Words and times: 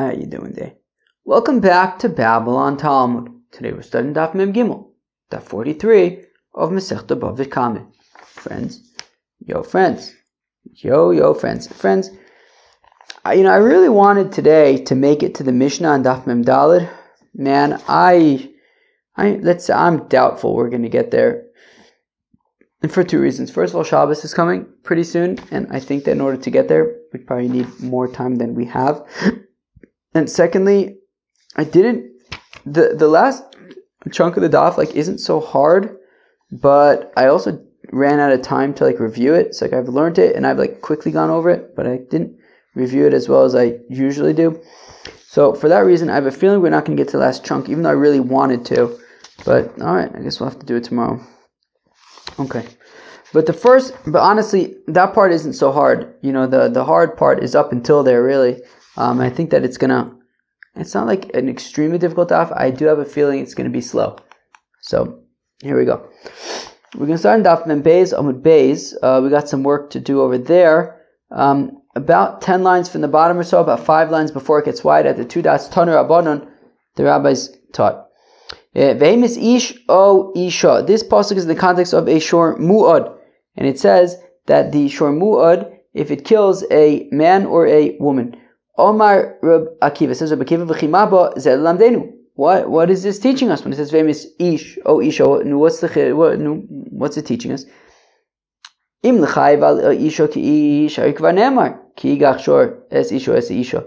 How 0.00 0.12
you 0.12 0.24
doing 0.24 0.52
there? 0.52 0.72
Welcome 1.26 1.60
back 1.60 1.98
to 1.98 2.08
Babble 2.08 2.56
On 2.56 2.78
Talmud. 2.78 3.30
Today 3.52 3.72
we're 3.72 3.82
studying 3.82 4.14
Daf 4.14 4.34
Mem 4.34 4.50
Gimel, 4.50 4.92
Daf 5.30 5.42
43 5.42 6.24
of 6.54 6.70
Masechta 6.70 7.20
Bava 7.20 7.50
Kama. 7.50 7.86
Friends, 8.24 8.80
yo 9.40 9.62
friends, 9.62 10.14
yo 10.72 11.10
yo 11.10 11.34
friends, 11.34 11.68
friends. 11.68 12.08
I, 13.26 13.34
you 13.34 13.42
know, 13.42 13.50
I 13.50 13.58
really 13.58 13.90
wanted 13.90 14.32
today 14.32 14.78
to 14.84 14.94
make 14.94 15.22
it 15.22 15.34
to 15.34 15.42
the 15.42 15.52
Mishnah 15.52 15.88
on 15.88 16.02
Daf 16.02 16.26
Mem 16.26 16.46
Dalid. 16.46 16.88
Man, 17.34 17.78
I, 17.86 18.50
I 19.18 19.32
let's 19.42 19.66
say 19.66 19.74
I'm 19.74 20.08
doubtful 20.08 20.56
we're 20.56 20.70
going 20.70 20.84
to 20.84 20.88
get 20.88 21.10
there. 21.10 21.44
And 22.80 22.90
for 22.90 23.04
two 23.04 23.20
reasons. 23.20 23.50
First 23.50 23.74
of 23.74 23.76
all, 23.76 23.84
Shabbos 23.84 24.24
is 24.24 24.32
coming 24.32 24.66
pretty 24.82 25.04
soon, 25.04 25.38
and 25.50 25.66
I 25.70 25.78
think 25.78 26.04
that 26.04 26.12
in 26.12 26.22
order 26.22 26.38
to 26.38 26.50
get 26.50 26.68
there, 26.68 26.96
we 27.12 27.20
probably 27.20 27.48
need 27.48 27.80
more 27.80 28.08
time 28.08 28.36
than 28.36 28.54
we 28.54 28.64
have. 28.64 29.06
And 30.14 30.28
secondly, 30.28 30.96
I 31.56 31.64
didn't 31.64 32.10
the 32.64 32.94
the 32.96 33.08
last 33.08 33.44
chunk 34.10 34.36
of 34.36 34.42
the 34.42 34.48
daf 34.48 34.76
like 34.76 34.94
isn't 34.94 35.18
so 35.18 35.40
hard, 35.40 35.96
but 36.50 37.12
I 37.16 37.26
also 37.26 37.64
ran 37.92 38.20
out 38.20 38.32
of 38.32 38.42
time 38.42 38.74
to 38.74 38.84
like 38.84 39.00
review 39.00 39.34
it. 39.34 39.54
So 39.54 39.66
like 39.66 39.74
I've 39.74 39.88
learned 39.88 40.18
it 40.18 40.36
and 40.36 40.46
I've 40.46 40.58
like 40.58 40.80
quickly 40.80 41.12
gone 41.12 41.30
over 41.30 41.50
it, 41.50 41.74
but 41.76 41.86
I 41.86 41.98
didn't 42.10 42.36
review 42.74 43.06
it 43.06 43.14
as 43.14 43.28
well 43.28 43.44
as 43.44 43.54
I 43.54 43.78
usually 43.88 44.32
do. 44.32 44.60
So 45.26 45.54
for 45.54 45.68
that 45.68 45.80
reason, 45.80 46.10
I 46.10 46.14
have 46.14 46.26
a 46.26 46.32
feeling 46.32 46.60
we're 46.60 46.70
not 46.70 46.84
going 46.84 46.96
to 46.96 47.00
get 47.00 47.10
to 47.12 47.16
the 47.16 47.24
last 47.24 47.44
chunk, 47.44 47.68
even 47.68 47.82
though 47.82 47.90
I 47.90 47.92
really 47.92 48.20
wanted 48.20 48.64
to. 48.66 48.98
But 49.44 49.80
all 49.80 49.94
right, 49.94 50.10
I 50.14 50.20
guess 50.20 50.40
we'll 50.40 50.50
have 50.50 50.58
to 50.58 50.66
do 50.66 50.76
it 50.76 50.84
tomorrow. 50.84 51.24
Okay. 52.38 52.66
But 53.32 53.46
the 53.46 53.52
first, 53.52 53.94
but 54.06 54.20
honestly, 54.20 54.76
that 54.88 55.14
part 55.14 55.32
isn't 55.32 55.52
so 55.52 55.70
hard. 55.70 56.14
You 56.20 56.32
know, 56.32 56.46
the 56.46 56.68
the 56.68 56.84
hard 56.84 57.16
part 57.16 57.42
is 57.44 57.54
up 57.54 57.70
until 57.70 58.02
there, 58.02 58.24
really. 58.24 58.60
Um, 59.00 59.18
I 59.18 59.30
think 59.30 59.48
that 59.50 59.64
it's 59.64 59.78
gonna. 59.78 60.14
It's 60.76 60.94
not 60.94 61.06
like 61.06 61.34
an 61.34 61.48
extremely 61.48 61.96
difficult 61.96 62.28
daf. 62.28 62.52
I 62.54 62.70
do 62.70 62.84
have 62.84 62.98
a 62.98 63.06
feeling 63.06 63.40
it's 63.40 63.54
gonna 63.54 63.70
be 63.70 63.80
slow. 63.80 64.16
So 64.82 65.20
here 65.62 65.78
we 65.78 65.86
go. 65.86 66.06
We're 66.94 67.06
gonna 67.06 67.24
start 67.24 67.38
in 67.38 67.44
daf 67.46 67.66
mem 67.66 67.82
beis 67.82 68.12
amud 68.12 68.42
beis. 68.42 68.92
Uh, 69.02 69.20
we 69.22 69.30
got 69.30 69.48
some 69.48 69.62
work 69.62 69.88
to 69.92 70.00
do 70.00 70.20
over 70.20 70.36
there. 70.36 71.00
Um, 71.30 71.80
about 71.96 72.42
ten 72.42 72.62
lines 72.62 72.90
from 72.90 73.00
the 73.00 73.08
bottom 73.08 73.38
or 73.38 73.42
so, 73.42 73.62
about 73.62 73.86
five 73.86 74.10
lines 74.10 74.30
before 74.30 74.58
it 74.58 74.66
gets 74.66 74.84
wide 74.84 75.06
at 75.06 75.16
the 75.16 75.24
two 75.24 75.40
dots. 75.40 75.68
Tanur 75.68 75.96
Abanon, 76.04 76.46
the 76.96 77.04
rabbis 77.04 77.56
taught. 77.72 78.06
Uh, 78.76 78.92
Vehemis 79.00 79.38
ish 79.56 79.82
o 79.88 80.30
isha. 80.36 80.84
This 80.86 81.02
pasuk 81.02 81.38
is 81.38 81.44
in 81.44 81.48
the 81.48 81.64
context 81.66 81.94
of 81.94 82.06
a 82.06 82.20
shor 82.20 82.58
mu'ad, 82.58 83.16
and 83.56 83.66
it 83.66 83.78
says 83.78 84.18
that 84.46 84.72
the 84.72 84.88
shor 84.90 85.10
mu'ad, 85.10 85.74
if 85.94 86.10
it 86.10 86.26
kills 86.26 86.64
a 86.70 87.08
man 87.10 87.46
or 87.46 87.66
a 87.66 87.96
woman, 87.98 88.36
Omar 88.80 89.38
Rab 89.42 89.78
Akiva 89.80 90.16
says 90.16 90.30
Rab 90.30 90.40
Akiva 90.40 90.66
v'chimaba 90.66 91.34
lamdenu. 91.36 92.12
What 92.34 92.70
what 92.70 92.90
is 92.90 93.02
this 93.02 93.18
teaching 93.18 93.50
us 93.50 93.62
when 93.62 93.72
it 93.72 93.76
says 93.76 93.90
famous 93.90 94.26
ish 94.38 94.78
oh 94.86 95.00
ish 95.00 95.20
oh 95.20 95.42
what's 95.58 95.80
the 95.80 96.12
what 96.12 96.38
what's 96.90 97.16
it 97.16 97.26
teaching 97.26 97.52
us? 97.52 97.66
Im 99.02 99.20
l'chayv 99.20 99.62
al 99.62 99.86
uh, 99.86 99.90
isha 99.90 100.28
ki 100.28 100.86
ish 100.86 100.96
harikvar 100.96 101.34
nemar 101.34 101.78
ki 101.96 102.18
gachshor 102.18 102.80
es 102.90 103.12
isha 103.12 103.36
es 103.36 103.50
isha. 103.50 103.84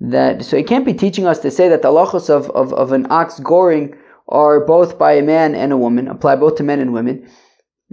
That 0.00 0.44
so 0.44 0.56
it 0.56 0.66
can't 0.66 0.84
be 0.84 0.94
teaching 0.94 1.26
us 1.26 1.38
to 1.40 1.50
say 1.50 1.68
that 1.68 1.82
the 1.82 1.88
halachos 1.88 2.28
of, 2.28 2.50
of, 2.50 2.72
of 2.72 2.92
an 2.92 3.06
ox 3.10 3.38
goring 3.38 3.94
are 4.28 4.64
both 4.64 4.98
by 4.98 5.12
a 5.12 5.22
man 5.22 5.54
and 5.54 5.72
a 5.72 5.76
woman, 5.76 6.08
apply 6.08 6.36
both 6.36 6.56
to 6.56 6.62
men 6.62 6.80
and 6.80 6.92
women, 6.92 7.28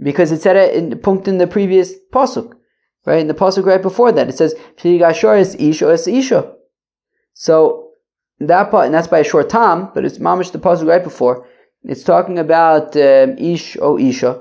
because 0.02 0.32
it 0.32 0.40
said 0.40 0.56
it 0.56 0.74
in 0.74 0.98
punct 0.98 1.28
in 1.28 1.38
the 1.38 1.46
previous 1.46 1.94
pasuk. 2.12 2.54
Right? 3.04 3.20
In 3.20 3.26
the 3.26 3.34
pasuk 3.34 3.66
right 3.66 3.82
before 3.82 4.12
that, 4.12 4.28
it 4.28 4.36
says, 4.36 4.54
is 4.84 5.54
isha 5.56 5.86
es 5.88 6.06
isha. 6.06 6.54
So 7.34 7.90
that 8.38 8.70
part, 8.70 8.86
and 8.86 8.94
that's 8.94 9.08
by 9.08 9.20
a 9.20 9.24
short 9.24 9.48
time, 9.48 9.90
but 9.94 10.04
it's 10.04 10.18
mamish 10.18 10.52
the 10.52 10.58
pasuk 10.58 10.86
right 10.86 11.02
before. 11.02 11.46
It's 11.84 12.04
talking 12.04 12.38
about 12.38 12.96
um, 12.96 13.36
ish 13.38 13.76
o 13.80 13.98
isha 13.98 14.40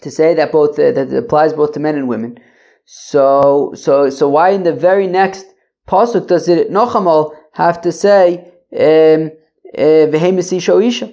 to 0.00 0.10
say 0.10 0.34
that 0.34 0.50
both 0.50 0.78
uh, 0.78 0.90
that 0.90 1.12
applies 1.12 1.52
both 1.52 1.72
to 1.72 1.80
men 1.80 1.94
and 1.94 2.08
women. 2.08 2.38
So 2.86 3.72
so 3.76 4.10
so 4.10 4.28
why 4.28 4.50
in 4.50 4.64
the 4.64 4.72
very 4.72 5.06
next 5.06 5.46
pasuk 5.88 6.26
does 6.26 6.48
it 6.48 6.72
Nochamal 6.72 7.36
have 7.52 7.80
to 7.82 7.92
say 7.92 8.52
um, 8.72 9.30
uh, 9.78 10.10
v'hemis 10.10 10.52
isha 10.52 10.72
o 10.72 10.80
isha? 10.80 11.12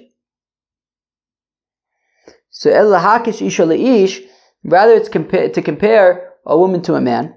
So 2.50 2.70
el 2.70 2.90
hakish 2.90 3.46
isha 3.46 3.64
leish. 3.64 4.20
Rather, 4.64 4.92
it's 4.92 5.08
compa- 5.08 5.52
to 5.52 5.62
compare 5.62 6.31
a 6.44 6.58
woman 6.58 6.82
to 6.82 6.94
a 6.94 7.00
man. 7.00 7.34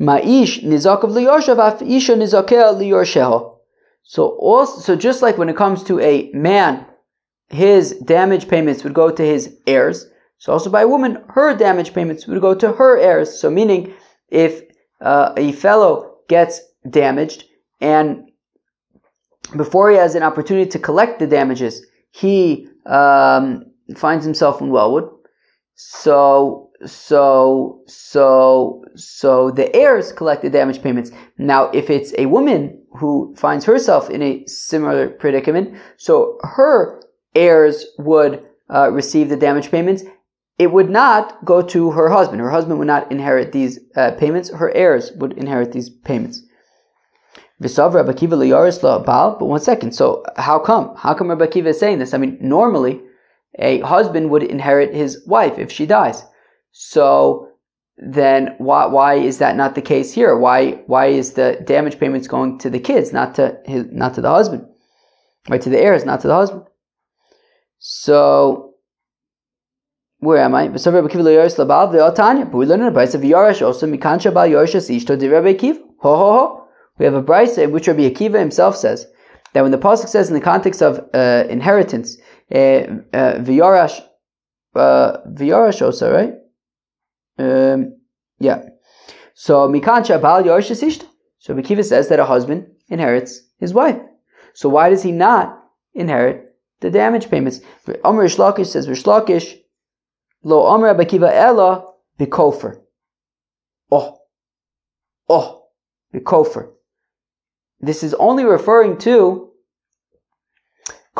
Ma'ish 0.00 0.62
nizakav 0.64 1.10
liyorshav 1.10 1.58
af 1.58 1.82
isha 1.82 2.14
nizakel 2.14 2.76
liyorsheho. 2.76 3.56
So 4.02 4.28
also, 4.38 4.80
so 4.80 4.96
just 4.96 5.22
like 5.22 5.36
when 5.38 5.48
it 5.48 5.56
comes 5.56 5.84
to 5.84 6.00
a 6.00 6.30
man, 6.32 6.86
his 7.48 7.92
damage 8.04 8.48
payments 8.48 8.84
would 8.84 8.94
go 8.94 9.10
to 9.10 9.22
his 9.22 9.56
heirs. 9.66 10.06
So 10.38 10.52
also 10.52 10.70
by 10.70 10.82
a 10.82 10.88
woman, 10.88 11.22
her 11.28 11.54
damage 11.54 11.92
payments 11.92 12.26
would 12.26 12.40
go 12.40 12.54
to 12.54 12.72
her 12.72 12.98
heirs. 12.98 13.40
So 13.40 13.50
meaning, 13.50 13.92
if 14.28 14.62
uh, 15.00 15.32
a 15.36 15.52
fellow 15.52 16.16
gets 16.28 16.60
damaged 16.88 17.44
and 17.80 18.30
before 19.56 19.90
he 19.90 19.96
has 19.96 20.14
an 20.14 20.22
opportunity 20.22 20.70
to 20.70 20.78
collect 20.78 21.18
the 21.18 21.26
damages, 21.26 21.84
he 22.10 22.68
um, 22.86 23.64
finds 23.96 24.24
himself 24.24 24.60
in 24.60 24.70
Wellwood. 24.70 25.08
So 25.80 26.70
so 26.86 27.82
so 27.86 28.84
so 28.96 29.52
the 29.52 29.74
heirs 29.76 30.10
collect 30.10 30.42
the 30.42 30.50
damage 30.50 30.82
payments. 30.82 31.12
Now, 31.38 31.70
if 31.70 31.88
it's 31.88 32.12
a 32.18 32.26
woman 32.26 32.82
who 32.96 33.32
finds 33.38 33.64
herself 33.64 34.10
in 34.10 34.20
a 34.20 34.44
similar 34.46 35.08
predicament, 35.08 35.78
so 35.96 36.36
her 36.42 37.00
heirs 37.36 37.86
would 37.96 38.44
uh, 38.68 38.90
receive 38.90 39.28
the 39.28 39.36
damage 39.36 39.70
payments. 39.70 40.02
It 40.58 40.72
would 40.72 40.90
not 40.90 41.44
go 41.44 41.62
to 41.62 41.92
her 41.92 42.08
husband. 42.08 42.40
Her 42.40 42.50
husband 42.50 42.80
would 42.80 42.88
not 42.88 43.12
inherit 43.12 43.52
these 43.52 43.78
uh, 43.94 44.10
payments. 44.18 44.50
Her 44.50 44.72
heirs 44.72 45.12
would 45.12 45.34
inherit 45.34 45.70
these 45.70 45.88
payments. 45.88 46.42
But 47.60 49.46
one 49.46 49.60
second. 49.60 49.92
So 49.92 50.24
how 50.36 50.58
come? 50.58 50.96
How 50.96 51.14
come 51.14 51.28
Rabbi 51.28 51.46
Akiva 51.46 51.66
is 51.66 51.78
saying 51.78 52.00
this? 52.00 52.14
I 52.14 52.18
mean, 52.18 52.36
normally 52.40 53.00
a 53.58 53.80
husband 53.80 54.30
would 54.30 54.42
inherit 54.42 54.94
his 54.94 55.22
wife 55.26 55.58
if 55.58 55.70
she 55.70 55.86
dies. 55.86 56.22
So 56.72 57.48
then 57.96 58.54
why 58.58 58.86
why 58.86 59.14
is 59.14 59.38
that 59.38 59.56
not 59.56 59.74
the 59.74 59.82
case 59.82 60.12
here? 60.12 60.36
Why 60.36 60.82
why 60.86 61.06
is 61.06 61.32
the 61.32 61.60
damage 61.64 61.98
payments 61.98 62.28
going 62.28 62.58
to 62.58 62.70
the 62.70 62.78
kids, 62.78 63.12
not 63.12 63.34
to 63.36 63.58
his 63.64 63.86
not 63.90 64.14
to 64.14 64.20
the 64.20 64.30
husband? 64.30 64.66
Right 65.48 65.62
to 65.62 65.70
the 65.70 65.80
heirs, 65.80 66.04
not 66.04 66.20
to 66.20 66.28
the 66.28 66.34
husband. 66.34 66.64
So 67.78 68.74
where 70.20 70.38
am 70.38 70.54
I? 70.54 70.68
But 70.68 70.80
we 70.80 72.66
learn 72.66 72.80
in 72.80 72.86
a 72.86 72.92
price 72.92 73.14
of 73.14 73.24
also 73.24 73.86
Mikansha 73.86 74.34
Bal 74.34 74.48
Yarashas 74.48 74.90
Ishto 74.94 75.16
de 75.18 75.28
Rabbi 75.28 75.54
Akiva. 75.54 75.78
Ho 76.00 76.16
ho 76.16 76.32
ho. 76.32 76.64
We 76.98 77.04
have 77.04 77.14
a 77.14 77.22
brisa 77.22 77.58
in 77.58 77.70
which 77.72 77.86
Rabbi 77.86 78.10
Akiva 78.10 78.38
himself 78.38 78.76
says 78.76 79.06
that 79.52 79.62
when 79.62 79.70
the 79.70 79.78
pasuk 79.78 80.08
says 80.08 80.28
in 80.28 80.34
the 80.34 80.40
context 80.40 80.82
of 80.82 81.08
uh, 81.14 81.44
inheritance, 81.48 82.18
V'yarash, 82.52 84.00
uh, 84.74 85.18
V'yarash 85.28 85.82
also, 85.82 86.12
right? 86.12 86.34
Um, 87.38 87.96
yeah. 88.38 88.62
So 89.34 89.68
Mikancha 89.68 90.20
Bal 90.20 90.42
Yorshasishta. 90.42 91.06
So 91.38 91.54
Mekiva 91.54 91.84
says 91.84 92.08
that 92.08 92.18
a 92.18 92.24
husband 92.24 92.66
inherits 92.88 93.40
his 93.58 93.72
wife. 93.72 94.00
So 94.54 94.68
why 94.68 94.90
does 94.90 95.02
he 95.02 95.12
not 95.12 95.62
inherit 95.94 96.56
the 96.80 96.90
damage 96.90 97.30
payments? 97.30 97.60
Amr 98.04 98.24
Ishlakish 98.24 98.66
says 98.66 98.88
Rish 98.88 99.04
Lakish 99.04 99.58
Lo 100.42 100.66
Amr 100.66 100.94
Bakiva 100.94 101.30
Ella 101.32 101.92
Bikofer. 102.18 102.80
Oh. 103.90 104.18
Oh. 105.28 105.66
Bikofer. 106.14 106.70
This 107.80 108.02
is 108.02 108.14
only 108.14 108.44
referring 108.44 108.98
to 108.98 109.47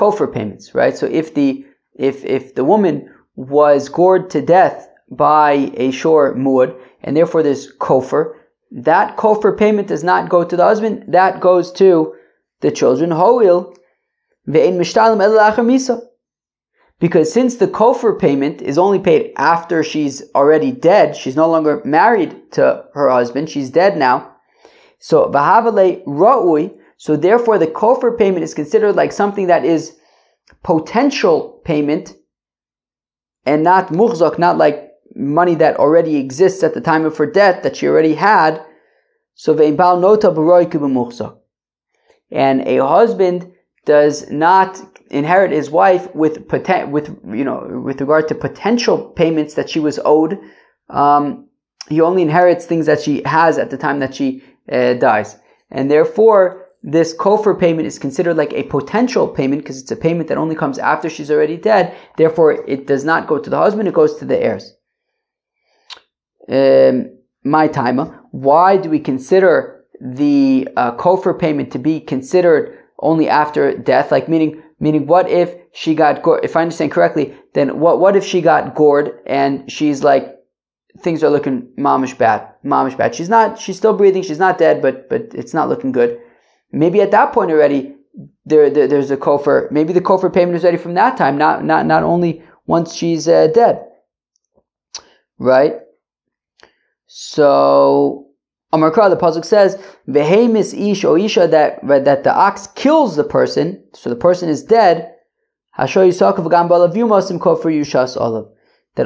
kofer 0.00 0.32
payments, 0.32 0.74
right? 0.74 0.96
So 0.96 1.06
if 1.06 1.34
the 1.34 1.48
if 1.94 2.24
if 2.24 2.54
the 2.54 2.64
woman 2.72 2.94
was 3.34 3.88
gored 3.88 4.30
to 4.30 4.40
death 4.40 4.88
by 5.10 5.72
a 5.74 5.90
shor 5.90 6.34
muad, 6.34 6.74
and 7.02 7.16
therefore 7.16 7.42
there's 7.42 7.72
kofer. 7.76 8.34
That 8.70 9.16
kofer 9.16 9.56
payment 9.56 9.88
does 9.88 10.04
not 10.04 10.28
go 10.28 10.44
to 10.44 10.56
the 10.56 10.64
husband, 10.64 11.04
that 11.08 11.40
goes 11.40 11.72
to 11.72 12.14
the 12.60 12.70
children. 12.70 13.10
Hoil. 13.12 13.74
Because 17.00 17.32
since 17.32 17.56
the 17.56 17.68
kofer 17.68 18.18
payment 18.18 18.60
is 18.60 18.78
only 18.78 18.98
paid 18.98 19.32
after 19.36 19.82
she's 19.82 20.22
already 20.34 20.72
dead, 20.72 21.16
she's 21.16 21.36
no 21.36 21.48
longer 21.48 21.80
married 21.84 22.52
to 22.52 22.84
her 22.94 23.08
husband, 23.08 23.48
she's 23.48 23.70
dead 23.70 23.96
now. 23.96 24.36
So 24.98 25.30
vahavale 25.30 26.04
ra'ui, 26.04 26.76
so 26.98 27.16
therefore 27.16 27.58
the 27.58 27.66
kofer 27.66 28.16
payment 28.18 28.44
is 28.44 28.54
considered 28.54 28.94
like 28.96 29.12
something 29.12 29.46
that 29.46 29.64
is 29.64 29.96
potential 30.62 31.60
payment 31.64 32.14
and 33.46 33.62
not 33.62 33.88
muhzak, 33.88 34.38
not 34.38 34.58
like 34.58 34.90
money 35.14 35.54
that 35.54 35.76
already 35.76 36.16
exists 36.16 36.62
at 36.62 36.74
the 36.74 36.80
time 36.80 37.04
of 37.04 37.16
her 37.16 37.26
death 37.26 37.62
that 37.62 37.76
she 37.76 37.86
already 37.86 38.14
had. 38.14 38.62
So 39.34 39.54
ve'imbal 39.54 40.00
nota 40.00 40.30
b'muchzak. 40.30 41.38
And 42.30 42.66
a 42.66 42.84
husband 42.84 43.52
does 43.84 44.28
not 44.30 44.80
inherit 45.10 45.52
his 45.52 45.70
wife 45.70 46.14
with 46.14 46.48
poten- 46.48 46.90
with 46.90 47.08
you 47.24 47.44
know 47.44 47.80
with 47.84 48.00
regard 48.00 48.28
to 48.28 48.34
potential 48.34 48.98
payments 48.98 49.54
that 49.54 49.70
she 49.70 49.80
was 49.80 50.00
owed. 50.04 50.38
Um, 50.90 51.48
he 51.88 52.00
only 52.00 52.22
inherits 52.22 52.66
things 52.66 52.86
that 52.86 53.00
she 53.00 53.22
has 53.24 53.56
at 53.56 53.70
the 53.70 53.78
time 53.78 54.00
that 54.00 54.14
she 54.14 54.42
uh, 54.70 54.94
dies, 54.94 55.38
and 55.70 55.90
therefore 55.90 56.67
this 56.92 57.14
kofar 57.14 57.54
payment 57.58 57.86
is 57.86 57.98
considered 57.98 58.36
like 58.36 58.52
a 58.54 58.62
potential 58.64 59.28
payment 59.28 59.62
because 59.62 59.80
it's 59.82 59.90
a 59.90 59.96
payment 59.96 60.28
that 60.28 60.38
only 60.38 60.56
comes 60.56 60.78
after 60.78 61.10
she's 61.10 61.30
already 61.30 61.58
dead. 61.58 61.94
Therefore, 62.16 62.64
it 62.66 62.86
does 62.86 63.04
not 63.04 63.26
go 63.26 63.38
to 63.38 63.50
the 63.50 63.58
husband; 63.58 63.88
it 63.88 63.94
goes 63.94 64.16
to 64.16 64.24
the 64.24 64.42
heirs. 64.42 64.74
Um, 66.48 67.18
my 67.44 67.68
timer. 67.68 68.24
Why 68.30 68.78
do 68.78 68.88
we 68.88 69.00
consider 69.00 69.84
the 70.00 70.68
uh, 70.76 70.92
kofar 70.96 71.38
payment 71.38 71.72
to 71.72 71.78
be 71.78 72.00
considered 72.00 72.78
only 73.00 73.28
after 73.28 73.76
death? 73.76 74.10
Like 74.10 74.28
meaning, 74.28 74.62
meaning, 74.80 75.06
what 75.06 75.28
if 75.28 75.54
she 75.72 75.94
got 75.94 76.22
gored? 76.22 76.42
If 76.42 76.56
I 76.56 76.62
understand 76.62 76.92
correctly, 76.92 77.34
then 77.52 77.80
what 77.80 78.00
what 78.00 78.16
if 78.16 78.24
she 78.24 78.40
got 78.40 78.74
gored 78.74 79.20
and 79.26 79.70
she's 79.70 80.02
like 80.02 80.34
things 81.00 81.22
are 81.22 81.30
looking 81.30 81.68
mamish 81.78 82.16
bad, 82.16 82.48
mamish 82.64 82.96
bad. 82.96 83.14
She's 83.14 83.28
not, 83.28 83.58
she's 83.58 83.76
still 83.76 83.92
breathing, 83.92 84.22
she's 84.22 84.38
not 84.38 84.58
dead, 84.58 84.80
but 84.80 85.10
but 85.10 85.34
it's 85.34 85.52
not 85.52 85.68
looking 85.68 85.92
good. 85.92 86.18
Maybe 86.72 87.00
at 87.00 87.10
that 87.12 87.32
point 87.32 87.50
already, 87.50 87.94
there, 88.44 88.70
there 88.70 88.86
there's 88.86 89.10
a 89.10 89.16
kofar. 89.16 89.70
Maybe 89.70 89.92
the 89.92 90.00
kofar 90.00 90.32
payment 90.32 90.56
is 90.56 90.64
ready 90.64 90.76
from 90.76 90.94
that 90.94 91.16
time, 91.16 91.38
not 91.38 91.64
not 91.64 91.86
not 91.86 92.02
only 92.02 92.42
once 92.66 92.94
she's 92.94 93.28
uh, 93.28 93.48
dead, 93.48 93.84
right? 95.38 95.80
So 97.06 98.28
Amarkar, 98.72 99.08
the 99.08 99.16
pasuk 99.16 99.44
says, 99.44 99.78
"Vehemis 100.08 100.74
ish 100.74 101.04
o 101.04 101.16
isha," 101.16 101.48
that 101.48 101.80
that 101.86 102.24
the 102.24 102.34
ox 102.34 102.66
kills 102.74 103.16
the 103.16 103.24
person, 103.24 103.82
so 103.94 104.10
the 104.10 104.16
person 104.16 104.48
is 104.48 104.62
dead. 104.62 105.14
That 105.76 105.96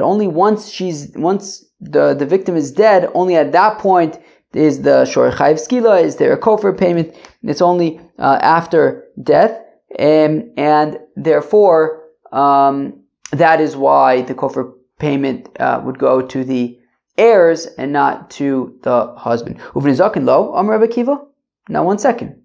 only 0.01 0.27
once 0.27 0.69
she's 0.69 1.11
once 1.15 1.65
the, 1.79 2.13
the 2.13 2.25
victim 2.25 2.55
is 2.57 2.71
dead, 2.71 3.09
only 3.13 3.35
at 3.35 3.51
that 3.51 3.77
point 3.77 4.19
is 4.53 4.81
the 4.81 5.05
shor 5.05 5.31
skila, 5.31 6.03
is 6.03 6.15
there 6.17 6.33
a 6.33 6.37
kofar 6.37 6.77
payment? 6.77 7.15
It's 7.43 7.61
only 7.61 7.99
uh, 8.19 8.39
after 8.41 9.07
death, 9.21 9.59
and, 9.97 10.51
and 10.57 10.99
therefore 11.15 12.03
um, 12.31 13.01
that 13.31 13.61
is 13.61 13.75
why 13.75 14.21
the 14.21 14.33
kofar 14.33 14.73
payment 14.99 15.49
uh, 15.59 15.81
would 15.83 15.99
go 15.99 16.21
to 16.21 16.43
the 16.43 16.79
heirs 17.17 17.67
and 17.77 17.91
not 17.93 18.29
to 18.31 18.79
the 18.83 19.13
husband. 19.17 19.59
Uvnizakin 19.73 20.25
lo, 20.25 20.53
Amr 20.53 20.87
Kiva. 20.87 21.21
Now 21.69 21.83
one 21.83 21.99
second. 21.99 22.41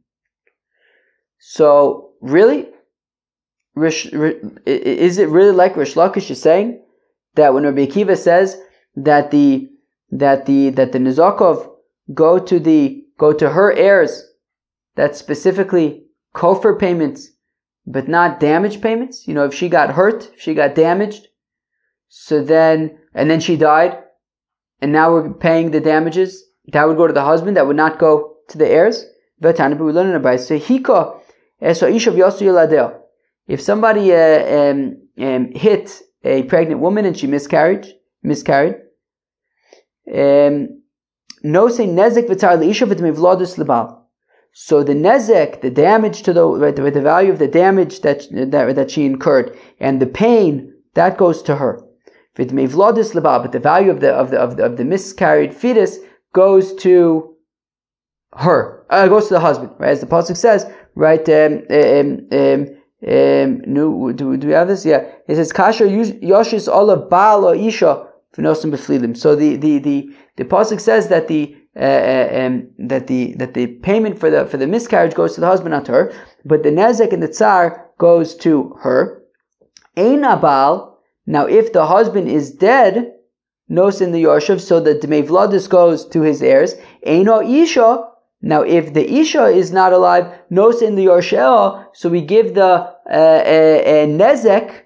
So 1.38 2.10
really, 2.20 2.68
is 3.76 5.18
it 5.18 5.28
really 5.28 5.52
like 5.52 5.76
Rish 5.76 5.94
Lakish 5.94 6.30
is 6.30 6.40
saying 6.42 6.82
that 7.34 7.54
when 7.54 7.64
Rabbi 7.64 7.86
Akiva 7.86 8.16
says 8.16 8.60
that 8.96 9.30
the 9.30 9.68
that 10.10 10.46
the 10.46 10.70
that 10.70 10.92
the 10.92 10.98
Nizakov 10.98 11.70
go 12.14 12.38
to 12.38 12.58
the 12.58 13.04
go 13.18 13.32
to 13.32 13.50
her 13.50 13.72
heirs 13.72 14.24
that 14.96 15.16
specifically 15.16 16.04
kofar 16.34 16.78
payments 16.78 17.30
but 17.86 18.06
not 18.06 18.38
damage 18.38 18.80
payments. 18.82 19.26
You 19.26 19.34
know 19.34 19.44
if 19.44 19.54
she 19.54 19.68
got 19.68 19.94
hurt 19.94 20.30
if 20.34 20.40
she 20.40 20.54
got 20.54 20.74
damaged 20.74 21.28
so 22.08 22.42
then 22.42 22.98
and 23.14 23.30
then 23.30 23.40
she 23.40 23.56
died 23.56 23.98
and 24.80 24.92
now 24.92 25.12
we're 25.12 25.32
paying 25.32 25.70
the 25.70 25.80
damages 25.80 26.44
that 26.72 26.86
would 26.86 26.96
go 26.96 27.06
to 27.06 27.12
the 27.12 27.24
husband 27.24 27.56
that 27.56 27.66
would 27.66 27.76
not 27.76 27.98
go 27.98 28.36
to 28.48 28.58
the 28.58 28.68
heirs. 28.68 29.04
If 33.46 33.60
somebody 33.60 34.12
uh, 34.12 34.58
um, 34.58 34.96
um, 35.18 35.52
hit 35.52 36.02
a 36.24 36.42
pregnant 36.44 36.80
woman 36.80 37.04
and 37.04 37.16
she 37.16 37.26
miscarried 37.26 37.86
miscarried 38.22 38.76
um, 40.12 40.77
no 41.42 41.68
say 41.68 41.86
nezek 41.86 42.28
v'tzar 42.28 42.58
leisha 42.58 42.86
v'tmivlodus 42.86 43.58
lebal. 43.58 43.98
So 44.52 44.82
the 44.82 44.94
nezek, 44.94 45.60
the 45.60 45.70
damage 45.70 46.22
to 46.22 46.32
the, 46.32 46.44
right, 46.46 46.74
the, 46.74 46.90
the 46.90 47.00
value 47.00 47.30
of 47.30 47.38
the 47.38 47.46
damage 47.46 48.00
that, 48.00 48.26
that, 48.30 48.74
that 48.74 48.90
she 48.90 49.04
incurred, 49.04 49.56
and 49.78 50.00
the 50.00 50.06
pain, 50.06 50.72
that 50.94 51.16
goes 51.16 51.42
to 51.42 51.56
her. 51.56 51.80
V'tmivlodus 52.36 53.14
lebal, 53.14 53.42
but 53.42 53.52
the 53.52 53.58
value 53.58 53.90
of 53.90 54.00
the, 54.00 54.12
of 54.12 54.30
the, 54.30 54.38
of 54.38 54.56
the, 54.56 54.64
of 54.64 54.76
the 54.76 54.84
miscarried 54.84 55.54
fetus 55.54 55.98
goes 56.32 56.74
to 56.74 57.36
her, 58.34 58.84
uh, 58.90 59.06
goes 59.08 59.28
to 59.28 59.34
the 59.34 59.40
husband, 59.40 59.72
right? 59.78 59.90
As 59.90 60.00
the 60.00 60.06
pasuk 60.06 60.36
says, 60.36 60.66
right? 60.94 61.26
Um, 61.28 61.62
um, 61.70 62.28
um, 62.32 62.78
um, 63.06 63.62
no, 63.66 64.12
do, 64.12 64.36
do 64.36 64.48
we 64.48 64.52
have 64.52 64.68
this? 64.68 64.84
Yeah, 64.84 65.06
it 65.28 65.36
says 65.36 65.52
kasher 65.52 65.88
yoshis 66.20 66.68
olav 66.68 67.08
baal 67.08 67.44
or 67.44 67.54
isha 67.54 68.08
so 68.34 69.34
the 69.34 69.56
the 69.56 69.78
the 69.78 70.14
the 70.38 70.44
pasuk 70.44 70.80
says 70.80 71.08
that 71.08 71.26
the 71.26 71.56
uh, 71.76 71.80
uh, 71.80 72.28
um, 72.40 72.68
that 72.78 73.08
the 73.08 73.34
that 73.34 73.54
the 73.54 73.66
payment 73.88 74.18
for 74.18 74.30
the 74.30 74.46
for 74.46 74.56
the 74.56 74.68
miscarriage 74.68 75.14
goes 75.14 75.34
to 75.34 75.40
the 75.40 75.46
husband, 75.48 75.72
not 75.72 75.88
her, 75.88 76.12
but 76.44 76.62
the 76.62 76.70
nezek 76.70 77.12
and 77.12 77.22
the 77.22 77.28
tsar 77.28 77.90
goes 77.98 78.36
to 78.36 78.76
her. 78.80 79.22
Ein 79.96 80.22
abal. 80.22 80.94
Now, 81.26 81.46
if 81.46 81.72
the 81.72 81.86
husband 81.86 82.28
is 82.28 82.52
dead, 82.52 83.12
nos 83.68 84.00
in 84.00 84.12
the 84.12 84.22
yorshav, 84.22 84.60
so 84.60 84.78
the 84.78 84.94
dmei 84.94 85.68
goes 85.68 86.06
to 86.06 86.22
his 86.22 86.40
heirs. 86.40 86.74
Eino 87.04 87.44
isha. 87.44 88.04
Now, 88.40 88.62
if 88.62 88.94
the 88.94 89.12
isha 89.20 89.46
is 89.46 89.72
not 89.72 89.92
alive, 89.92 90.32
nos 90.50 90.80
in 90.80 90.94
the 90.94 91.06
yorshel, 91.06 91.86
so 91.92 92.08
we 92.08 92.22
give 92.22 92.54
the 92.54 92.62
uh, 92.64 92.92
uh, 93.10 93.82
uh, 93.92 94.06
nezek 94.06 94.84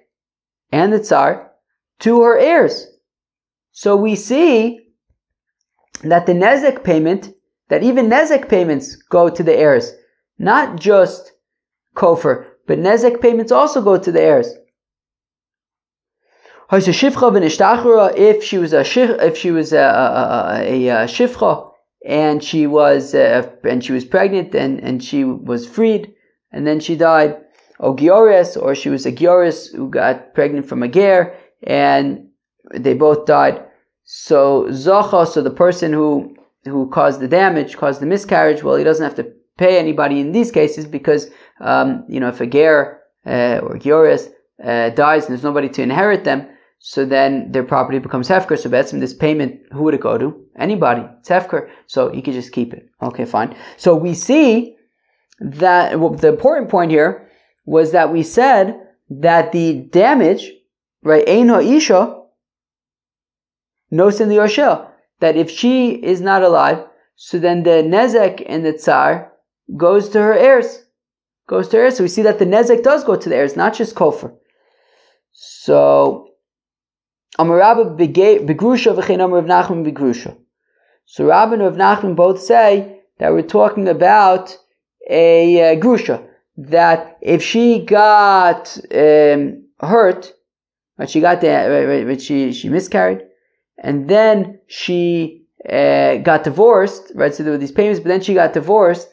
and 0.73 0.93
the 0.95 0.99
tsar 0.99 1.53
to 2.01 2.23
her 2.23 2.39
heirs. 2.39 2.87
So 3.73 3.95
we 3.97 4.17
see 4.17 4.83
that 6.03 6.27
the 6.27 6.33
Nezek 6.33 6.85
payment, 6.85 7.35
that 7.69 7.83
even 7.83 8.09
Nezek 8.09 8.49
payments 8.49 8.97
go 8.97 9.29
to 9.29 9.43
the 9.43 9.57
heirs. 9.57 9.93
Not 10.39 10.79
just 10.81 11.33
Kofar, 11.95 12.47
but 12.67 12.79
Nezek 12.79 13.21
payments 13.21 13.53
also 13.53 13.83
go 13.83 13.99
to 13.99 14.13
the 14.13 14.21
heirs. 14.21 14.55
If 16.73 16.85
she 18.45 18.59
was 18.59 18.73
a 18.73 18.81
if 19.27 19.37
she 19.37 19.51
was 19.51 19.73
a, 19.75 19.79
a, 19.79 20.63
a, 20.63 20.89
a 20.89 21.05
shifcha 21.05 21.71
and 22.07 22.43
she 22.43 22.67
was 22.67 23.15
uh, 23.15 23.51
and 23.63 23.85
she 23.85 23.93
was 23.93 24.07
pregnant 24.07 24.55
and, 24.55 24.81
and 24.81 25.05
she 25.05 25.23
was 25.25 25.67
freed 25.67 26.15
and 26.51 26.67
then 26.67 26.81
she 26.81 26.97
died, 26.97 27.37
or 27.79 27.95
or 28.57 28.75
she 28.75 28.89
was 28.89 29.07
a 29.07 29.13
Giores 29.13 29.71
who 29.75 29.91
got 29.91 30.35
pregnant 30.35 30.67
from 30.67 30.83
a 30.83 30.89
ger 30.89 31.35
and 31.63 32.29
they 32.75 32.95
both 32.95 33.27
died. 33.27 33.65
So 34.05 34.67
Zacha, 34.71 35.27
so 35.27 35.43
the 35.43 35.51
person 35.51 35.93
who 35.93 36.37
who 36.65 36.89
caused 36.91 37.21
the 37.21 37.29
damage, 37.29 37.77
caused 37.77 38.01
the 38.01 38.07
miscarriage, 38.07 38.63
well, 38.63 38.77
he 38.77 38.85
doesn't 38.85 39.03
have 39.05 39.17
to 39.17 39.33
pay 39.59 39.79
anybody 39.79 40.21
in 40.21 40.33
these 40.33 40.51
cases 40.51 40.87
because 40.87 41.31
um, 41.61 42.05
you 42.09 42.21
know 42.21 42.29
if 42.29 42.41
a 42.41 42.47
ger 42.47 43.01
uh, 43.27 43.59
or 43.63 43.77
gioris 43.79 44.29
uh, 44.63 44.91
dies 44.91 45.25
and 45.25 45.33
there's 45.33 45.43
nobody 45.43 45.69
to 45.69 45.83
inherit 45.83 46.25
them, 46.25 46.47
so 46.79 47.05
then 47.05 47.51
their 47.53 47.63
property 47.63 47.99
becomes 47.99 48.29
hefker. 48.29 48.59
So 48.59 48.69
that's 48.69 48.91
this 48.91 49.15
payment, 49.15 49.61
who 49.73 49.85
would 49.85 49.95
it 49.95 50.01
go 50.01 50.19
to? 50.19 50.35
Anybody. 50.59 51.05
It's 51.21 51.29
hefker. 51.29 51.71
So 51.87 52.13
you 52.13 52.23
can 52.23 52.33
just 52.33 52.53
keep 52.53 52.75
it. 52.75 52.89
Okay, 53.01 53.25
fine. 53.25 53.57
So 53.77 53.95
we 53.95 54.15
see 54.15 54.77
that 55.41 55.99
well, 55.99 56.11
the 56.11 56.29
important 56.29 56.71
point 56.71 56.91
here 56.91 57.29
was 57.65 57.93
that 57.93 58.13
we 58.13 58.23
said 58.23 58.81
that 59.11 59.53
the 59.53 59.75
damage, 59.93 60.51
right, 61.03 61.27
ein 61.29 61.51
isha, 61.51 62.22
sin 64.11 64.29
the 64.29 64.37
Yoshel, 64.37 64.89
that 65.21 65.37
if 65.37 65.51
she 65.51 65.91
is 65.91 66.21
not 66.21 66.43
alive, 66.43 66.85
so 67.17 67.39
then 67.39 67.63
the 67.63 67.83
Nezek 67.83 68.43
and 68.47 68.65
the 68.65 68.73
Tsar 68.73 69.33
goes 69.77 70.09
to 70.11 70.21
her 70.21 70.35
heirs. 70.35 70.85
Goes 71.47 71.69
to 71.69 71.77
her 71.77 71.83
heirs. 71.85 71.97
So 71.97 72.05
we 72.05 72.09
see 72.09 72.23
that 72.23 72.39
the 72.39 72.47
Nezek 72.47 72.83
does 72.83 73.05
go 73.05 73.17
to 73.17 73.29
the 73.29 73.37
heirs, 73.37 73.57
not 73.57 73.75
just 73.75 73.95
Kofar. 73.95 74.35
So, 75.33 76.29
Amarabba 77.39 77.97
begrusha 77.97 78.95
v'chein 78.95 79.33
Rav 79.33 79.45
Nachman 79.45 79.87
begrusha. 79.91 80.37
So 81.07 81.27
Rabbah 81.27 81.55
and 81.55 81.63
Rav 81.63 81.75
Nachman 81.75 82.17
both 82.17 82.41
say 82.41 83.01
that 83.19 83.33
we're 83.33 83.43
talking 83.43 83.89
about 83.89 84.57
a 85.09 85.73
uh, 85.73 85.81
grusha. 85.81 86.27
That 86.57 87.19
if 87.23 87.43
she 87.43 87.85
got 87.85 88.77
um, 88.95 89.65
hurt, 89.81 90.33
but 90.99 91.09
she 91.09 91.21
got 91.21 91.41
the, 91.41 92.17
she 92.21 92.53
she 92.53 92.69
miscarried, 92.69 93.23
and 93.83 94.09
then 94.09 94.61
she 94.69 95.45
uh, 95.69 96.17
got 96.19 96.45
divorced, 96.45 97.13
right? 97.15 97.35
So 97.35 97.43
there 97.43 97.53
were 97.53 97.59
these 97.59 97.73
payments, 97.73 98.01
but 98.01 98.09
then 98.09 98.23
she 98.23 98.35
got 98.35 98.55
divorced. 98.55 99.09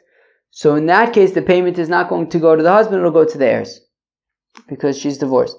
So 0.52 0.76
in 0.76 0.86
that 0.86 1.14
case, 1.14 1.34
the 1.34 1.42
payment 1.42 1.78
is 1.78 1.90
not 1.90 2.10
going 2.10 2.30
to 2.30 2.40
go 2.40 2.56
to 2.56 2.64
the 2.64 2.72
husband; 2.72 3.00
it'll 3.00 3.12
go 3.12 3.26
to 3.26 3.38
the 3.38 3.46
heirs 3.48 3.82
because 4.68 4.98
she's 4.98 5.18
divorced. 5.18 5.58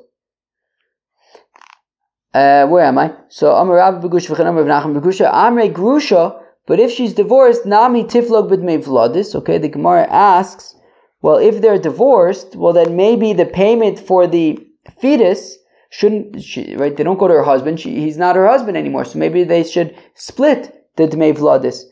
Uh, 2.33 2.67
where 2.69 2.85
am 2.85 2.99
I? 2.99 3.13
So 3.29 3.53
Amar 3.53 3.77
Rabbi 3.77 4.07
Begusha 4.07 4.35
v'chanam 4.35 4.57
Rav 4.57 4.67
Nachman 4.67 5.01
Begusha 5.01 5.33
Amre 5.33 5.73
Grusha 5.73 6.41
But 6.67 6.79
if 6.79 6.93
she's 6.93 7.13
divorced, 7.13 7.67
nami 7.67 8.05
tiflog 8.05 8.49
b'dmei 8.49 8.85
vladis. 8.85 9.35
Okay, 9.35 9.59
the 9.59 9.69
Gemara 9.69 10.07
asks, 10.09 10.77
well, 11.23 11.39
if 11.39 11.61
they're 11.61 11.79
divorced, 11.79 12.55
well 12.55 12.73
then 12.73 12.95
maybe 12.95 13.33
the 13.33 13.47
payment 13.47 13.99
for 13.99 14.29
the 14.29 14.65
fetus 15.01 15.59
shouldn't 15.91 16.43
she, 16.43 16.77
right? 16.77 16.97
They 16.97 17.03
don't 17.03 17.19
go 17.19 17.29
to 17.29 17.35
her 17.35 17.43
husband. 17.43 17.81
She, 17.81 18.01
he's 18.01 18.17
not 18.17 18.37
her 18.37 18.47
husband 18.47 18.77
anymore. 18.77 19.05
So 19.05 19.19
maybe 19.19 19.45
they 19.45 19.65
should 19.65 19.97
split 20.15 20.87
the 20.97 21.07
dmei 21.07 21.37
vladis. 21.37 21.83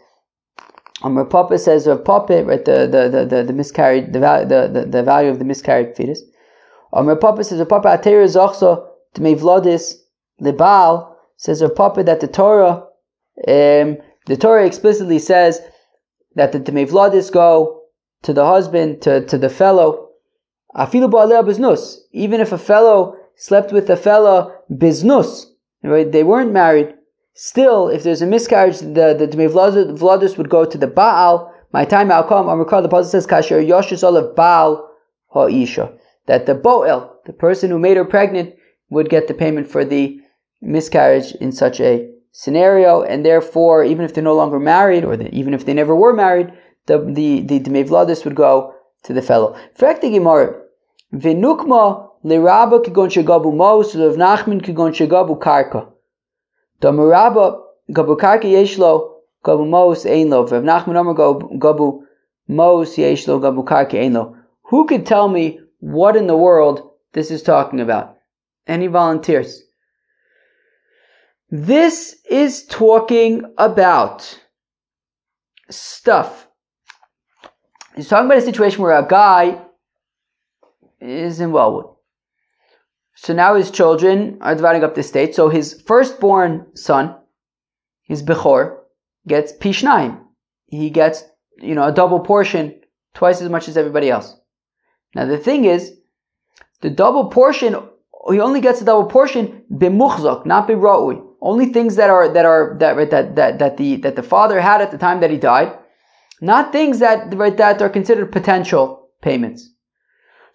Um, 1.03 1.19
Rav 1.19 1.31
Papa 1.31 1.59
says 1.59 1.87
Rav 1.87 2.05
Papa, 2.05 2.45
right? 2.45 2.65
The 2.65 2.87
the 2.87 3.09
the 3.09 3.27
the, 3.27 3.45
the 3.45 3.53
miscarried 3.53 4.13
the, 4.13 4.21
the 4.21 4.71
the 4.73 4.87
the 4.87 5.03
value 5.03 5.31
of 5.31 5.39
the 5.39 5.45
miscarried 5.45 5.97
fetus. 5.97 6.23
Um, 6.93 7.07
Rav 7.07 7.21
Papa 7.21 7.45
says 7.45 7.59
Rav 7.59 7.69
Papa 7.69 7.89
atera 7.89 8.25
zochso 8.25 8.87
dmei 9.15 9.37
vladis 9.37 9.95
lebal 10.41 11.15
says 11.37 11.61
Rav 11.61 11.75
Papa 11.75 12.05
that 12.05 12.21
the 12.21 12.29
Torah 12.29 12.85
um, 13.47 13.99
the 14.27 14.37
Torah 14.39 14.65
explicitly 14.65 15.19
says 15.19 15.61
that 16.37 16.53
the 16.53 16.61
dmei 16.61 16.89
vladis 16.89 17.33
go 17.33 17.83
to 18.23 18.33
the 18.33 18.47
husband 18.47 19.03
to 19.03 19.25
to 19.27 19.37
the 19.39 19.51
fellow. 19.51 20.11
Afilu 20.77 21.11
biznus. 21.11 21.99
Even 22.13 22.41
if 22.41 22.53
a 22.53 22.59
fellow 22.59 23.18
slept 23.39 23.73
with 23.73 23.89
a 23.89 23.97
fellow 23.97 24.53
biznus, 24.71 25.47
right? 25.83 26.11
They 26.11 26.25
weren't 26.25 26.53
married. 26.53 26.95
Still, 27.35 27.89
if 27.89 28.03
there's 28.03 28.21
a 28.21 28.27
miscarriage, 28.27 28.81
the 28.81 29.15
the 29.19 29.29
Dmei 29.29 29.49
Vladus 29.49 30.37
would 30.37 30.51
go 30.51 30.65
to 30.65 30.77
the 30.77 30.89
Baal. 30.89 31.55
My 31.73 31.85
time 31.85 32.11
I'll 32.11 32.25
come. 32.25 32.49
I'm 32.49 32.59
recall 32.59 32.83
the 32.83 32.89
Pasuk 32.89 33.11
says 33.11 33.27
Kasher 33.27 33.65
Yoshus 33.65 34.03
of 34.03 34.35
Baal 34.35 34.91
Ha'isha. 35.29 35.97
That 36.27 36.47
the 36.47 36.55
Boel, 36.55 37.11
the 37.27 37.33
person 37.33 37.71
who 37.71 37.79
made 37.79 37.97
her 37.97 38.05
pregnant, 38.05 38.55
would 38.91 39.09
get 39.09 39.29
the 39.29 39.35
payment 39.35 39.71
for 39.71 39.85
the 39.85 40.21
miscarriage 40.61 41.33
in 41.37 41.53
such 41.53 41.81
a 41.81 42.11
scenario, 42.33 43.03
and 43.03 43.25
therefore, 43.25 43.85
even 43.85 44.05
if 44.05 44.15
they're 44.15 44.25
no 44.25 44.35
longer 44.35 44.59
married, 44.59 45.05
or 45.05 45.17
the, 45.17 45.33
even 45.35 45.55
if 45.55 45.65
they 45.65 45.75
never 45.75 45.95
were 45.95 46.13
married, 46.13 46.53
the 46.87 46.99
the 46.99 47.41
the 47.43 47.61
Dmei 47.61 47.87
Vladus 47.89 48.25
would 48.25 48.35
go 48.35 48.75
to 49.05 49.13
the 49.13 49.23
fellow. 49.23 49.57
Frekti 49.79 50.13
Gemara, 50.13 50.61
Venukma 51.15 52.08
liraba 52.25 52.85
kigon 52.85 53.09
shegabu 53.09 53.55
mos, 53.55 53.95
Nachman 53.95 54.61
kigon 54.61 54.93
shegabu 54.93 55.39
karka. 55.39 55.89
Damu 56.81 57.11
Rabba 57.11 57.61
gabu 57.91 58.17
karka 58.17 58.45
yeshlo 58.45 59.15
gabu 59.45 59.69
mos 59.69 60.07
ein 60.07 60.31
lo. 60.31 60.47
Rav 60.47 60.63
Nachman 60.63 60.97
Omer 60.97 61.15
gabu 61.59 62.03
mos 62.49 62.97
yeshlo 62.97 63.41
gabu 63.41 63.65
karka 63.65 64.01
ein 64.01 64.15
lo. 64.15 64.37
Who 64.65 64.87
could 64.87 65.07
tell 65.07 65.29
me 65.29 65.61
what 65.81 66.17
in 66.17 66.27
the 66.27 66.37
world 66.37 66.91
this 67.13 67.31
is 67.31 67.43
talking 67.43 67.81
about? 67.81 68.17
Any 68.67 68.87
volunteers? 68.87 69.63
This 71.51 72.17
is 72.29 72.67
talking 72.67 73.43
about 73.57 74.39
stuff. 75.71 76.47
He's 77.97 78.09
talking 78.09 78.27
about 78.27 78.39
a 78.39 78.43
situation 78.43 78.83
where 78.83 78.99
a 78.99 79.07
guy 79.09 79.59
is 81.01 81.41
in 81.41 81.51
Wellwood. 81.53 81.87
So 83.21 83.35
now 83.35 83.57
his 83.57 83.73
children 83.73 84.39
are 84.41 84.55
dividing 84.55 84.85
up 84.85 84.95
the 84.95 85.01
estate. 85.01 85.35
So 85.35 85.49
his 85.49 85.83
firstborn 85.83 86.67
son, 86.77 87.17
his 88.05 88.23
Bechor, 88.23 88.79
gets 89.27 89.53
Pishnaim. 89.53 90.21
He 90.67 90.89
gets, 90.91 91.25
you 91.59 91.75
know, 91.75 91.89
a 91.89 91.93
double 91.93 92.21
portion, 92.21 92.81
twice 93.15 93.43
as 93.43 93.49
much 93.49 93.67
as 93.67 93.77
everybody 93.77 94.09
else. 94.09 94.37
Now 95.17 95.25
the 95.25 95.37
thing 95.37 95.65
is, 95.65 95.99
the 96.81 96.91
double 96.91 97.29
portion, 97.29 97.75
he 98.31 98.39
only 98.39 98.61
gets 98.61 98.81
a 98.81 98.85
double 98.85 99.07
portion 99.11 99.65
bimuchzak, 99.73 100.47
not 100.47 100.69
bira'ui. 100.69 101.21
Only 101.41 101.67
things 101.67 101.97
that 101.97 102.11
are 102.11 102.29
that 102.33 102.45
are 102.45 102.77
that 102.79 102.97
right, 102.97 103.11
that 103.11 103.35
that 103.35 103.59
that 103.59 103.77
the 103.79 103.97
that 103.97 104.15
the 104.15 104.23
father 104.23 104.61
had 104.61 104.81
at 104.81 104.93
the 104.93 104.99
time 104.99 105.21
that 105.21 105.31
he 105.31 105.39
died, 105.39 105.77
not 106.41 106.73
things 106.73 107.01
that 107.01 107.35
right 107.35 107.57
that 107.57 107.83
are 107.83 107.89
considered 107.89 108.31
potential 108.31 109.09
payments. 109.23 109.71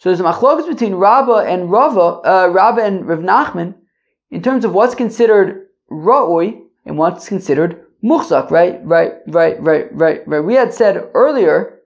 So 0.03 0.09
there's 0.09 0.19
a 0.19 0.23
machlokas 0.23 0.67
between 0.67 0.95
Rabba 0.95 1.45
and 1.47 1.71
Rava, 1.71 2.19
uh, 2.27 2.49
Rabba 2.49 2.83
and 2.83 3.07
Rav 3.07 3.19
Nachman, 3.19 3.73
in 4.31 4.41
terms 4.41 4.65
of 4.65 4.73
what's 4.73 4.95
considered 4.95 5.67
ra'oi 5.89 6.59
and 6.85 6.97
what's 6.97 7.29
considered 7.29 7.85
muhzak, 8.03 8.51
right? 8.51 8.81
Right, 8.83 9.13
right, 9.27 9.63
right, 9.63 9.87
right, 9.93 10.27
right. 10.27 10.41
We 10.41 10.55
had 10.55 10.73
said 10.73 11.09
earlier 11.13 11.79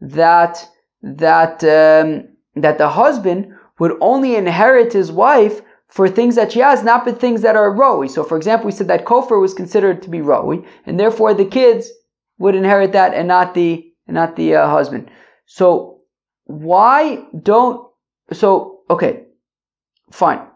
that 0.00 0.66
that 1.02 1.62
um, 1.62 2.26
that 2.56 2.78
the 2.78 2.88
husband 2.88 3.52
would 3.78 3.98
only 4.00 4.34
inherit 4.34 4.94
his 4.94 5.12
wife 5.12 5.60
for 5.88 6.08
things 6.08 6.36
that 6.36 6.52
she 6.52 6.60
has, 6.60 6.82
not 6.82 7.04
for 7.04 7.12
things 7.12 7.42
that 7.42 7.54
are 7.54 7.76
ra'oi. 7.76 8.08
So, 8.10 8.24
for 8.24 8.38
example, 8.38 8.64
we 8.64 8.72
said 8.72 8.88
that 8.88 9.04
kofar 9.04 9.38
was 9.38 9.52
considered 9.52 10.00
to 10.00 10.08
be 10.08 10.20
ra'oi, 10.20 10.66
and 10.86 10.98
therefore 10.98 11.34
the 11.34 11.44
kids 11.44 11.90
would 12.38 12.54
inherit 12.54 12.92
that 12.92 13.12
and 13.12 13.28
not 13.28 13.52
the 13.52 13.92
and 14.06 14.14
not 14.14 14.36
the 14.36 14.54
uh, 14.54 14.70
husband. 14.70 15.10
So 15.44 15.91
why 16.52 17.24
don't 17.42 17.88
so 18.32 18.80
okay 18.90 19.24
fine. 20.10 20.46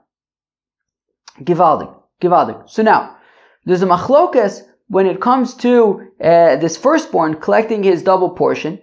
Givaldik 1.42 1.92
givaldik 2.22 2.68
so 2.68 2.82
now 2.82 3.16
there's 3.64 3.82
a 3.82 3.86
machlokas 3.86 4.62
when 4.88 5.06
it 5.06 5.20
comes 5.20 5.54
to 5.54 6.02
uh, 6.22 6.56
this 6.56 6.76
firstborn 6.76 7.40
collecting 7.40 7.82
his 7.82 8.02
double 8.02 8.30
portion. 8.30 8.78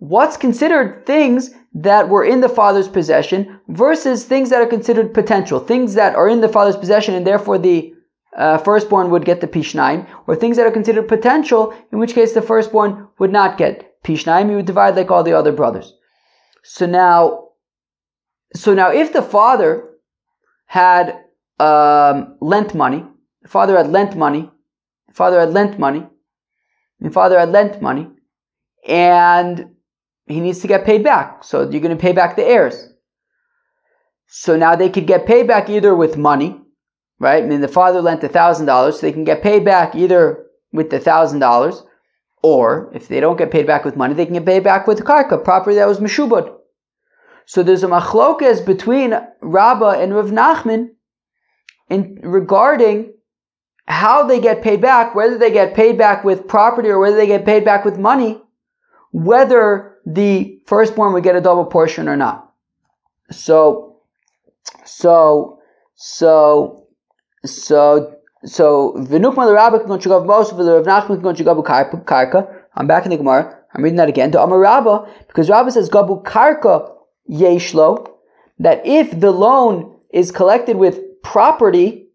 What's 0.00 0.36
considered 0.36 1.04
things 1.06 1.50
that 1.74 2.08
were 2.08 2.24
in 2.24 2.40
the 2.40 2.48
father's 2.48 2.88
possession 2.88 3.60
versus 3.68 4.24
things 4.24 4.50
that 4.50 4.62
are 4.62 4.66
considered 4.66 5.12
potential? 5.12 5.60
Things 5.60 5.94
that 5.94 6.14
are 6.14 6.28
in 6.28 6.40
the 6.40 6.48
father's 6.48 6.76
possession 6.76 7.14
and 7.14 7.26
therefore 7.26 7.58
the 7.58 7.94
uh, 8.36 8.58
firstborn 8.58 9.10
would 9.10 9.24
get 9.24 9.40
the 9.40 9.46
pishnaim 9.46 10.06
or 10.26 10.36
things 10.36 10.56
that 10.56 10.66
are 10.66 10.70
considered 10.70 11.08
potential 11.08 11.74
in 11.92 11.98
which 11.98 12.14
case 12.14 12.32
the 12.32 12.42
firstborn 12.42 13.08
would 13.18 13.32
not 13.32 13.58
get 13.58 14.02
pishnaim 14.04 14.48
he 14.48 14.54
would 14.54 14.66
divide 14.66 14.94
like 14.96 15.10
all 15.10 15.24
the 15.24 15.36
other 15.36 15.50
brothers 15.50 15.97
so 16.62 16.86
now, 16.86 17.48
so 18.54 18.74
now 18.74 18.90
if 18.90 19.12
the 19.12 19.22
father 19.22 19.88
had 20.66 21.24
um, 21.58 22.36
lent 22.40 22.74
money, 22.74 23.04
the 23.42 23.48
father 23.48 23.76
had 23.76 23.90
lent 23.90 24.16
money, 24.16 24.50
the 25.08 25.14
father 25.14 25.40
had 25.40 25.50
lent 25.50 25.78
money, 25.78 26.06
the 27.00 27.10
father 27.10 27.38
had 27.38 27.50
lent 27.50 27.80
money, 27.80 28.08
and 28.86 29.70
he 30.26 30.40
needs 30.40 30.60
to 30.60 30.68
get 30.68 30.84
paid 30.84 31.02
back. 31.02 31.44
So 31.44 31.68
you're 31.68 31.80
going 31.80 31.96
to 31.96 32.00
pay 32.00 32.12
back 32.12 32.36
the 32.36 32.44
heirs. 32.44 32.88
So 34.26 34.56
now 34.56 34.76
they 34.76 34.90
could 34.90 35.06
get 35.06 35.26
paid 35.26 35.46
back 35.46 35.70
either 35.70 35.94
with 35.94 36.18
money, 36.18 36.60
right? 37.18 37.42
I 37.42 37.46
mean, 37.46 37.62
the 37.62 37.68
father 37.68 38.02
lent 38.02 38.22
a 38.24 38.28
thousand 38.28 38.66
dollars, 38.66 38.96
so 38.96 39.06
they 39.06 39.12
can 39.12 39.24
get 39.24 39.42
paid 39.42 39.64
back 39.64 39.94
either 39.94 40.44
with 40.72 40.90
the 40.90 41.00
thousand 41.00 41.38
dollars, 41.38 41.82
or 42.42 42.90
if 42.94 43.08
they 43.08 43.20
don't 43.20 43.36
get 43.36 43.50
paid 43.50 43.66
back 43.66 43.84
with 43.84 43.96
money, 43.96 44.14
they 44.14 44.24
can 44.24 44.34
get 44.34 44.46
paid 44.46 44.64
back 44.64 44.86
with 44.86 45.04
karka, 45.04 45.42
property 45.42 45.76
that 45.76 45.88
was 45.88 45.98
meshubad. 45.98 46.54
So 47.46 47.62
there's 47.62 47.82
a 47.82 47.88
machlokas 47.88 48.64
between 48.64 49.14
Rabbah 49.40 50.00
and 50.00 50.14
Rav 50.14 50.26
Nachman 50.30 50.90
in 51.88 52.20
regarding 52.22 53.14
how 53.86 54.26
they 54.26 54.38
get 54.38 54.62
paid 54.62 54.82
back, 54.82 55.14
whether 55.14 55.38
they 55.38 55.50
get 55.50 55.74
paid 55.74 55.96
back 55.96 56.24
with 56.24 56.46
property 56.46 56.90
or 56.90 56.98
whether 56.98 57.16
they 57.16 57.26
get 57.26 57.46
paid 57.46 57.64
back 57.64 57.86
with 57.86 57.98
money, 57.98 58.40
whether 59.12 59.96
the 60.04 60.60
firstborn 60.66 61.14
would 61.14 61.24
get 61.24 61.36
a 61.36 61.40
double 61.40 61.64
portion 61.64 62.06
or 62.06 62.16
not. 62.16 62.52
So, 63.30 63.96
so, 64.84 65.60
so, 65.94 66.86
so, 67.46 68.17
so, 68.44 68.94
v'nukma 68.96 69.46
the 69.46 69.52
Rabbah 69.52 69.78
can 69.80 69.98
go 69.98 70.24
most, 70.24 70.52
of 70.52 70.58
the 70.58 70.80
Rav 70.80 71.08
Nachman 71.08 71.22
can 71.22 71.44
go 71.44 71.62
karka. 71.62 72.54
I'm 72.74 72.86
back 72.86 73.04
in 73.04 73.10
the 73.10 73.16
Gemara. 73.16 73.58
I'm 73.74 73.82
reading 73.82 73.96
that 73.96 74.08
again. 74.08 74.30
To 74.32 74.42
Amar 74.42 74.60
Rabbah, 74.60 75.06
because 75.26 75.50
Rabbah 75.50 75.70
says 75.70 75.90
gabu 75.90 76.22
karka 76.22 76.94
yeshlo, 77.28 78.10
that 78.60 78.86
if 78.86 79.18
the 79.18 79.32
loan 79.32 79.96
is 80.12 80.30
collected 80.30 80.76
with 80.76 81.00
property, 81.22 82.08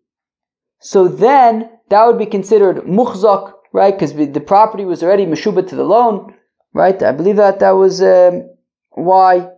so 0.80 1.08
then 1.08 1.70
that 1.89 2.06
would 2.06 2.18
be 2.18 2.25
considered 2.25 2.77
muhzak, 2.86 3.53
right? 3.74 3.94
Because 3.94 4.13
the 4.13 4.39
property 4.39 4.86
was 4.86 5.03
already 5.03 5.25
meshuba 5.25 5.68
to 5.68 5.75
the 5.75 5.84
loan, 5.84 6.34
right? 6.74 7.01
I 7.03 7.12
believe 7.12 7.36
that 7.36 7.60
that 7.60 7.72
was 7.72 8.01
um, 8.01 8.50
why. 8.92 9.50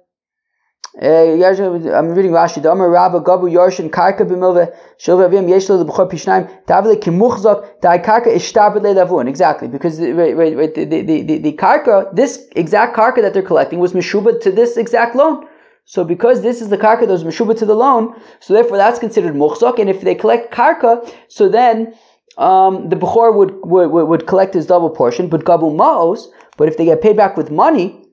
Uh, 1.02 1.06
I'm 1.06 2.10
reading 2.14 2.32
Rashi. 2.32 2.64
Damer 2.64 2.90
Rabba 2.90 3.20
Gabu 3.20 3.52
Yorshin 3.52 3.90
Karka 3.90 4.20
b'milve 4.22 4.74
Yeshlo 4.98 5.84
lebchor 5.84 6.10
Pishnaim 6.10 6.50
Tavle 6.66 6.96
Kimuchzak 6.96 7.82
Dai 7.82 7.98
Karka 7.98 8.28
Ishtabed. 8.28 9.28
Exactly, 9.28 9.68
because 9.68 9.98
the, 9.98 10.14
wait, 10.14 10.36
wait, 10.36 10.74
the, 10.74 10.86
the, 10.86 11.02
the, 11.02 11.38
the 11.40 11.52
Karka, 11.54 12.16
this 12.16 12.48
exact 12.56 12.96
Karka 12.96 13.22
that 13.22 13.34
they're 13.34 13.44
collecting 13.44 13.80
was 13.80 13.92
Meshuba 13.92 14.40
to 14.42 14.52
this 14.52 14.78
exact 14.78 15.18
loan. 15.18 15.46
So 15.86 16.04
because 16.04 16.42
this 16.42 16.62
is 16.62 16.70
the 16.70 16.78
karka 16.78 17.02
that 17.02 17.10
was 17.10 17.24
meshuba 17.24 17.56
to 17.60 17.66
the 17.66 17.76
loan, 17.76 18.20
so 18.40 18.56
therefore 18.56 18.78
that's 18.78 18.98
considered 18.98 19.36
muhzak. 19.36 19.78
And 19.78 19.88
if 19.88 20.02
they 20.02 20.16
collect 20.16 20.52
karka, 20.52 21.08
so 21.28 21.48
then 21.48 21.94
um, 22.40 22.90
the 22.90 22.96
bechor 22.96 23.36
would, 23.36 23.54
would 23.64 23.92
would 23.92 24.26
collect 24.26 24.56
his 24.56 24.66
double 24.66 24.90
portion, 24.90 25.30
but 25.30 25.44
gabu 25.44 25.76
maos. 25.76 26.28
But 26.58 26.70
if 26.70 26.78
they 26.78 26.86
get 26.86 27.02
paid 27.02 27.16
back 27.16 27.38
with 27.38 27.52
money, 27.52 28.05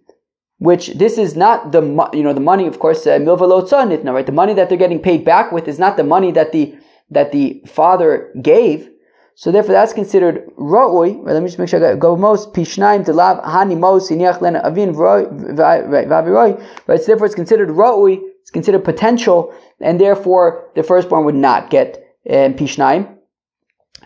which 0.69 0.85
this 1.02 1.19
is 1.19 1.35
not 1.35 1.73
the 1.73 1.83
you 2.12 2.23
know 2.23 2.33
the 2.33 2.47
money 2.52 2.66
of 2.69 2.78
course 2.78 3.07
uh, 3.07 3.19
milva 3.19 3.47
uh, 3.50 4.12
right 4.12 4.26
the 4.26 4.38
money 4.42 4.54
that 4.54 4.69
they're 4.69 4.85
getting 4.85 5.02
paid 5.11 5.25
back 5.25 5.50
with 5.50 5.66
is 5.66 5.78
not 5.78 5.97
the 5.97 6.04
money 6.04 6.31
that 6.31 6.52
the 6.52 6.64
that 7.11 7.33
the 7.33 7.47
father 7.66 8.33
gave 8.40 8.88
So 9.35 9.50
therefore, 9.50 9.73
that's 9.73 9.95
considered 9.95 10.47
ro'ui. 10.57 11.16
Right, 11.16 11.33
let 11.33 11.42
me 11.42 11.49
just 11.49 11.59
make 11.59 11.69
sure 11.69 11.85
I 11.85 11.97
go 11.97 12.16
most 12.16 12.52
pishnaim 12.52 13.04
to 13.07 13.12
lav 13.12 13.42
hani 13.42 13.78
mos 13.78 14.11
lena 14.11 14.59
avin 14.59 14.95
vaviroi. 14.95 16.52
Right, 16.87 17.00
so 17.00 17.07
therefore, 17.07 17.26
it's 17.26 17.35
considered 17.35 17.71
ro'ui. 17.71 18.21
It's 18.42 18.50
considered 18.50 18.85
potential, 18.85 19.54
and 19.81 20.00
therefore 20.00 20.69
the 20.75 20.83
firstborn 20.83 21.25
would 21.25 21.35
not 21.35 21.71
get 21.71 21.97
um, 22.28 22.54
pishnaim. 22.54 23.16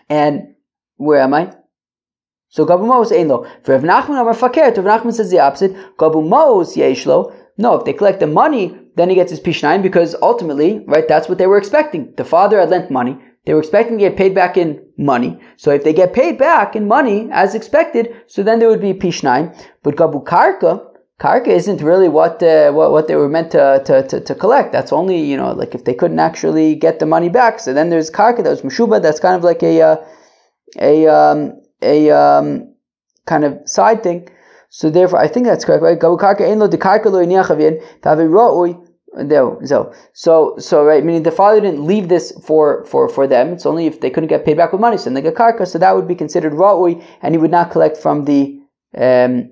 And 0.09 0.55
where 0.95 1.19
am 1.19 1.33
I? 1.33 1.53
So 2.49 2.65
gabu 2.65 2.85
mos 2.85 3.11
ein 3.11 3.27
For 3.63 3.73
Rav 3.73 3.83
Nachman 3.83 4.21
Amar 4.21 4.33
Fakir, 4.33 4.71
Rav 4.71 5.01
Nachman 5.01 5.13
says 5.13 5.31
the 5.31 5.39
opposite. 5.39 5.75
Gabu 5.97 6.27
mos 6.27 6.75
yeshlo. 6.75 7.33
No, 7.57 7.75
if 7.75 7.85
they 7.85 7.93
collect 7.93 8.19
the 8.19 8.27
money, 8.27 8.77
then 8.95 9.09
he 9.09 9.15
gets 9.15 9.31
his 9.31 9.39
pishnaim 9.39 9.81
because 9.81 10.15
ultimately, 10.21 10.83
right, 10.87 11.07
that's 11.07 11.27
what 11.27 11.37
they 11.37 11.47
were 11.47 11.57
expecting. 11.57 12.13
The 12.15 12.25
father 12.25 12.59
had 12.59 12.69
lent 12.69 12.91
money. 12.91 13.17
They 13.45 13.53
were 13.53 13.59
expecting 13.59 13.97
to 13.97 14.09
get 14.09 14.17
paid 14.17 14.35
back 14.35 14.57
in 14.57 14.85
money. 14.97 15.39
So 15.55 15.71
if 15.71 15.83
they 15.83 15.93
get 15.93 16.13
paid 16.13 16.37
back 16.37 16.75
in 16.75 16.87
money 16.87 17.29
as 17.31 17.55
expected, 17.55 18.13
so 18.27 18.43
then 18.43 18.59
there 18.59 18.67
would 18.67 18.81
be 18.81 18.93
P9. 18.93 19.55
But 19.83 19.95
Gabu 19.95 20.23
Karka, 20.23 20.85
Karka 21.19 21.47
isn't 21.47 21.81
really 21.81 22.09
what, 22.09 22.43
uh, 22.43 22.71
what, 22.73 22.91
what 22.91 23.07
they 23.07 23.15
were 23.15 23.29
meant 23.29 23.51
to, 23.51 23.81
to, 23.85 24.05
to, 24.07 24.19
to, 24.19 24.35
collect. 24.35 24.73
That's 24.73 24.91
only, 24.91 25.19
you 25.19 25.37
know, 25.37 25.53
like 25.53 25.73
if 25.73 25.85
they 25.85 25.93
couldn't 25.93 26.19
actually 26.19 26.75
get 26.75 26.99
the 26.99 27.05
money 27.05 27.29
back. 27.29 27.59
So 27.59 27.73
then 27.73 27.89
there's 27.89 28.11
Karka, 28.11 28.43
that 28.43 28.49
was 28.49 28.61
Meshuba, 28.61 29.01
that's 29.01 29.19
kind 29.19 29.35
of 29.35 29.43
like 29.43 29.63
a, 29.63 29.81
uh, 29.81 29.95
a, 30.79 31.07
um, 31.07 31.61
a, 31.81 32.09
um, 32.09 32.73
kind 33.25 33.43
of 33.43 33.59
side 33.65 34.03
thing. 34.03 34.29
So 34.69 34.89
therefore, 34.89 35.19
I 35.19 35.27
think 35.27 35.45
that's 35.45 35.65
correct, 35.65 35.83
right? 35.83 35.99
So, 39.67 39.93
so, 40.13 40.55
so, 40.59 40.83
right, 40.83 41.03
meaning 41.03 41.23
the 41.23 41.31
father 41.31 41.61
didn't 41.61 41.85
leave 41.85 42.09
this 42.09 42.31
for, 42.45 42.85
for, 42.85 43.09
for 43.09 43.27
them. 43.27 43.53
It's 43.53 43.65
only 43.65 43.87
if 43.87 44.01
they 44.01 44.09
couldn't 44.09 44.29
get 44.29 44.45
paid 44.45 44.57
back 44.57 44.71
with 44.71 44.81
money, 44.81 44.97
so 44.97 45.09
they 45.09 45.21
get 45.21 45.35
karka, 45.35 45.65
so 45.65 45.79
that 45.79 45.95
would 45.95 46.07
be 46.07 46.15
considered 46.15 46.53
ra'ui, 46.53 47.03
and 47.21 47.33
he 47.33 47.37
would 47.37 47.51
not 47.51 47.71
collect 47.71 47.97
from 47.97 48.25
the, 48.25 48.59
um, 48.95 49.51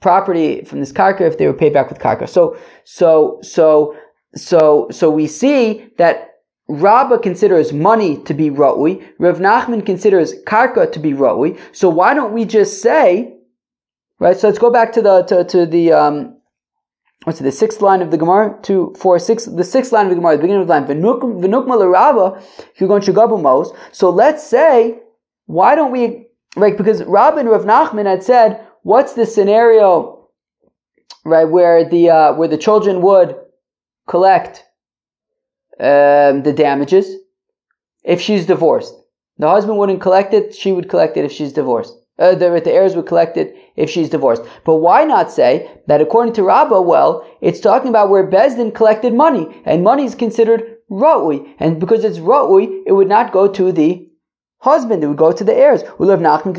property 0.00 0.62
from 0.64 0.80
this 0.80 0.92
karka 0.92 1.22
if 1.22 1.38
they 1.38 1.46
were 1.46 1.52
paid 1.54 1.72
back 1.72 1.88
with 1.88 1.98
karka. 1.98 2.28
So, 2.28 2.56
so, 2.84 3.38
so, 3.42 3.96
so, 4.36 4.88
so 4.90 5.10
we 5.10 5.26
see 5.26 5.88
that 5.98 6.27
Rabba 6.68 7.18
considers 7.18 7.72
money 7.72 8.18
to 8.24 8.34
be 8.34 8.50
ra'ui, 8.50 9.02
Rav 9.18 9.38
Nachman 9.38 9.84
considers 9.86 10.34
karka 10.46 10.92
to 10.92 10.98
be 10.98 11.12
ra'ui, 11.12 11.58
so 11.72 11.88
why 11.88 12.12
don't 12.12 12.34
we 12.34 12.44
just 12.44 12.82
say, 12.82 13.38
right, 14.18 14.36
so 14.36 14.48
let's 14.48 14.58
go 14.58 14.70
back 14.70 14.92
to 14.92 15.00
the, 15.00 15.22
to, 15.22 15.44
to 15.44 15.64
the, 15.64 15.92
um, 15.92 16.36
what's 17.24 17.40
it, 17.40 17.44
the 17.44 17.52
sixth 17.52 17.80
line 17.80 18.02
of 18.02 18.10
the 18.10 18.18
Gemara, 18.18 18.58
two, 18.60 18.94
four, 18.98 19.18
six, 19.18 19.46
the 19.46 19.64
sixth 19.64 19.92
line 19.92 20.04
of 20.04 20.10
the 20.10 20.16
Gemara, 20.16 20.36
the 20.36 20.42
beginning 20.42 20.60
of 20.60 20.68
the 20.68 20.74
line, 20.74 20.86
v'nukma 20.86 22.42
shagabu 22.78 23.40
mos. 23.40 23.72
So 23.92 24.10
let's 24.10 24.46
say, 24.46 24.98
why 25.46 25.74
don't 25.74 25.90
we, 25.90 26.26
like, 26.54 26.76
because 26.76 27.02
Rabbah 27.02 27.38
and 27.38 27.48
Rav 27.48 27.64
Nachman 27.64 28.04
had 28.04 28.22
said, 28.22 28.62
what's 28.82 29.14
the 29.14 29.24
scenario, 29.24 30.28
right, 31.24 31.46
where 31.46 31.88
the, 31.88 32.10
uh, 32.10 32.34
where 32.34 32.48
the 32.48 32.58
children 32.58 33.00
would 33.00 33.36
collect, 34.06 34.64
um, 35.80 36.42
the 36.42 36.52
damages 36.54 37.16
if 38.04 38.20
she's 38.20 38.46
divorced. 38.46 38.94
The 39.38 39.48
husband 39.48 39.78
wouldn't 39.78 40.00
collect 40.00 40.34
it, 40.34 40.54
she 40.54 40.72
would 40.72 40.88
collect 40.88 41.16
it 41.16 41.24
if 41.24 41.32
she's 41.32 41.52
divorced. 41.52 41.94
Uh, 42.18 42.34
the, 42.34 42.60
the 42.64 42.72
heirs 42.72 42.96
would 42.96 43.06
collect 43.06 43.36
it 43.36 43.54
if 43.76 43.88
she's 43.88 44.10
divorced. 44.10 44.42
But 44.64 44.76
why 44.76 45.04
not 45.04 45.30
say 45.30 45.70
that 45.86 46.00
according 46.00 46.32
to 46.34 46.42
Rabbah, 46.42 46.80
well, 46.80 47.24
it's 47.40 47.60
talking 47.60 47.90
about 47.90 48.10
where 48.10 48.28
Bezdin 48.28 48.74
collected 48.74 49.14
money, 49.14 49.62
and 49.64 49.84
money 49.84 50.04
is 50.04 50.16
considered 50.16 50.78
ra'ui, 50.90 51.54
and 51.60 51.78
because 51.78 52.04
it's 52.04 52.18
ra'ui, 52.18 52.82
it 52.86 52.92
would 52.92 53.08
not 53.08 53.32
go 53.32 53.46
to 53.46 53.70
the 53.70 54.08
husband, 54.60 55.04
it 55.04 55.06
would 55.06 55.16
go 55.16 55.30
to 55.30 55.44
the 55.44 55.54
heirs. 55.54 55.82
Nachman 55.82 56.56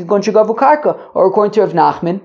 or 1.14 1.26
according 1.26 1.52
to 1.52 1.60
Rav 1.60 1.72
Nachman, 1.72 2.22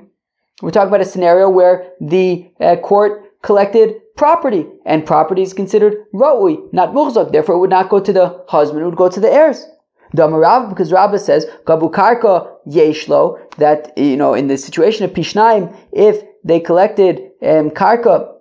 we're 0.61 0.71
talking 0.71 0.87
about 0.87 1.01
a 1.01 1.05
scenario 1.05 1.49
where 1.49 1.91
the 1.99 2.49
uh, 2.61 2.77
court 2.77 3.41
collected 3.41 3.95
property, 4.15 4.65
and 4.85 5.05
property 5.05 5.41
is 5.41 5.53
considered 5.53 6.05
ra'ui, 6.13 6.71
not 6.73 6.93
muhzak, 6.93 7.31
therefore 7.31 7.55
it 7.55 7.59
would 7.59 7.69
not 7.69 7.89
go 7.89 7.99
to 7.99 8.13
the 8.13 8.43
husband, 8.47 8.81
it 8.81 8.85
would 8.85 8.95
go 8.95 9.09
to 9.09 9.19
the 9.19 9.31
heirs. 9.31 9.65
Damarav, 10.15 10.69
because 10.69 10.91
Rabbah 10.91 11.17
says, 11.17 11.45
Gabu 11.65 11.91
Karka 11.91 12.49
Yeshlo, 12.67 13.37
that, 13.57 13.97
you 13.97 14.15
know, 14.15 14.33
in 14.33 14.47
the 14.47 14.57
situation 14.57 15.03
of 15.03 15.11
Pishnaim, 15.11 15.75
if 15.91 16.23
they 16.43 16.59
collected 16.59 17.19
um, 17.41 17.69
Karka 17.71 18.33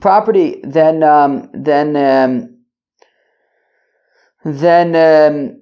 property, 0.00 0.60
then, 0.64 1.02
um, 1.02 1.50
then, 1.52 1.96
um, 1.96 2.56
then, 4.44 4.96
um, 4.96 5.61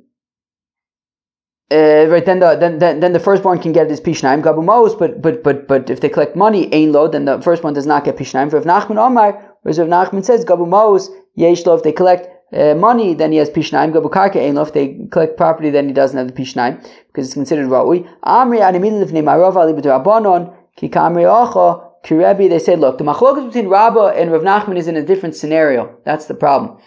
uh, 1.73 2.07
right 2.09 2.27
then 2.27 2.41
the 2.41 2.57
then, 2.57 2.79
then 2.79 3.01
then 3.01 3.13
the 3.13 3.21
firstborn 3.21 3.59
can 3.61 3.73
get 3.73 3.89
his 3.89 4.01
pishnaim 4.01 4.43
gabu 4.43 4.65
mos, 4.65 4.95
but 4.95 5.23
but 5.23 5.43
but 5.43 5.69
but 5.69 5.89
if 5.89 6.01
they 6.01 6.09
collect 6.09 6.35
money 6.35 6.73
ain 6.75 6.93
lo, 6.93 7.07
then 7.07 7.25
the 7.25 7.41
firstborn 7.41 7.75
does 7.75 7.87
not 7.87 8.05
get 8.05 8.17
pishnaim. 8.17 8.51
For 8.51 8.57
if 8.57 8.65
Nachman 8.65 8.99
Omar, 8.99 9.57
whereas 9.63 9.79
if 9.79 9.87
Nachman 9.87 10.25
says 10.25 10.45
gabu 10.45 10.67
mos 10.67 11.11
yesh 11.35 11.65
lo, 11.67 11.77
if 11.77 11.83
they 11.85 11.93
collect 11.93 12.29
uh, 12.53 12.75
money, 12.75 13.15
then 13.15 13.31
he 13.31 13.39
has 13.39 13.49
pishnaim. 13.49 13.93
Gabu 13.93 14.11
karka 14.11 14.37
ein 14.37 14.59
If 14.59 14.73
they 14.73 15.07
collect 15.13 15.37
property, 15.37 15.71
then 15.71 15.87
he 15.87 15.95
doesn't 15.95 16.19
have 16.19 16.27
the 16.27 16.33
pishnaim 16.33 16.83
because 17.07 17.27
it's 17.27 17.35
considered 17.35 17.69
ra'ui. 17.69 18.09
Amri 18.25 18.61
animil 18.61 19.05
lifnei 19.05 19.23
marav 19.23 19.55
ali 19.55 20.51
ki 20.77 20.89
kamri 20.89 21.23
ocha 21.23 21.91
kirebi. 22.05 22.49
They 22.49 22.59
said, 22.59 22.81
look, 22.81 22.99
the 22.99 23.05
machlokas 23.05 23.47
between 23.47 23.69
Rabbah 23.69 24.09
and 24.09 24.33
Rav 24.33 24.43
Nachman 24.43 24.77
is 24.77 24.89
in 24.89 24.97
a 24.97 25.05
different 25.05 25.37
scenario. 25.37 25.97
That's 26.05 26.27
the 26.27 26.35
problem. 26.35 26.79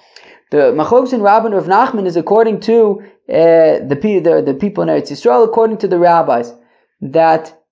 The 0.51 0.73
machlokas 0.73 1.05
between 1.05 1.21
Rabbah 1.21 1.45
and 1.47 1.55
Rav 1.55 1.65
Nachman 1.67 2.05
is 2.05 2.17
according 2.17 2.59
to 2.61 3.01
uh, 3.29 3.79
the, 3.87 4.21
the 4.23 4.43
the 4.45 4.53
people 4.53 4.83
in 4.83 4.89
Eretz 4.89 5.11
Yisrael, 5.11 5.45
according 5.45 5.77
to 5.77 5.87
the 5.87 5.99
rabbis, 5.99 6.53
that 7.01 7.63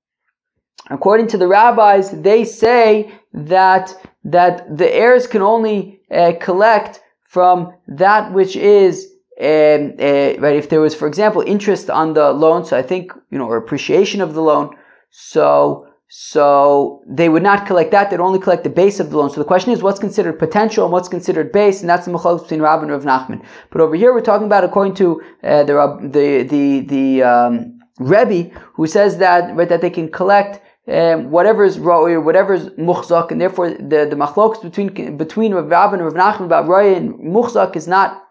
according 0.89 1.27
to 1.27 1.37
the 1.37 1.47
rabbis, 1.47 2.11
they 2.11 2.45
say 2.45 3.11
that 3.33 3.93
that 4.23 4.77
the 4.77 4.93
heirs 4.93 5.27
can 5.27 5.41
only 5.41 6.01
uh, 6.11 6.33
collect 6.39 7.01
from 7.27 7.73
that 7.87 8.33
which 8.33 8.55
is 8.55 9.07
um, 9.39 9.93
uh, 9.99 10.39
right. 10.39 10.55
If 10.55 10.69
there 10.69 10.81
was, 10.81 10.95
for 10.95 11.07
example, 11.07 11.41
interest 11.41 11.89
on 11.89 12.13
the 12.13 12.31
loan, 12.31 12.63
so 12.63 12.77
I 12.77 12.81
think 12.81 13.11
you 13.31 13.37
know, 13.37 13.45
or 13.45 13.57
appreciation 13.57 14.21
of 14.21 14.33
the 14.33 14.41
loan, 14.41 14.75
so 15.09 15.87
so 16.13 17.01
they 17.07 17.29
would 17.29 17.41
not 17.41 17.65
collect 17.65 17.91
that; 17.91 18.09
they'd 18.09 18.19
only 18.19 18.37
collect 18.37 18.65
the 18.65 18.69
base 18.69 18.99
of 18.99 19.11
the 19.11 19.17
loan. 19.17 19.29
So 19.29 19.39
the 19.39 19.45
question 19.45 19.71
is, 19.71 19.81
what's 19.81 19.97
considered 19.97 20.37
potential 20.37 20.83
and 20.83 20.91
what's 20.91 21.07
considered 21.07 21.53
base, 21.53 21.79
and 21.79 21.89
that's 21.89 22.05
the 22.05 22.11
machlokes 22.11 22.41
between 22.41 22.61
Rabbah 22.61 22.81
and 22.81 22.91
Rav 22.91 23.05
Nachman. 23.05 23.41
But 23.69 23.79
over 23.79 23.95
here, 23.95 24.13
we're 24.13 24.19
talking 24.19 24.45
about 24.45 24.65
according 24.65 24.95
to 24.95 25.21
uh, 25.41 25.63
the 25.63 25.97
the 26.01 26.43
the 26.43 26.79
the 26.81 27.23
um, 27.23 27.79
Rebbe, 27.99 28.53
who 28.73 28.87
says 28.87 29.19
that 29.19 29.55
right 29.55 29.69
that 29.69 29.79
they 29.79 29.89
can 29.89 30.11
collect 30.11 30.61
um, 30.89 31.31
whatever 31.31 31.63
is 31.63 31.77
ra'ui 31.77 32.11
or 32.11 32.19
whatever 32.19 32.55
is 32.55 32.65
muhzak, 32.71 33.31
and 33.31 33.39
therefore 33.39 33.69
the 33.69 34.05
the 34.09 34.17
machloks 34.17 34.61
between 34.61 35.15
between 35.15 35.53
Rav 35.53 35.93
and 35.93 36.03
Rav 36.03 36.13
Nachman 36.13 36.45
about 36.45 36.65
ra'ui 36.65 36.97
and 36.97 37.13
muhzak 37.19 37.77
is 37.77 37.87
not 37.87 38.21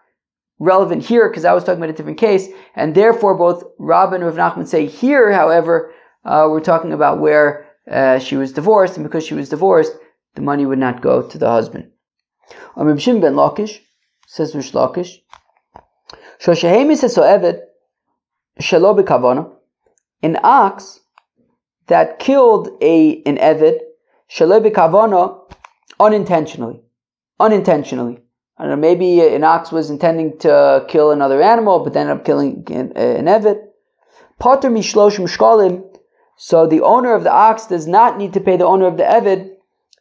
relevant 0.59 1.03
here 1.03 1.27
because 1.29 1.45
I 1.45 1.53
was 1.53 1.63
talking 1.63 1.79
about 1.79 1.89
a 1.89 1.93
different 1.93 2.19
case, 2.19 2.47
and 2.75 2.93
therefore 2.93 3.35
both 3.35 3.63
Rav 3.79 4.13
and 4.13 4.23
Rav 4.23 4.35
Nachman 4.35 4.67
say 4.67 4.85
here, 4.85 5.31
however, 5.31 5.91
uh, 6.25 6.45
we're 6.47 6.59
talking 6.59 6.93
about 6.93 7.19
where 7.19 7.70
uh, 7.89 8.19
she 8.19 8.35
was 8.35 8.53
divorced, 8.53 8.97
and 8.97 9.03
because 9.03 9.25
she 9.25 9.33
was 9.33 9.49
divorced, 9.49 9.93
the 10.35 10.41
money 10.41 10.65
would 10.65 10.79
not 10.79 11.01
go 11.01 11.27
to 11.27 11.37
the 11.37 11.49
husband. 11.49 11.91
Amr 12.75 12.95
Shim 12.95 13.21
ben 13.21 13.33
Lakish 13.35 13.79
says 14.27 14.55
Rish 14.55 14.71
Lakish, 14.71 15.17
Shoshehemi 16.39 16.97
says 16.97 17.15
so 17.15 17.21
Eved 17.21 17.61
Shalobi 18.59 19.03
Kavana, 19.03 19.51
an 20.23 20.37
ox 20.43 20.99
that 21.87 22.19
killed 22.19 22.69
a 22.81 23.21
an 23.23 23.37
Evid, 23.37 23.79
Shalebi 24.29 24.71
Kavana, 24.71 25.39
unintentionally. 25.99 26.81
Unintentionally. 27.39 28.19
I 28.57 28.63
don't 28.63 28.71
know, 28.71 28.77
maybe 28.77 29.19
an 29.21 29.43
ox 29.43 29.71
was 29.71 29.89
intending 29.89 30.37
to 30.39 30.85
kill 30.87 31.11
another 31.11 31.41
animal, 31.41 31.83
but 31.83 31.95
ended 31.95 32.17
up 32.17 32.25
killing 32.25 32.63
an, 32.67 32.91
an 32.95 33.25
Evid. 33.25 33.59
Potter 34.39 34.69
Mishloshim 34.69 35.27
Shkolim, 35.27 35.90
so 36.43 36.65
the 36.65 36.81
owner 36.81 37.13
of 37.13 37.23
the 37.23 37.31
ox 37.31 37.67
does 37.67 37.85
not 37.85 38.17
need 38.17 38.33
to 38.33 38.39
pay 38.39 38.57
the 38.57 38.65
owner 38.65 38.87
of 38.87 38.97
the 38.97 39.03
Evid 39.03 39.51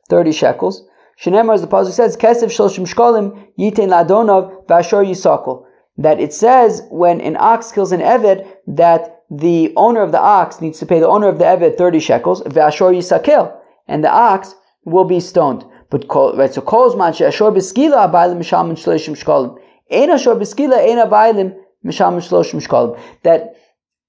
30 0.09 0.33
shekels. 0.33 0.89
Shenemar, 1.23 1.53
as 1.53 1.61
the 1.61 1.67
Pasuk 1.67 1.93
says, 1.93 2.17
Kesef 2.17 2.45
Shloshim 2.45 2.91
Shkolim, 2.91 3.49
Yitain 3.59 3.91
Ladonov, 3.91 4.67
Vashor 4.67 5.05
Yisakol. 5.07 5.67
That 5.99 6.19
it 6.19 6.33
says 6.33 6.81
when 6.91 7.21
an 7.21 7.37
ox 7.39 7.73
kills 7.73 7.93
an 7.93 8.01
Evid, 8.01 8.47
that 8.69 9.23
the 9.31 9.75
owner 9.77 10.01
of 10.01 10.13
the 10.13 10.19
ox 10.19 10.63
needs 10.63 10.79
to 10.79 10.87
pay 10.87 10.99
the 10.99 11.07
owner 11.07 11.29
of 11.29 11.39
the 11.39 11.45
Eved 11.45 11.77
30 11.77 12.01
shekels, 12.01 12.43
Vashor 12.45 12.95
Yisakil, 12.97 13.55
and 13.87 14.03
the 14.03 14.11
ox 14.11 14.55
will 14.87 15.05
be 15.05 15.21
stoned. 15.21 15.67
But 15.91 16.07
right, 16.39 16.55
so 16.55 16.63
Kozman 16.63 17.13
Ashor 17.13 17.55
Beskila 17.55 18.11
Abailim 18.11 18.39
Mishalim 18.39 18.83
Shloshim 18.83 19.15
Shkolim. 19.23 19.59
Ein 19.93 20.09
Ashor 20.09 20.41
Beskila 20.41 20.79
Ein 20.79 21.07
Abailim 21.07 21.55
Mishalim 21.85 22.27
Shloshim 22.27 22.67
Shkolim. 22.67 22.99
That 23.25 23.57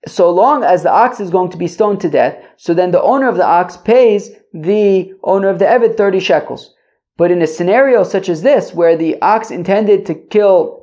so 0.07 0.31
long 0.31 0.63
as 0.63 0.83
the 0.83 0.91
ox 0.91 1.19
is 1.19 1.29
going 1.29 1.51
to 1.51 1.57
be 1.57 1.67
stoned 1.67 2.01
to 2.01 2.09
death, 2.09 2.35
so 2.57 2.73
then 2.73 2.91
the 2.91 3.01
owner 3.01 3.27
of 3.27 3.35
the 3.37 3.45
ox 3.45 3.77
pays 3.77 4.31
the 4.53 5.13
owner 5.23 5.49
of 5.49 5.59
the 5.59 5.65
Eved 5.65 5.95
30 5.95 6.19
shekels. 6.19 6.73
But 7.17 7.31
in 7.31 7.41
a 7.41 7.47
scenario 7.47 8.03
such 8.03 8.29
as 8.29 8.41
this, 8.41 8.73
where 8.73 8.97
the 8.97 9.21
ox 9.21 9.51
intended 9.51 10.05
to 10.07 10.15
kill 10.15 10.81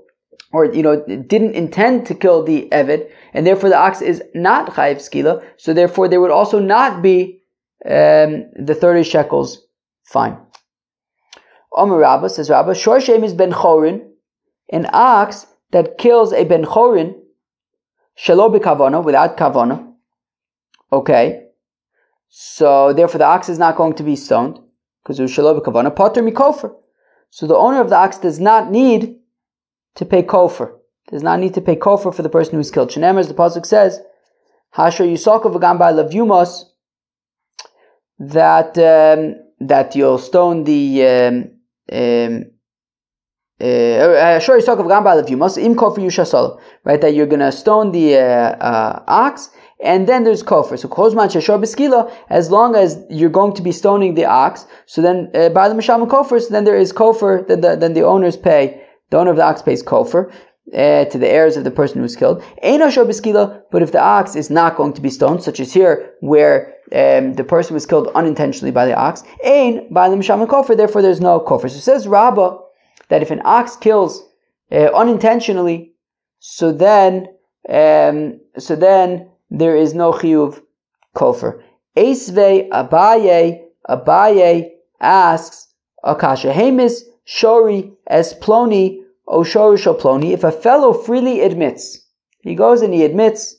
or 0.53 0.65
you 0.67 0.83
know 0.83 1.05
didn't 1.05 1.55
intend 1.55 2.07
to 2.07 2.15
kill 2.15 2.43
the 2.43 2.69
Evid, 2.73 3.11
and 3.35 3.47
therefore 3.47 3.69
the 3.69 3.79
ox 3.79 4.01
is 4.01 4.23
not 4.35 4.71
chayiv 4.71 4.97
skila. 4.97 5.45
So 5.57 5.75
therefore 5.75 6.09
there 6.09 6.21
would 6.21 6.31
also 6.31 6.59
not 6.59 7.03
be 7.03 7.43
um, 7.85 8.51
the 8.57 8.77
thirty 8.79 9.03
shekels 9.03 9.67
fine. 10.05 10.39
Omer 11.73 11.99
Rabba 11.99 12.31
says 12.31 12.51
Rabba, 12.51 12.75
Shor 12.75 13.01
Shem 13.01 13.25
is 13.25 13.35
ben 13.35 13.53
chorin, 13.53 14.09
an 14.71 14.89
ox 14.93 15.47
that 15.73 15.99
kills 15.99 16.33
a 16.33 16.45
ben 16.45 16.65
chorin, 16.65 17.15
shalo 18.19 18.59
kavana 18.59 19.03
without 19.03 19.37
kavana. 19.37 19.93
Okay, 20.93 21.49
so 22.29 22.93
therefore 22.93 23.19
the 23.19 23.25
ox 23.27 23.49
is 23.49 23.59
not 23.59 23.77
going 23.77 23.95
to 23.95 24.03
be 24.03 24.17
stoned 24.17 24.59
because 25.03 25.19
it 25.19 25.23
was 25.23 25.33
shalo 25.33 25.61
kavana. 25.61 25.95
Potter 25.95 26.23
mikofer. 26.23 26.75
So 27.31 27.47
the 27.47 27.57
owner 27.57 27.81
of 27.81 27.91
the 27.91 27.97
ox 27.97 28.19
does 28.19 28.41
not 28.41 28.71
need 28.71 29.17
to 29.97 30.05
pay 30.05 30.23
kofar. 30.23 30.73
Does 31.11 31.23
not 31.23 31.41
need 31.41 31.55
to 31.55 31.61
pay 31.61 31.77
kofar 31.77 32.15
for 32.15 32.23
the 32.23 32.29
person 32.29 32.55
who's 32.55 32.71
killed. 32.71 32.91
Shenem, 32.91 33.19
as 33.19 33.29
the 33.29 33.35
pasuk 33.35 33.67
says, 33.67 34.01
Hasher 34.77 35.07
Yisakov 35.07 35.55
Agamba 35.55 35.93
Lavumos, 35.93 36.65
that 38.19 38.77
um, 38.79 39.37
that 39.61 39.95
you'll 39.97 40.19
stone 40.19 40.65
the 40.65 41.07
um, 41.07 41.51
um, 41.93 42.45
of 43.61 44.88
Gamba 44.88 45.16
the 45.16 45.25
view. 45.27 45.37
Must 45.37 45.59
I 45.59 45.62
m 45.62 45.75
kofer 45.75 46.03
you 46.03 46.11
shasol, 46.11 46.61
right? 46.85 47.01
That 47.01 47.14
you're 47.14 47.27
gonna 47.27 47.53
stone 47.53 47.92
the 47.92 48.16
uh, 48.16 48.21
uh, 48.21 49.03
ox, 49.07 49.51
and 49.83 50.09
then 50.09 50.25
there's 50.25 50.42
kofar. 50.42 50.79
So 50.79 50.88
kozman 50.88 51.29
sheshor 51.29 51.61
beskila, 51.62 52.12
as 52.31 52.51
long 52.51 52.75
as 52.75 52.99
you're 53.11 53.31
going 53.31 53.55
to 53.55 53.62
be 53.62 53.73
stoning 53.73 54.14
the 54.14 54.25
ox, 54.25 54.66
so 54.87 55.03
then 55.03 55.31
uh, 55.35 55.49
by 55.51 55.68
the 55.68 55.75
misham 55.75 56.07
kofar, 56.09 56.40
so 56.40 56.49
then 56.51 56.64
there 56.64 56.77
is 56.77 56.92
kofar. 56.92 57.47
Then 57.47 57.61
the, 57.61 57.77
then 57.77 57.94
the 57.94 58.03
owners 58.03 58.37
pay 58.37 58.83
the 59.11 59.18
owner 59.18 59.31
of 59.31 59.37
the 59.37 59.44
ox 59.44 59.62
pays 59.62 59.83
kofar 59.83 60.33
uh, 60.75 61.05
to 61.07 61.18
the 61.18 61.29
heirs 61.29 61.57
of 61.57 61.64
the 61.64 61.71
person 61.71 62.01
who's 62.01 62.16
killed. 62.16 62.42
But 62.62 63.83
if 63.83 63.92
the 63.92 64.01
ox 64.01 64.37
is 64.37 64.51
not 64.51 64.77
going 64.77 64.92
to 64.94 65.01
be 65.01 65.11
stoned, 65.11 65.42
such 65.42 65.61
as 65.61 65.73
here, 65.73 66.12
where 66.21 66.75
um, 66.92 67.35
the 67.35 67.44
person 67.44 67.75
was 67.75 67.87
killed 67.87 68.09
unintentionally 68.14 68.71
by 68.71 68.87
the 68.87 68.94
ox, 68.94 69.23
ain 69.44 69.92
by 69.92 70.09
the 70.09 70.16
misham 70.16 70.47
kofar. 70.47 70.77
Therefore, 70.77 71.03
there's 71.03 71.21
no 71.21 71.40
kofar. 71.40 71.71
So 71.71 71.79
says 71.79 72.07
Rabbah 72.09 72.59
that 73.09 73.23
if 73.23 73.31
an 73.31 73.42
ox 73.44 73.77
kills 73.77 74.25
uh, 74.71 74.90
unintentionally, 74.94 75.92
so 76.38 76.73
then 76.73 77.29
um, 77.68 78.40
so 78.59 78.77
then 78.77 79.29
there 79.51 79.77
is 79.77 79.94
no 79.94 80.12
chiyuv 80.12 80.61
kofar. 81.14 81.62
Esve 81.97 82.68
Abaye 82.71 83.64
Abaye 83.88 84.71
asks 85.01 85.68
Akasha 86.05 86.53
Hemis 86.53 87.03
Shori 87.27 87.92
as 88.07 88.35
Ploni, 88.35 89.03
O 89.27 89.42
if 89.42 90.44
a 90.44 90.53
fellow 90.53 90.92
freely 90.94 91.42
admits, 91.42 92.07
he 92.40 92.55
goes 92.55 92.81
and 92.81 92.94
he 92.94 93.05
admits 93.05 93.57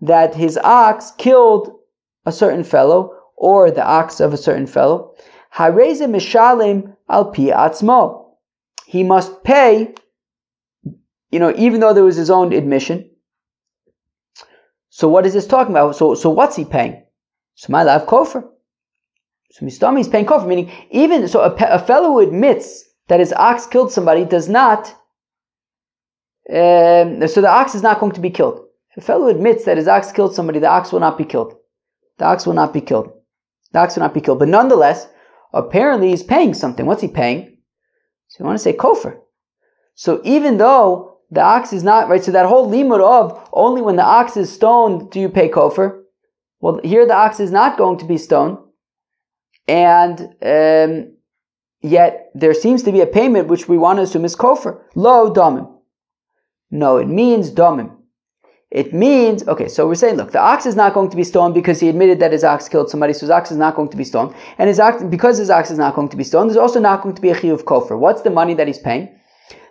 that 0.00 0.34
his 0.34 0.58
ox 0.58 1.12
killed 1.12 1.78
a 2.26 2.32
certain 2.32 2.64
fellow, 2.64 3.14
or 3.36 3.70
the 3.70 3.84
ox 3.84 4.18
of 4.18 4.32
a 4.32 4.36
certain 4.36 4.66
fellow, 4.66 5.14
Hareze 5.54 6.00
Mishalim 6.00 6.96
al 7.08 7.26
pi 7.26 7.50
atzmo. 7.50 8.21
He 8.92 9.04
must 9.04 9.42
pay, 9.42 9.94
you 11.30 11.38
know, 11.38 11.54
even 11.56 11.80
though 11.80 11.94
there 11.94 12.04
was 12.04 12.16
his 12.16 12.28
own 12.28 12.52
admission. 12.52 13.08
So 14.90 15.08
what 15.08 15.24
is 15.24 15.32
this 15.32 15.46
talking 15.46 15.72
about? 15.72 15.96
So, 15.96 16.14
so 16.14 16.28
what's 16.28 16.56
he 16.56 16.66
paying? 16.66 17.02
So 17.54 17.72
my 17.72 17.84
life 17.84 18.04
kofar. 18.04 18.44
So 19.52 19.64
Mistami 19.64 20.00
is 20.00 20.08
paying 20.08 20.26
kofar, 20.26 20.46
meaning 20.46 20.70
even 20.90 21.26
so 21.26 21.40
a, 21.40 21.54
a 21.70 21.78
fellow 21.78 22.08
who 22.08 22.18
admits 22.18 22.84
that 23.08 23.18
his 23.18 23.32
ox 23.32 23.64
killed 23.64 23.90
somebody 23.90 24.26
does 24.26 24.50
not, 24.50 24.88
um, 26.50 27.26
so 27.26 27.40
the 27.40 27.48
ox 27.48 27.74
is 27.74 27.82
not 27.82 27.98
going 27.98 28.12
to 28.12 28.20
be 28.20 28.28
killed. 28.28 28.60
If 28.90 29.04
a 29.04 29.06
fellow 29.06 29.28
admits 29.28 29.64
that 29.64 29.78
his 29.78 29.88
ox 29.88 30.12
killed 30.12 30.34
somebody, 30.34 30.58
the 30.58 30.68
ox 30.68 30.92
will 30.92 31.00
not 31.00 31.16
be 31.16 31.24
killed. 31.24 31.54
The 32.18 32.26
ox 32.26 32.44
will 32.44 32.52
not 32.52 32.74
be 32.74 32.82
killed. 32.82 33.10
The 33.72 33.78
ox 33.78 33.96
will 33.96 34.02
not 34.02 34.12
be 34.12 34.20
killed. 34.20 34.38
But 34.38 34.48
nonetheless, 34.48 35.08
apparently 35.54 36.10
he's 36.10 36.22
paying 36.22 36.52
something. 36.52 36.84
What's 36.84 37.00
he 37.00 37.08
paying? 37.08 37.51
So 38.32 38.36
you 38.38 38.46
want 38.46 38.58
to 38.58 38.62
say 38.62 38.72
kofar. 38.72 39.18
So 39.94 40.22
even 40.24 40.56
though 40.56 41.18
the 41.30 41.42
ox 41.42 41.72
is 41.74 41.82
not, 41.82 42.08
right, 42.08 42.24
so 42.24 42.32
that 42.32 42.46
whole 42.46 42.66
limud 42.70 43.00
of 43.00 43.48
only 43.52 43.82
when 43.82 43.96
the 43.96 44.04
ox 44.04 44.38
is 44.38 44.50
stoned 44.50 45.10
do 45.10 45.20
you 45.20 45.28
pay 45.28 45.50
kofar. 45.50 46.00
Well, 46.60 46.80
here 46.82 47.06
the 47.06 47.14
ox 47.14 47.40
is 47.40 47.50
not 47.50 47.76
going 47.76 47.98
to 47.98 48.06
be 48.06 48.16
stoned. 48.16 48.56
And 49.68 50.34
um, 50.42 51.12
Yet 51.82 52.30
there 52.34 52.54
seems 52.54 52.84
to 52.84 52.92
be 52.92 53.00
a 53.00 53.06
payment 53.06 53.48
which 53.48 53.68
we 53.68 53.76
want 53.76 53.98
to 53.98 54.04
assume 54.04 54.24
is 54.24 54.36
kofar. 54.36 54.80
Lo 54.94 55.32
domim. 55.32 55.68
No, 56.70 56.96
it 56.98 57.08
means 57.08 57.50
domim. 57.50 57.96
It 58.72 58.94
means, 58.94 59.46
okay, 59.46 59.68
so 59.68 59.86
we're 59.86 59.96
saying, 59.96 60.16
look, 60.16 60.32
the 60.32 60.40
ox 60.40 60.64
is 60.64 60.74
not 60.74 60.94
going 60.94 61.10
to 61.10 61.16
be 61.16 61.24
stoned 61.24 61.52
because 61.52 61.78
he 61.78 61.90
admitted 61.90 62.20
that 62.20 62.32
his 62.32 62.42
ox 62.42 62.70
killed 62.70 62.88
somebody, 62.88 63.12
so 63.12 63.20
his 63.20 63.30
ox 63.30 63.50
is 63.50 63.58
not 63.58 63.76
going 63.76 63.90
to 63.90 63.98
be 63.98 64.04
stoned. 64.04 64.34
And 64.56 64.66
his 64.66 64.80
ox, 64.80 65.02
because 65.02 65.36
his 65.36 65.50
ox 65.50 65.70
is 65.70 65.76
not 65.76 65.94
going 65.94 66.08
to 66.08 66.16
be 66.16 66.24
stoned, 66.24 66.48
there's 66.48 66.56
also 66.56 66.80
not 66.80 67.02
going 67.02 67.14
to 67.14 67.20
be 67.20 67.28
a 67.28 67.34
chiyuv 67.34 67.64
kofar. 67.64 67.98
What's 67.98 68.22
the 68.22 68.30
money 68.30 68.54
that 68.54 68.66
he's 68.66 68.78
paying? 68.78 69.14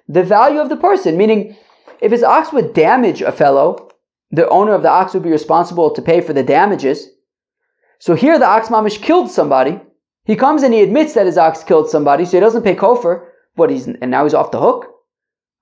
The 0.07 0.21
value 0.21 0.59
of 0.59 0.69
the 0.69 0.77
person, 0.77 1.17
meaning, 1.17 1.57
if 1.99 2.11
his 2.11 2.21
ox 2.21 2.53
would 2.53 2.75
damage 2.75 3.23
a 3.23 3.31
fellow, 3.31 3.89
the 4.29 4.47
owner 4.49 4.75
of 4.75 4.83
the 4.83 4.91
ox 4.91 5.15
would 5.15 5.23
be 5.23 5.31
responsible 5.31 5.89
to 5.89 6.01
pay 6.01 6.21
for 6.21 6.33
the 6.33 6.43
damages. 6.43 7.09
So 7.97 8.13
here 8.13 8.37
the 8.37 8.45
ox 8.45 8.69
mamish 8.69 9.01
killed 9.01 9.31
somebody, 9.31 9.79
he 10.25 10.35
comes 10.35 10.61
and 10.61 10.75
he 10.75 10.83
admits 10.83 11.13
that 11.15 11.25
his 11.25 11.39
ox 11.39 11.63
killed 11.63 11.89
somebody, 11.89 12.25
so 12.25 12.37
he 12.37 12.39
doesn't 12.39 12.61
pay 12.61 12.75
kofar, 12.75 13.29
but 13.55 13.71
he's 13.71 13.87
and 13.87 14.11
now 14.11 14.25
he's 14.25 14.35
off 14.35 14.51
the 14.51 14.59
hook. 14.59 14.93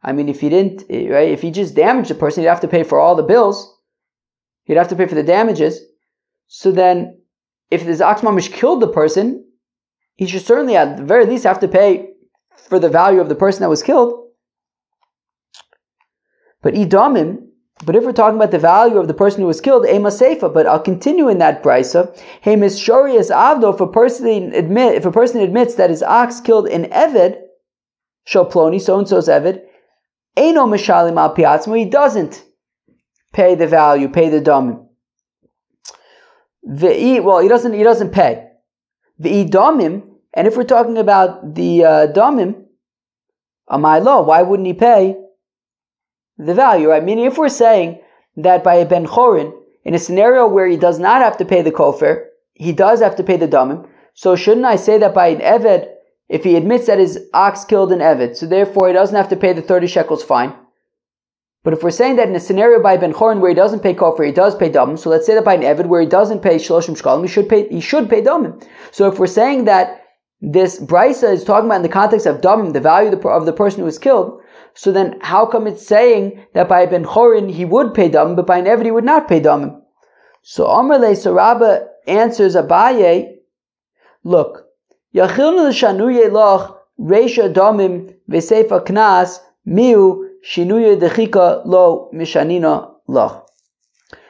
I 0.01 0.13
mean, 0.13 0.29
if 0.29 0.39
he 0.39 0.49
didn't, 0.49 0.83
eh, 0.89 1.09
right? 1.09 1.29
If 1.29 1.41
he 1.41 1.51
just 1.51 1.75
damaged 1.75 2.09
the 2.09 2.15
person, 2.15 2.41
he'd 2.41 2.49
have 2.49 2.61
to 2.61 2.67
pay 2.67 2.83
for 2.83 2.99
all 2.99 3.15
the 3.15 3.23
bills. 3.23 3.77
He'd 4.63 4.77
have 4.77 4.87
to 4.89 4.95
pay 4.95 5.07
for 5.07 5.15
the 5.15 5.23
damages. 5.23 5.79
So 6.47 6.71
then, 6.71 7.21
if 7.69 7.81
his 7.81 8.01
ox 8.01 8.21
mamish 8.21 8.51
killed 8.51 8.81
the 8.81 8.87
person, 8.87 9.45
he 10.15 10.25
should 10.25 10.45
certainly, 10.45 10.75
at 10.75 10.97
the 10.97 11.03
very 11.03 11.25
least, 11.25 11.43
have 11.43 11.59
to 11.59 11.67
pay 11.67 12.11
for 12.55 12.79
the 12.79 12.89
value 12.89 13.21
of 13.21 13.29
the 13.29 13.35
person 13.35 13.61
that 13.61 13.69
was 13.69 13.83
killed. 13.83 14.27
But 16.61 16.73
idamim, 16.73 17.49
but 17.85 17.95
if 17.95 18.03
we're 18.03 18.11
talking 18.11 18.35
about 18.35 18.51
the 18.51 18.59
value 18.59 18.97
of 18.97 19.07
the 19.07 19.13
person 19.13 19.41
who 19.41 19.47
was 19.47 19.61
killed, 19.61 19.85
ema 19.85 20.09
seifa. 20.09 20.53
But 20.53 20.67
I'll 20.67 20.81
continue 20.81 21.29
in 21.29 21.37
that 21.37 21.63
brisa. 21.63 22.17
Hey, 22.41 22.55
mishorius 22.55 23.31
avdo. 23.31 23.73
If 23.73 23.79
a 23.79 23.87
person 23.87 24.53
admit, 24.53 24.95
if 24.95 25.05
a 25.05 25.11
person 25.11 25.39
admits 25.39 25.75
that 25.75 25.89
his 25.89 26.03
ox 26.03 26.41
killed 26.41 26.67
an 26.67 26.85
eved, 26.89 27.39
shoploni, 28.27 28.81
so 28.81 28.99
and 28.99 29.07
so's 29.07 29.29
eved, 29.29 29.61
eno 30.39 30.65
mishalim 30.65 31.17
al 31.17 31.35
piatzmo. 31.35 31.77
He 31.77 31.85
doesn't 31.85 32.43
pay 33.33 33.55
the 33.55 33.67
value, 33.67 34.09
pay 34.09 34.29
the 34.29 34.41
domim. 34.41 34.87
The 36.63 37.19
well, 37.19 37.39
he 37.39 37.47
doesn't. 37.47 37.73
He 37.73 37.83
doesn't 37.83 38.11
pay 38.11 38.47
the 39.17 39.45
domim. 39.45 40.05
And 40.33 40.47
if 40.47 40.55
we're 40.55 40.63
talking 40.63 40.97
about 40.97 41.55
the 41.55 41.83
uh, 41.83 42.07
domim, 42.07 42.65
my 43.69 43.99
law, 43.99 44.21
why 44.21 44.41
wouldn't 44.43 44.67
he 44.67 44.73
pay? 44.73 45.15
the 46.39 46.53
value, 46.53 46.89
right? 46.89 47.03
Meaning, 47.03 47.25
if 47.25 47.37
we're 47.37 47.49
saying 47.49 47.99
that 48.37 48.63
by 48.63 48.75
a 48.75 48.85
ben 48.85 49.05
chorin, 49.05 49.53
in 49.83 49.93
a 49.93 49.99
scenario 49.99 50.47
where 50.47 50.67
he 50.67 50.77
does 50.77 50.97
not 50.97 51.21
have 51.21 51.37
to 51.37 51.45
pay 51.45 51.61
the 51.61 51.71
kofar, 51.71 52.25
he 52.53 52.71
does 52.71 53.01
have 53.01 53.15
to 53.17 53.23
pay 53.23 53.37
the 53.37 53.47
damim. 53.47 53.87
So 54.13 54.35
shouldn't 54.35 54.65
I 54.65 54.77
say 54.77 54.97
that 54.97 55.13
by 55.13 55.27
an 55.27 55.41
eved, 55.41 55.87
if 56.29 56.43
he 56.43 56.55
admits 56.55 56.85
that 56.85 56.99
his 56.99 57.19
ox 57.33 57.65
killed 57.65 57.91
an 57.91 57.99
eved, 57.99 58.37
so 58.37 58.45
therefore 58.45 58.87
he 58.87 58.93
doesn't 58.93 59.15
have 59.15 59.29
to 59.29 59.35
pay 59.35 59.51
the 59.51 59.61
thirty 59.61 59.87
shekels 59.87 60.23
fine? 60.23 60.53
But 61.63 61.73
if 61.73 61.83
we're 61.83 61.91
saying 61.91 62.15
that 62.15 62.29
in 62.29 62.35
a 62.35 62.39
scenario 62.39 62.81
by 62.81 62.95
Ben 62.95 63.13
Chorin 63.13 63.41
where 63.41 63.49
he 63.49 63.55
doesn't 63.55 63.83
pay 63.83 63.93
kofar, 63.93 64.25
he 64.25 64.31
does 64.31 64.55
pay 64.55 64.69
damim. 64.69 64.97
So 64.97 65.09
let's 65.09 65.25
say 65.25 65.35
that 65.35 65.43
by 65.43 65.55
an 65.55 65.61
eved 65.61 65.87
where 65.87 66.01
he 66.01 66.07
doesn't 66.07 66.41
pay 66.41 66.55
shloshim 66.55 66.99
shkalim, 66.99 67.23
he 67.23 67.27
should 67.27 67.49
pay 67.49 67.67
he 67.67 67.81
should 67.81 68.09
pay 68.09 68.21
damim. 68.21 68.65
So 68.91 69.11
if 69.11 69.19
we're 69.19 69.27
saying 69.27 69.65
that 69.65 70.05
this 70.41 70.79
brisa 70.79 71.33
is 71.33 71.43
talking 71.43 71.65
about 71.65 71.77
in 71.77 71.81
the 71.81 71.89
context 71.89 72.25
of 72.25 72.39
damim, 72.39 72.71
the 72.71 72.79
value 72.79 73.11
of 73.11 73.45
the, 73.45 73.53
person 73.53 73.79
who 73.79 73.85
was 73.85 73.99
killed, 73.99 74.41
so 74.73 74.93
then 74.93 75.19
how 75.21 75.45
come 75.45 75.67
it's 75.67 75.85
saying 75.85 76.45
that 76.53 76.69
by 76.69 76.85
Ben 76.85 77.03
Chorin 77.03 77.51
he 77.51 77.65
would 77.65 77.93
pay 77.93 78.09
damim, 78.09 78.37
but 78.37 78.47
by 78.47 78.59
an 78.59 78.65
Eved 78.65 78.85
he 78.85 78.91
would 78.91 79.03
not 79.03 79.27
pay 79.27 79.41
damim? 79.41 79.81
So 80.41 80.65
Amarle 80.65 81.11
Saraba 81.11 81.87
answers 82.07 82.55
Abaye, 82.55 83.35
look, 84.23 84.68
Yachilnu 85.15 85.71
reisha 86.99 87.53
damim 87.53 88.13
v'seifa 88.29 88.85
knas 88.85 89.39
miu 89.67 90.29
dechika 90.43 91.61
lo 91.65 92.09
mishanina 92.13 92.91
loch. 93.07 93.45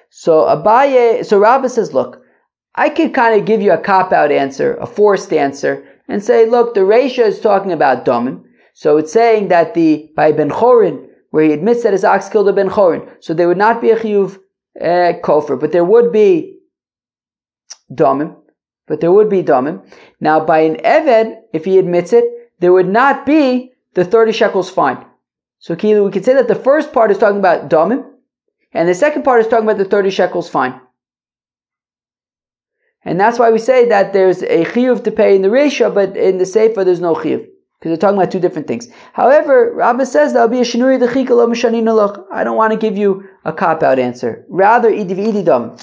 So 0.10 0.42
Abaye, 0.44 1.26
so 1.26 1.39
Rabba 1.39 1.70
says, 1.70 1.94
look, 1.94 2.22
I 2.76 2.89
could 2.89 3.13
kind 3.13 3.39
of 3.39 3.46
give 3.46 3.62
you 3.62 3.72
a 3.72 3.78
cop 3.78 4.12
out 4.12 4.32
answer, 4.32 4.76
a 4.76 4.88
forced 4.88 5.34
answer, 5.34 5.86
and 6.08 6.24
say, 6.24 6.48
look, 6.48 6.74
the 6.74 6.82
Reisha 6.82 7.26
is 7.26 7.39
talking 7.39 7.72
about 7.72 8.06
Domim. 8.06 8.44
So 8.74 8.98
it's 8.98 9.12
saying 9.12 9.50
that 9.50 9.74
the 9.74 10.10
by 10.15 10.32
Ben 10.32 10.50
Chorin, 10.50 11.08
where 11.32 11.44
he 11.44 11.54
admits 11.54 11.84
that 11.84 11.94
his 11.94 12.04
ox 12.04 12.30
killed 12.30 12.50
a 12.50 12.54
Ben 12.54 12.70
Chorin, 12.70 13.08
so 13.20 13.34
there 13.34 13.48
would 13.48 13.58
not 13.58 13.82
be 13.82 13.92
a 13.92 13.98
chiyuv 13.98 14.38
uh, 14.80 15.13
kofar, 15.22 15.60
but 15.60 15.72
there 15.72 15.84
would 15.84 16.12
be 16.12 16.60
domim, 17.92 18.36
but 18.89 18.99
there 18.99 19.13
would 19.13 19.30
be 19.30 19.41
domim. 19.41 19.89
Now 20.19 20.43
by 20.43 20.60
an 20.60 20.75
eved, 20.84 21.39
if 21.54 21.63
he 21.63 21.80
admits 21.80 22.12
it, 22.12 22.25
there 22.60 22.73
would 22.73 22.89
not 22.89 23.25
be 23.25 23.71
the 23.93 24.04
thirty 24.04 24.34
shekels 24.34 24.69
fine. 24.69 25.06
So 25.60 25.73
we 25.75 26.12
could 26.12 26.25
say 26.25 26.34
that 26.34 26.47
the 26.49 26.56
first 26.56 26.91
part 26.93 27.12
is 27.12 27.17
talking 27.17 27.39
about 27.39 27.69
damim, 27.69 28.06
and 28.73 28.88
the 28.88 28.95
second 28.95 29.23
part 29.23 29.41
is 29.41 29.47
talking 29.47 29.65
about 29.65 29.78
the 29.78 29.86
30 29.86 30.10
shekels 30.10 30.49
fine. 30.49 30.80
And 33.04 33.19
that's 33.19 33.39
why 33.39 33.49
we 33.52 33.60
say 33.60 33.88
that 33.89 34.13
there's 34.13 34.41
a 34.43 34.65
chiyuv 34.65 35.04
to 35.06 35.12
pay 35.12 35.36
in 35.36 35.41
the 35.41 35.47
Resha, 35.47 35.93
but 35.93 36.15
in 36.15 36.38
the 36.38 36.45
Sefer 36.45 36.84
there's 36.84 36.99
no 36.99 37.15
chiyuv. 37.15 37.45
Because 37.80 37.91
they're 37.91 37.97
talking 37.97 38.17
about 38.17 38.32
two 38.32 38.41
different 38.41 38.67
things. 38.67 38.89
However, 39.13 39.73
Rabbi 39.73 40.04
says 40.04 40.34
there'll 40.34 40.49
be 40.49 40.60
a 40.60 40.65
shinuri 40.65 40.99
dechika 40.99 41.30
lo 41.30 41.47
mishanin 41.47 42.28
I 42.32 42.43
don't 42.43 42.58
want 42.58 42.73
to 42.73 42.78
give 42.78 42.97
you 42.97 43.28
a 43.45 43.54
cop-out 43.54 43.99
answer. 43.99 44.45
Rather, 44.49 44.91
idiv 44.91 45.17
ididam. 45.17 45.82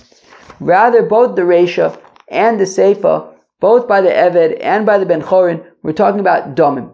Rather, 0.60 1.02
both 1.02 1.36
the 1.36 1.42
Resha 1.42 1.98
and 2.28 2.58
the 2.58 2.64
Seifa, 2.64 3.34
both 3.60 3.88
by 3.88 4.00
the 4.00 4.10
Eved 4.10 4.58
and 4.60 4.84
by 4.84 4.98
the 4.98 5.06
Ben 5.06 5.22
Chorin, 5.22 5.64
we're 5.82 5.92
talking 5.92 6.20
about 6.20 6.54
domim. 6.54 6.92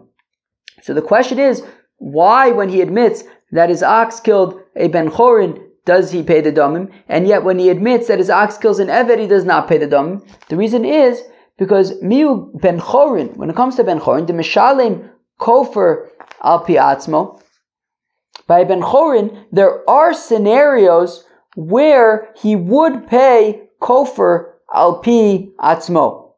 So 0.81 0.93
the 0.93 1.01
question 1.01 1.39
is, 1.39 1.63
why 1.97 2.51
when 2.51 2.69
he 2.69 2.81
admits 2.81 3.23
that 3.51 3.69
his 3.69 3.83
ox 3.83 4.19
killed 4.19 4.59
a 4.75 4.87
Ben 4.87 5.09
Chorin, 5.09 5.61
does 5.85 6.11
he 6.11 6.23
pay 6.23 6.41
the 6.41 6.51
domim? 6.51 6.91
And 7.07 7.27
yet 7.27 7.43
when 7.43 7.59
he 7.59 7.69
admits 7.69 8.07
that 8.07 8.19
his 8.19 8.29
ox 8.29 8.57
kills 8.57 8.79
an 8.79 8.87
Eved, 8.87 9.19
he 9.19 9.27
does 9.27 9.45
not 9.45 9.67
pay 9.67 9.77
the 9.77 9.87
domim. 9.87 10.25
The 10.47 10.57
reason 10.57 10.85
is 10.85 11.21
because 11.57 12.01
miu 12.01 12.59
Ben 12.61 12.79
Chorin, 12.79 13.35
when 13.35 13.49
it 13.49 13.55
comes 13.55 13.75
to 13.75 13.83
Ben 13.83 13.99
Chorin, 13.99 14.27
the 14.27 14.33
Mishalim 14.33 15.09
Kofer 15.39 16.07
al 16.41 16.65
Piatzmo, 16.65 17.41
by 18.47 18.63
Ben 18.63 18.81
Chorin, 18.81 19.45
there 19.51 19.87
are 19.89 20.13
scenarios 20.13 21.25
where 21.55 22.29
he 22.35 22.55
would 22.55 23.07
pay 23.07 23.69
Kofer 23.81 24.52
al 24.73 24.99
Pi 24.99 25.49
Atzmo. 25.59 26.31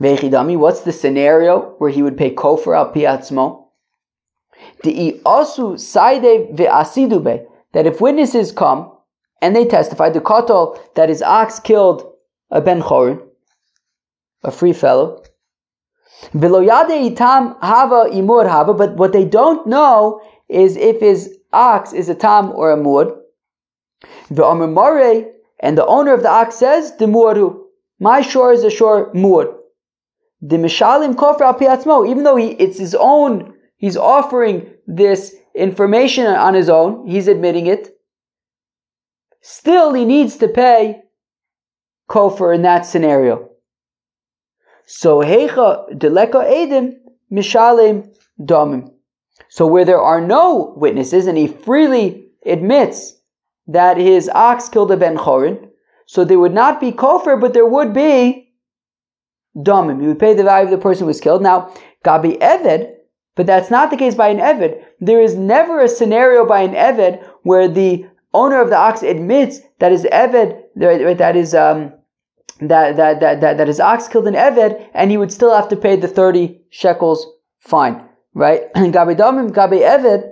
Vechidami, 0.00 0.56
what's 0.56 0.80
the 0.80 0.92
scenario 0.92 1.76
where 1.78 1.90
he 1.90 2.02
would 2.02 2.16
pay 2.16 2.34
Kofer 2.34 2.76
al 2.76 2.90
Pi 2.90 3.00
Atzmo? 3.00 3.66
The 4.82 5.20
asu 5.24 5.78
saide 5.78 6.54
ve'asidube, 6.56 7.46
that 7.72 7.86
if 7.86 8.00
witnesses 8.00 8.52
come 8.52 8.92
and 9.40 9.56
they 9.56 9.64
testify, 9.64 10.10
the 10.10 10.20
kotol 10.20 10.78
that 10.94 11.08
his 11.08 11.22
ox 11.22 11.58
killed 11.58 12.12
a 12.50 12.60
ben 12.60 12.82
chorin, 12.82 13.20
a 14.42 14.50
free 14.50 14.72
fellow, 14.72 15.22
ve'loyade 16.34 17.14
itam 17.14 17.56
hava 17.60 18.10
imur 18.10 18.48
hava, 18.48 18.74
but 18.74 18.96
what 18.96 19.12
they 19.12 19.24
don't 19.24 19.66
know 19.66 20.20
is 20.48 20.76
if 20.76 21.00
his 21.00 21.38
ox 21.52 21.92
is 21.92 22.08
a 22.08 22.14
tam 22.14 22.52
or 22.52 22.70
a 22.70 22.76
mur. 22.76 23.18
And 25.62 25.78
the 25.78 25.86
owner 25.86 26.12
of 26.12 26.22
the 26.22 26.28
ox 26.28 26.56
says, 26.56 26.96
the 26.96 27.06
muru, 27.06 27.64
my 28.00 28.20
shore 28.20 28.52
is 28.52 28.64
a 28.64 28.70
shore 28.70 29.12
mur. 29.14 29.56
The 30.40 30.56
mishalim 30.56 31.14
Kofra 31.14 31.86
al 31.86 32.06
even 32.06 32.24
though 32.24 32.36
he, 32.36 32.48
it's 32.48 32.78
his 32.78 32.96
own, 32.96 33.54
he's 33.76 33.96
offering 33.96 34.68
this 34.88 35.36
information 35.54 36.26
on 36.26 36.54
his 36.54 36.68
own, 36.68 37.06
he's 37.06 37.28
admitting 37.28 37.68
it. 37.68 37.96
Still, 39.40 39.92
he 39.92 40.04
needs 40.04 40.36
to 40.38 40.48
pay 40.48 41.02
kofar 42.08 42.54
in 42.54 42.62
that 42.62 42.82
scenario. 42.82 43.50
So 44.86 45.18
hecha 45.18 45.90
deleka 45.96 46.44
edim 46.44 46.96
mishalim 47.30 48.12
domim. 48.40 48.92
So 49.48 49.66
where 49.66 49.84
there 49.84 50.00
are 50.00 50.20
no 50.20 50.74
witnesses 50.76 51.26
and 51.26 51.38
he 51.38 51.46
freely 51.46 52.26
admits 52.44 53.14
that 53.66 53.96
his 53.96 54.28
ox 54.28 54.68
killed 54.68 54.90
a 54.90 54.96
ben 54.96 55.16
chorin, 55.16 55.68
so 56.06 56.24
there 56.24 56.38
would 56.38 56.54
not 56.54 56.80
be 56.80 56.92
kofar, 56.92 57.40
but 57.40 57.54
there 57.54 57.66
would 57.66 57.92
be 57.94 58.52
domim. 59.56 60.02
You 60.02 60.08
would 60.08 60.18
pay 60.18 60.34
the 60.34 60.44
value 60.44 60.66
of 60.66 60.70
the 60.70 60.78
person 60.78 61.04
who 61.04 61.08
was 61.08 61.20
killed. 61.20 61.42
Now, 61.42 61.74
gabi 62.04 62.38
eved, 62.38 62.92
but 63.34 63.46
that's 63.46 63.70
not 63.70 63.90
the 63.90 63.96
case 63.96 64.14
by 64.14 64.28
an 64.28 64.38
eved. 64.38 64.82
There 65.00 65.20
is 65.20 65.36
never 65.36 65.80
a 65.80 65.88
scenario 65.88 66.46
by 66.46 66.62
an 66.62 66.74
eved 66.74 67.26
where 67.42 67.68
the 67.68 68.06
owner 68.34 68.60
of 68.60 68.70
the 68.70 68.76
ox 68.76 69.02
admits 69.02 69.60
that 69.78 69.92
his 69.92 70.04
eved, 70.04 70.62
that 70.76 71.36
is 71.36 71.54
um, 71.54 71.92
that, 72.60 72.96
that, 72.96 73.20
that, 73.20 73.40
that, 73.40 73.56
that 73.58 73.68
his 73.68 73.80
ox 73.80 74.08
killed 74.08 74.28
an 74.28 74.34
eved, 74.34 74.86
and 74.94 75.10
he 75.10 75.16
would 75.16 75.32
still 75.32 75.54
have 75.54 75.68
to 75.68 75.76
pay 75.76 75.96
the 75.96 76.08
30 76.08 76.60
shekels 76.70 77.26
fine. 77.60 78.04
Right? 78.34 78.62
And 78.74 78.92
Gabi 78.94 79.16
domim, 79.16 79.50
gabi 79.50 79.80
eved, 79.80 80.31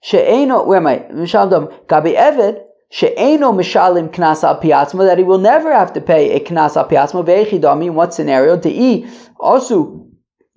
she'eno, 0.00 0.64
where 0.64 0.78
am 0.78 0.86
I? 0.86 0.98
Mishal 1.12 1.50
dom, 1.50 1.68
gabi 1.86 2.16
eved, 2.16 2.62
she'eno 2.90 3.52
mishalim 3.52 4.10
knas 4.10 4.44
al 4.44 4.60
piatzma, 4.60 5.06
that 5.06 5.18
he 5.18 5.24
will 5.24 5.38
never 5.38 5.72
have 5.72 5.92
to 5.94 6.00
pay 6.00 6.32
a 6.36 6.40
knas 6.40 6.76
al 6.76 6.88
piatzma, 6.88 7.24
ve'echi 7.24 7.60
domi, 7.60 7.86
in 7.86 7.94
what 7.94 8.14
scenario? 8.14 8.56
De'i, 8.56 9.10
also, 9.38 10.06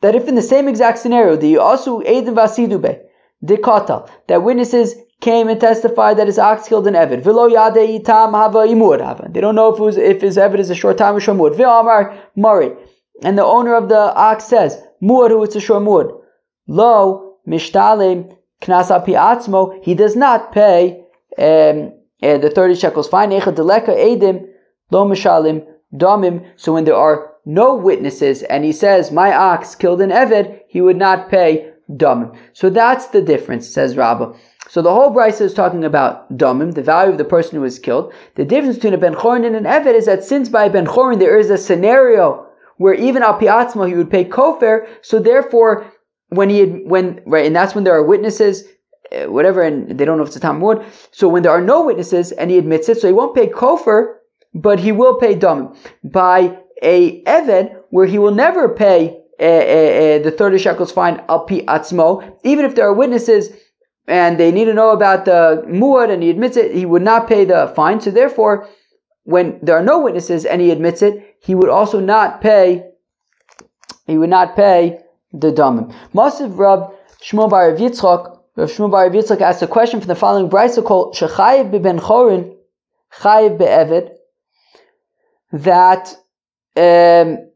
that 0.01 0.15
if 0.15 0.27
in 0.27 0.35
the 0.35 0.41
same 0.41 0.67
exact 0.67 0.99
scenario, 0.99 1.35
the 1.35 1.57
also 1.57 2.01
edim 2.01 2.35
vasidube, 2.35 3.01
the 3.41 3.57
kotal, 3.57 4.09
that 4.27 4.43
witnesses 4.43 4.95
came 5.21 5.47
and 5.47 5.61
testified 5.61 6.17
that 6.17 6.27
his 6.27 6.39
ox 6.39 6.67
killed 6.67 6.87
an 6.87 6.95
Evid. 6.95 7.21
Vilo 7.21 7.49
yade 7.49 7.99
itam 7.99 8.31
hava 8.31 8.59
imur 8.59 8.99
hava. 8.99 9.29
They 9.29 9.39
don't 9.39 9.55
know 9.55 9.73
if, 9.73 9.79
was, 9.79 9.97
if 9.97 10.21
his 10.21 10.35
Evid 10.35 10.59
is 10.59 10.69
a 10.69 10.75
short 10.75 10.97
time 10.97 11.15
or 11.15 11.19
short 11.19 11.37
shomud. 11.37 11.55
V'amar 11.55 12.19
mari. 12.35 12.71
And 13.23 13.37
the 13.37 13.45
owner 13.45 13.75
of 13.75 13.87
the 13.87 14.13
ox 14.15 14.45
says, 14.45 14.81
Muad 15.01 15.29
who 15.29 15.43
it's 15.43 15.55
a 15.55 15.59
short 15.59 15.83
shomud. 15.83 16.19
Lo 16.67 17.37
mishtalim 17.47 18.35
knas 18.61 18.91
api 18.91 19.13
atzmo. 19.13 19.83
He 19.83 19.93
does 19.93 20.15
not 20.15 20.51
pay 20.51 21.03
um, 21.37 21.93
uh, 22.21 22.37
the 22.37 22.51
30 22.53 22.75
shekels 22.75 23.07
fine. 23.07 23.31
Echa 23.31 23.53
deleka 23.53 23.89
edim 23.89 24.47
lo 24.91 25.05
mishalim 25.05 25.65
domim. 25.93 26.45
So 26.55 26.73
when 26.73 26.85
there 26.85 26.95
are 26.95 27.31
no 27.45 27.75
witnesses 27.75 28.43
and 28.43 28.63
he 28.63 28.71
says, 28.71 29.11
my 29.11 29.33
ox 29.35 29.75
killed 29.75 30.01
an 30.01 30.09
Eved, 30.11 30.61
he 30.67 30.81
would 30.81 30.97
not 30.97 31.29
pay 31.29 31.71
domim. 31.89 32.37
So 32.53 32.69
that's 32.69 33.07
the 33.07 33.21
difference, 33.21 33.67
says 33.67 33.97
Rabbah. 33.97 34.33
So 34.69 34.81
the 34.81 34.93
whole 34.93 35.11
Brisa 35.11 35.41
is 35.41 35.53
talking 35.53 35.83
about 35.83 36.37
domim, 36.37 36.73
the 36.75 36.83
value 36.83 37.11
of 37.11 37.17
the 37.17 37.25
person 37.25 37.55
who 37.55 37.61
was 37.61 37.79
killed. 37.79 38.13
The 38.35 38.45
difference 38.45 38.77
between 38.77 38.93
a 38.93 38.97
ben 38.97 39.15
chorin 39.15 39.45
and 39.45 39.55
an 39.55 39.65
eved 39.65 39.95
is 39.95 40.05
that 40.05 40.23
since 40.23 40.49
by 40.49 40.69
ben 40.69 40.85
chorin 40.85 41.19
there 41.19 41.37
is 41.37 41.49
a 41.49 41.57
scenario 41.57 42.47
where 42.77 42.93
even 42.93 43.21
al 43.21 43.39
piatzmo 43.39 43.87
he 43.87 43.95
would 43.95 44.09
pay 44.09 44.25
kofar, 44.25 44.87
so 45.01 45.19
therefore 45.19 45.91
when 46.31 46.49
he 46.49 46.59
had, 46.59 46.85
when 46.85 47.21
right, 47.25 47.45
and 47.45 47.55
that's 47.55 47.75
when 47.75 47.83
there 47.83 47.93
are 47.93 48.03
witnesses, 48.03 48.63
uh, 49.11 49.25
whatever, 49.25 49.61
and 49.61 49.97
they 49.97 50.05
don't 50.05 50.17
know 50.17 50.23
if 50.23 50.29
it's 50.29 50.37
a 50.37 50.39
tamud. 50.39 50.83
So 51.11 51.27
when 51.27 51.43
there 51.43 51.51
are 51.51 51.61
no 51.61 51.85
witnesses 51.85 52.31
and 52.31 52.49
he 52.49 52.57
admits 52.57 52.89
it, 52.89 52.99
so 52.99 53.07
he 53.07 53.13
won't 53.13 53.35
pay 53.35 53.47
kofer, 53.47 54.15
but 54.53 54.79
he 54.79 54.91
will 54.91 55.19
pay 55.19 55.35
domim 55.35 55.75
by 56.03 56.57
a 56.81 57.21
eved 57.23 57.75
where 57.89 58.05
he 58.05 58.17
will 58.17 58.33
never 58.33 58.69
pay 58.69 59.21
uh, 59.39 59.43
uh, 59.43 60.19
the 60.19 60.33
30 60.37 60.57
shekels 60.57 60.91
fine 60.91 61.21
al 61.27 61.45
piatzmo, 61.45 62.37
even 62.43 62.63
if 62.63 62.75
there 62.75 62.87
are 62.87 62.93
witnesses 62.93 63.49
and 64.07 64.39
they 64.39 64.51
need 64.51 64.65
to 64.65 64.73
know 64.73 64.91
about 64.91 65.25
the 65.25 65.63
muad, 65.67 66.09
and 66.09 66.23
he 66.23 66.29
admits 66.29 66.55
it, 66.55 66.73
he 66.73 66.85
would 66.85 67.01
not 67.01 67.27
pay 67.27 67.43
the 67.43 67.71
fine. 67.75 67.99
So 67.99 68.09
therefore, 68.09 68.69
when 69.23 69.59
there 69.61 69.75
are 69.75 69.83
no 69.83 69.99
witnesses 69.99 70.45
and 70.45 70.61
he 70.61 70.71
admits 70.71 71.01
it, 71.01 71.35
he 71.41 71.55
would 71.55 71.69
also 71.69 71.99
not 71.99 72.41
pay. 72.41 72.85
He 74.07 74.17
would 74.17 74.29
not 74.29 74.55
pay 74.55 75.01
the 75.33 75.51
damim. 75.51 75.93
Masiv 76.13 76.57
Rav 76.57 76.93
Shmuel 77.21 77.49
Bar 77.49 77.73
Yitzchak. 77.73 78.39
Rav 78.55 78.69
Shmuel 78.69 78.91
Bar 78.91 79.09
Yitzchak 79.09 79.41
asked 79.41 79.61
a 79.61 79.67
question 79.67 79.99
from 79.99 80.07
the 80.07 80.15
following 80.15 80.49
brisa 80.49 80.83
called 80.83 81.15
Shechayiv 81.15 81.81
ben 81.81 81.99
Chorin, 81.99 82.55
Chayiv 83.13 83.57
be'Eved, 83.57 84.11
that 85.51 86.15
um, 86.77 87.49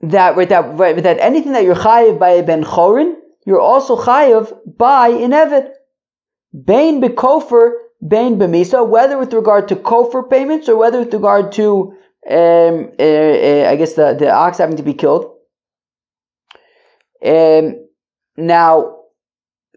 that 0.00 0.36
right 0.36 0.48
that 0.48 0.78
right 0.78 1.02
that 1.02 1.18
anything 1.20 1.52
that 1.52 1.62
you're 1.62 1.74
chayiv 1.74 2.18
by 2.18 2.30
a 2.30 2.42
ben 2.42 2.64
chorin, 2.64 3.14
you're 3.46 3.60
also 3.60 3.96
chayiv 3.96 4.56
by 4.76 5.08
an 5.08 5.30
Evid. 5.30 5.70
Bain 6.52 7.00
bekofer, 7.00 7.72
bain 8.06 8.36
bemisa, 8.36 8.86
whether 8.86 9.18
with 9.18 9.32
regard 9.32 9.68
to 9.68 9.76
kofer 9.76 10.28
payments 10.28 10.68
or 10.68 10.76
whether 10.76 10.98
with 10.98 11.14
regard 11.14 11.52
to, 11.52 11.94
um, 12.28 12.90
uh, 12.98 13.02
uh, 13.02 13.70
I 13.70 13.76
guess, 13.76 13.92
the, 13.92 14.16
the 14.18 14.32
ox 14.32 14.58
having 14.58 14.76
to 14.76 14.82
be 14.82 14.94
killed. 14.94 15.32
Um, 17.24 17.86
now, 18.36 18.96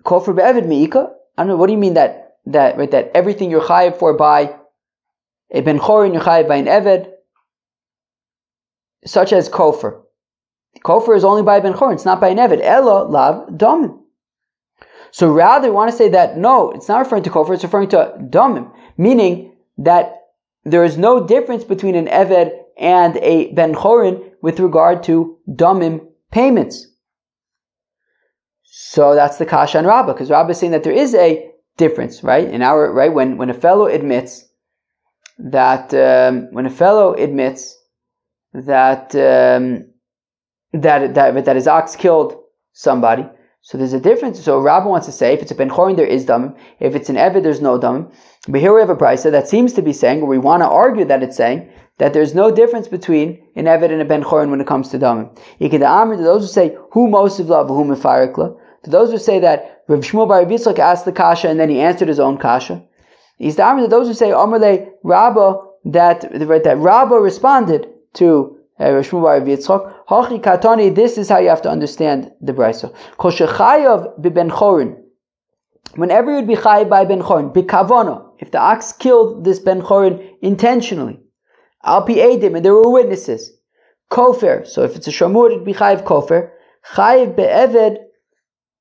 kofer 0.03 0.35
be'evid 0.35 0.67
meika, 0.67 1.13
I 1.37 1.41
don't 1.41 1.49
know, 1.49 1.55
what 1.57 1.67
do 1.67 1.73
you 1.73 1.79
mean 1.79 1.95
that, 1.95 2.37
that, 2.45 2.77
right, 2.77 2.91
that 2.91 3.11
everything 3.13 3.49
you're 3.51 3.61
chayiv 3.61 3.97
for 3.97 4.13
by 4.15 4.55
a 5.51 5.61
ben 5.61 5.79
chorin, 5.79 6.13
you're 6.13 6.21
chayiv 6.21 6.47
by 6.47 6.57
an 6.57 6.65
Evid, 6.65 7.11
such 9.05 9.33
as 9.33 9.49
kofer. 9.49 10.03
Kofer 10.81 11.15
is 11.15 11.23
only 11.23 11.43
by 11.43 11.59
Ben 11.59 11.73
Chorin, 11.73 11.93
it's 11.93 12.05
not 12.05 12.19
by 12.19 12.29
an 12.29 12.37
Eved. 12.37 12.59
Ella 12.61 13.03
lav 13.03 13.49
domim. 13.49 13.99
So 15.11 15.31
rather, 15.31 15.69
we 15.69 15.75
want 15.75 15.91
to 15.91 15.97
say 15.97 16.09
that 16.09 16.37
no, 16.37 16.71
it's 16.71 16.87
not 16.87 16.99
referring 16.99 17.23
to 17.23 17.29
Kofer, 17.29 17.53
it's 17.53 17.63
referring 17.63 17.89
to 17.89 18.13
domim, 18.29 18.71
meaning 18.97 19.55
that 19.77 20.21
there 20.63 20.83
is 20.83 20.97
no 20.97 21.25
difference 21.25 21.63
between 21.63 21.95
an 21.95 22.07
Eved 22.07 22.51
and 22.77 23.17
a 23.17 23.51
Ben 23.53 23.75
Chorin 23.75 24.31
with 24.41 24.59
regard 24.59 25.03
to 25.03 25.37
domim 25.47 26.07
payments. 26.31 26.87
So 28.75 29.13
that's 29.13 29.37
the 29.37 29.45
Kasha 29.45 29.77
and 29.77 29.85
Rabbah, 29.85 30.13
because 30.13 30.31
Rabbah 30.31 30.49
is 30.49 30.57
saying 30.57 30.71
that 30.71 30.81
there 30.81 30.91
is 30.91 31.13
a 31.13 31.47
difference, 31.77 32.23
right? 32.23 32.49
In 32.49 32.63
our 32.63 32.91
right 32.91 33.13
when 33.13 33.37
when 33.37 33.51
a 33.51 33.53
fellow 33.53 33.85
admits 33.85 34.45
that 35.37 35.93
um, 35.93 36.51
when 36.51 36.65
a 36.65 36.71
fellow 36.71 37.13
admits 37.13 37.77
that 38.51 39.13
um, 39.13 39.85
that, 40.73 41.13
that, 41.13 41.45
that 41.45 41.55
his 41.55 41.67
ox 41.67 41.95
killed 41.95 42.35
somebody. 42.71 43.29
So 43.61 43.77
there's 43.77 43.93
a 43.93 43.99
difference. 43.99 44.43
So 44.43 44.59
Rabbi 44.59 44.87
wants 44.87 45.05
to 45.05 45.11
say 45.11 45.35
if 45.35 45.43
it's 45.43 45.51
a 45.51 45.55
ben 45.55 45.69
chorin, 45.69 45.95
there 45.95 46.07
is 46.07 46.25
damim. 46.25 46.57
If 46.79 46.95
it's 46.95 47.09
an 47.09 47.15
eved, 47.15 47.43
there's 47.43 47.61
no 47.61 47.77
damim. 47.77 48.11
But 48.47 48.59
here 48.59 48.73
we 48.73 48.81
have 48.81 48.89
a 48.89 48.95
brisa 48.95 49.29
that 49.29 49.47
seems 49.47 49.73
to 49.73 49.83
be 49.83 49.93
saying, 49.93 50.23
or 50.23 50.27
we 50.27 50.39
want 50.39 50.63
to 50.63 50.67
argue 50.67 51.05
that 51.05 51.21
it's 51.21 51.37
saying 51.37 51.69
that 51.99 52.13
there's 52.13 52.33
no 52.33 52.49
difference 52.49 52.87
between 52.87 53.39
an 53.55 53.65
eved 53.65 53.91
and 53.91 54.01
a 54.01 54.05
ben 54.05 54.23
chorin 54.23 54.49
when 54.49 54.61
it 54.61 54.65
comes 54.65 54.89
to. 54.89 54.97
To 54.97 55.29
those 55.59 56.41
who 56.41 56.47
say 56.47 56.75
who 56.91 57.07
most 57.07 57.39
of 57.39 57.49
love, 57.49 57.67
whom 57.67 57.91
to 58.83 58.89
those 58.89 59.11
who 59.11 59.17
say 59.17 59.39
that 59.39 59.83
Rav 59.87 60.01
Shmuel 60.01 60.27
Bar 60.27 60.45
Yitzchak 60.45 60.79
asked 60.79 61.05
the 61.05 61.11
kasha 61.11 61.49
and 61.49 61.59
then 61.59 61.69
he 61.69 61.79
answered 61.79 62.07
his 62.07 62.19
own 62.19 62.37
kasha. 62.37 62.83
He's 63.37 63.55
the 63.55 63.63
to 63.63 63.87
those 63.87 64.07
who 64.07 64.13
say 64.13 64.29
Amarle 64.31 64.91
Rabbah 65.03 65.57
that 65.85 66.25
right, 66.33 66.63
that 66.63 66.77
Rabbah 66.77 67.15
responded 67.15 67.87
to 68.13 68.57
uh, 68.79 68.91
Rav 68.91 69.05
Shmuel 69.05 69.23
Bar 69.23 69.41
Yitzchak. 69.41 69.93
Hachi 70.07 70.41
katani. 70.41 70.93
This 70.93 71.17
is 71.17 71.29
how 71.29 71.39
you 71.39 71.49
have 71.49 71.61
to 71.63 71.69
understand 71.69 72.31
the 72.41 72.53
brisa. 72.53 72.93
Kol 73.17 73.31
shechayav 73.31 74.21
ben 74.21 74.49
chorin. 74.49 74.97
Whenever 75.95 76.31
you 76.31 76.37
would 76.37 76.47
be 76.47 76.55
chayav 76.55 76.89
by 76.89 77.05
ben 77.05 77.21
chorin, 77.21 77.53
bikavono. 77.53 78.31
If 78.39 78.51
the 78.51 78.59
ox 78.59 78.91
killed 78.93 79.45
this 79.45 79.59
ben 79.59 79.81
chorin 79.81 80.29
intentionally, 80.41 81.19
al 81.83 82.05
pi 82.05 82.15
edim, 82.15 82.55
and 82.55 82.65
there 82.65 82.75
were 82.75 82.89
witnesses. 82.89 83.51
Kofir. 84.11 84.67
So 84.67 84.83
if 84.83 84.95
it's 84.95 85.07
a 85.07 85.11
shamur, 85.11 85.51
it'd 85.51 85.65
be 85.65 85.73
chayav 85.73 86.03
kofer. 86.03 86.51
Chayav 86.93 87.35
be'eved 87.35 87.97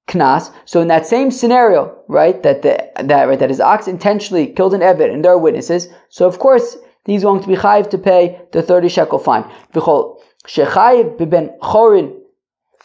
knas. 0.09 0.53
So 0.65 0.81
in 0.81 0.89
that 0.89 1.07
same 1.07 1.31
scenario, 1.31 1.97
right, 2.09 2.43
that 2.43 2.63
the, 2.63 2.91
that 3.03 3.25
right, 3.25 3.39
that 3.39 3.51
his 3.51 3.61
ox 3.61 3.89
intentionally 3.89 4.47
killed 4.49 4.75
an 4.75 4.81
eved, 4.81 5.13
and 5.13 5.25
there 5.25 5.33
are 5.33 5.39
witnesses. 5.39 5.89
So 6.09 6.27
of 6.27 6.39
course 6.39 6.77
he's 7.05 7.23
going 7.23 7.43
to 7.43 7.49
be 7.49 7.57
chayiv 7.57 7.91
to 7.91 7.99
pay 7.99 8.41
the 8.53 8.63
thirty 8.63 8.89
shekel 8.89 9.19
fine. 9.19 9.45
V'chol 9.73 10.19
shechayiv 10.47 11.19
b'ben 11.19 11.59
chorin 11.61 12.19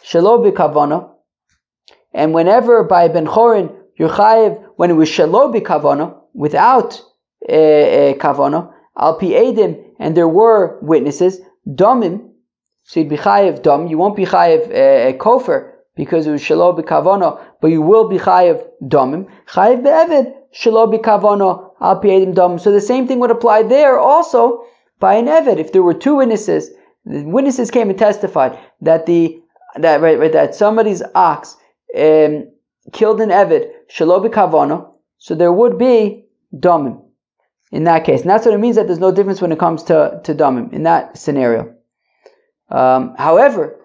shelo 0.04 0.38
b'kavana. 0.44 1.10
And 2.12 2.32
whenever 2.34 2.84
by 2.84 3.08
ben 3.08 3.26
chorin 3.26 3.74
you're 3.96 4.14
when 4.76 4.90
it 4.90 4.94
was 4.94 5.08
shelo 5.08 5.54
b'kavana 5.54 6.20
without 6.34 7.02
uh, 7.48 7.52
uh, 7.52 8.14
kavana 8.14 8.72
al 8.96 9.18
pi 9.18 9.26
edim, 9.26 9.84
and 9.98 10.16
there 10.16 10.28
were 10.28 10.78
witnesses 10.82 11.40
domim. 11.66 12.30
So 12.84 13.00
you'd 13.00 13.10
be 13.10 13.16
chayiv 13.16 13.62
dom. 13.62 13.88
You 13.88 13.98
won't 13.98 14.16
be 14.16 14.24
chayiv 14.24 14.70
uh, 14.70 15.08
a 15.10 15.12
kofer 15.18 15.72
because 15.98 16.28
it 16.28 16.30
was 16.30 16.40
shalo 16.40 16.68
b'kavano, 16.78 17.44
but 17.60 17.72
you 17.72 17.82
will 17.82 18.08
be 18.08 18.18
chayiv 18.18 18.64
domim. 18.80 19.26
Chayiv 19.48 19.82
be'eved 19.82 20.32
shalo 20.54 20.86
b'kavano 20.92 21.72
al 21.80 22.00
pi'edim 22.00 22.32
domim. 22.34 22.60
So 22.60 22.70
the 22.70 22.80
same 22.80 23.08
thing 23.08 23.18
would 23.18 23.32
apply 23.32 23.64
there 23.64 23.98
also 23.98 24.64
by 25.00 25.14
an 25.14 25.26
eved. 25.26 25.58
If 25.58 25.72
there 25.72 25.82
were 25.82 25.94
two 25.94 26.14
witnesses, 26.14 26.70
the 27.04 27.24
witnesses 27.24 27.72
came 27.72 27.90
and 27.90 27.98
testified 27.98 28.56
that 28.80 29.06
the 29.06 29.42
that 29.74 30.00
right, 30.00 30.18
right 30.18 30.32
that 30.32 30.54
somebody's 30.54 31.02
ox 31.16 31.56
um, 31.96 32.48
killed 32.92 33.20
an 33.20 33.30
eved 33.30 33.68
shalo 33.92 34.24
b'kavano, 34.24 34.92
so 35.18 35.34
there 35.34 35.52
would 35.52 35.78
be 35.78 36.26
domim 36.54 37.02
in 37.72 37.84
that 37.84 38.04
case. 38.04 38.20
And 38.20 38.30
that's 38.30 38.46
what 38.46 38.54
it 38.54 38.58
means 38.58 38.76
that 38.76 38.86
there's 38.86 39.00
no 39.00 39.10
difference 39.10 39.42
when 39.42 39.50
it 39.50 39.58
comes 39.58 39.82
to, 39.84 40.20
to 40.22 40.32
domim 40.32 40.72
in 40.72 40.84
that 40.84 41.18
scenario. 41.18 41.74
Um, 42.70 43.16
however, 43.18 43.77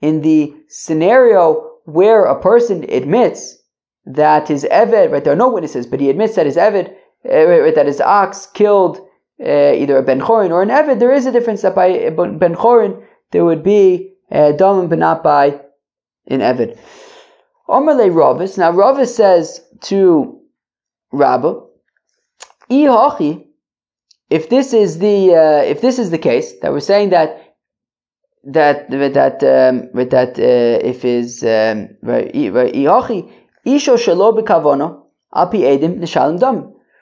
in 0.00 0.22
the 0.22 0.54
scenario 0.68 1.70
where 1.84 2.24
a 2.24 2.40
person 2.40 2.84
admits 2.90 3.56
that 4.04 4.48
his 4.48 4.64
Eved, 4.64 5.10
right, 5.10 5.24
there 5.24 5.32
are 5.32 5.36
no 5.36 5.48
witnesses, 5.48 5.86
but 5.86 6.00
he 6.00 6.10
admits 6.10 6.34
that 6.36 6.46
his 6.46 6.56
Eved, 6.56 6.94
right, 7.24 7.74
that 7.74 7.86
his 7.86 8.00
ox 8.00 8.46
killed 8.46 8.98
uh, 9.40 9.72
either 9.72 9.96
a 9.96 10.02
Ben 10.02 10.20
Chorin 10.20 10.50
or 10.50 10.62
an 10.62 10.68
Eved, 10.68 10.98
there 10.98 11.12
is 11.12 11.26
a 11.26 11.32
difference 11.32 11.62
that 11.62 11.74
by 11.74 12.10
Ben 12.10 12.54
Chorin 12.54 13.02
there 13.30 13.44
would 13.44 13.62
be 13.62 14.14
uh, 14.30 14.52
but 14.52 14.98
not 14.98 15.22
by 15.22 15.60
an 16.26 16.40
Eved. 16.40 16.78
Omerle 17.68 18.10
Ravis, 18.10 18.56
now 18.56 18.72
Ravis 18.72 19.08
says 19.08 19.60
to 19.82 20.40
Rabbah, 21.12 21.60
if 24.30 24.50
this 24.50 24.72
is 24.74 24.98
the 24.98 25.34
uh, 25.34 25.62
if 25.62 25.80
this 25.80 25.98
is 25.98 26.10
the 26.10 26.18
case 26.18 26.52
that 26.60 26.72
we're 26.72 26.80
saying 26.80 27.10
that 27.10 27.47
that 28.44 28.88
with 28.90 29.14
that 29.14 29.42
um, 29.42 29.90
that 29.94 30.38
uh, 30.38 30.86
if 30.86 31.04
is 31.04 31.42
um. 31.42 31.88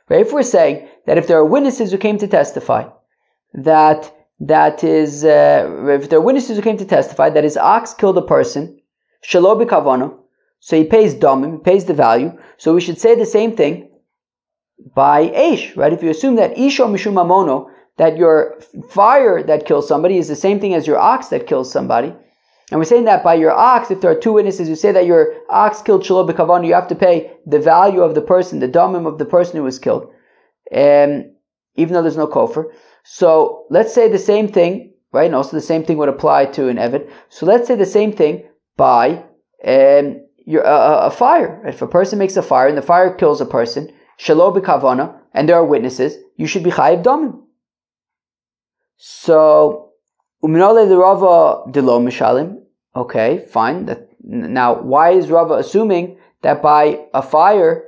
Right? 0.08 0.20
If 0.20 0.32
we're 0.32 0.42
saying 0.42 0.88
that 1.06 1.18
if 1.18 1.26
there 1.26 1.38
are 1.38 1.44
witnesses 1.44 1.90
who 1.92 1.98
came 1.98 2.18
to 2.18 2.28
testify 2.28 2.88
that 3.54 4.12
that 4.40 4.84
is 4.84 5.24
uh, 5.24 5.86
if 5.88 6.08
there 6.08 6.18
are 6.18 6.22
witnesses 6.22 6.56
who 6.56 6.62
came 6.62 6.76
to 6.76 6.84
testify 6.84 7.30
that 7.30 7.44
his 7.44 7.56
ox 7.56 7.94
killed 7.94 8.18
a 8.18 8.22
person 8.22 8.80
shelo 9.24 9.60
bekavono, 9.60 10.18
so 10.60 10.76
he 10.76 10.84
pays 10.84 11.14
damim, 11.14 11.52
he 11.52 11.58
pays 11.58 11.84
the 11.86 11.94
value. 11.94 12.32
So 12.56 12.74
we 12.74 12.80
should 12.80 12.98
say 12.98 13.14
the 13.14 13.26
same 13.26 13.56
thing 13.56 13.88
by 14.94 15.28
Aish, 15.28 15.76
right? 15.76 15.92
If 15.92 16.02
you 16.02 16.10
assume 16.10 16.36
that 16.36 16.56
Isho 16.56 16.86
Mishum 16.88 17.14
Mamono, 17.14 17.70
that 17.96 18.16
your 18.16 18.60
fire 18.90 19.42
that 19.42 19.66
kills 19.66 19.88
somebody 19.88 20.18
is 20.18 20.28
the 20.28 20.36
same 20.36 20.60
thing 20.60 20.74
as 20.74 20.86
your 20.86 20.98
ox 20.98 21.28
that 21.28 21.46
kills 21.46 21.70
somebody. 21.70 22.14
And 22.70 22.80
we're 22.80 22.84
saying 22.84 23.04
that 23.04 23.22
by 23.22 23.34
your 23.34 23.52
ox, 23.52 23.90
if 23.90 24.00
there 24.00 24.10
are 24.10 24.18
two 24.18 24.32
witnesses 24.32 24.66
who 24.66 24.74
say 24.74 24.90
that 24.92 25.06
your 25.06 25.34
ox 25.48 25.82
killed 25.82 26.04
Shalom 26.04 26.28
B'Kavan, 26.28 26.66
you 26.66 26.74
have 26.74 26.88
to 26.88 26.96
pay 26.96 27.32
the 27.46 27.60
value 27.60 28.02
of 28.02 28.14
the 28.14 28.20
person, 28.20 28.58
the 28.58 28.68
damim 28.68 29.06
of 29.06 29.18
the 29.18 29.24
person 29.24 29.56
who 29.56 29.62
was 29.62 29.78
killed, 29.78 30.10
um, 30.74 31.32
even 31.76 31.94
though 31.94 32.02
there's 32.02 32.16
no 32.16 32.26
kofar. 32.26 32.66
So 33.04 33.66
let's 33.70 33.94
say 33.94 34.08
the 34.08 34.18
same 34.18 34.48
thing, 34.48 34.92
right? 35.12 35.26
And 35.26 35.34
also 35.34 35.56
the 35.56 35.60
same 35.60 35.84
thing 35.84 35.96
would 35.98 36.08
apply 36.08 36.46
to 36.46 36.68
an 36.68 36.76
Evid. 36.76 37.08
So 37.28 37.46
let's 37.46 37.68
say 37.68 37.76
the 37.76 37.86
same 37.86 38.12
thing 38.12 38.44
by 38.76 39.24
um, 39.64 40.26
your, 40.44 40.66
uh, 40.66 41.06
a 41.06 41.10
fire. 41.12 41.62
If 41.64 41.82
a 41.82 41.86
person 41.86 42.18
makes 42.18 42.36
a 42.36 42.42
fire 42.42 42.66
and 42.66 42.76
the 42.76 42.82
fire 42.82 43.14
kills 43.14 43.40
a 43.40 43.46
person, 43.46 43.92
Shalom 44.16 44.54
B'Kavana, 44.54 45.16
and 45.34 45.48
there 45.48 45.56
are 45.56 45.64
witnesses, 45.64 46.16
you 46.36 46.48
should 46.48 46.64
be 46.64 46.70
chayiv 46.70 47.04
damim. 47.04 47.42
So, 48.96 49.92
uminole 50.42 50.88
the 50.88 50.96
Rava 50.96 51.70
delo 51.70 52.00
mishalim. 52.00 52.62
Okay, 52.94 53.44
fine. 53.50 53.86
That, 53.86 54.08
now, 54.20 54.80
why 54.80 55.10
is 55.10 55.30
Rava 55.30 55.54
assuming 55.54 56.18
that 56.42 56.62
by 56.62 57.00
a 57.12 57.22
fire 57.22 57.84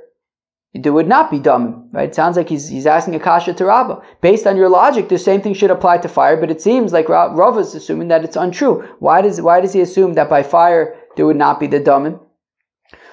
there 0.75 0.93
would 0.93 1.07
not 1.07 1.31
be 1.31 1.39
dumb? 1.39 1.89
Right? 1.91 2.09
It 2.09 2.15
sounds 2.15 2.37
like 2.37 2.47
he's, 2.47 2.69
he's 2.69 2.85
asking 2.85 3.15
a 3.15 3.19
kasha 3.19 3.53
to 3.55 3.65
Rava. 3.65 4.03
Based 4.21 4.45
on 4.45 4.55
your 4.55 4.69
logic, 4.69 5.09
the 5.09 5.17
same 5.17 5.41
thing 5.41 5.55
should 5.55 5.71
apply 5.71 5.97
to 5.99 6.07
fire, 6.07 6.37
but 6.37 6.51
it 6.51 6.61
seems 6.61 6.93
like 6.93 7.09
Rava 7.09 7.59
is 7.59 7.73
assuming 7.73 8.09
that 8.09 8.23
it's 8.23 8.35
untrue. 8.35 8.87
Why 8.99 9.21
does 9.21 9.41
why 9.41 9.61
does 9.61 9.73
he 9.73 9.81
assume 9.81 10.13
that 10.13 10.29
by 10.29 10.43
fire 10.43 10.95
there 11.15 11.25
would 11.25 11.37
not 11.37 11.59
be 11.59 11.65
the 11.67 11.79
dumb? 11.79 12.19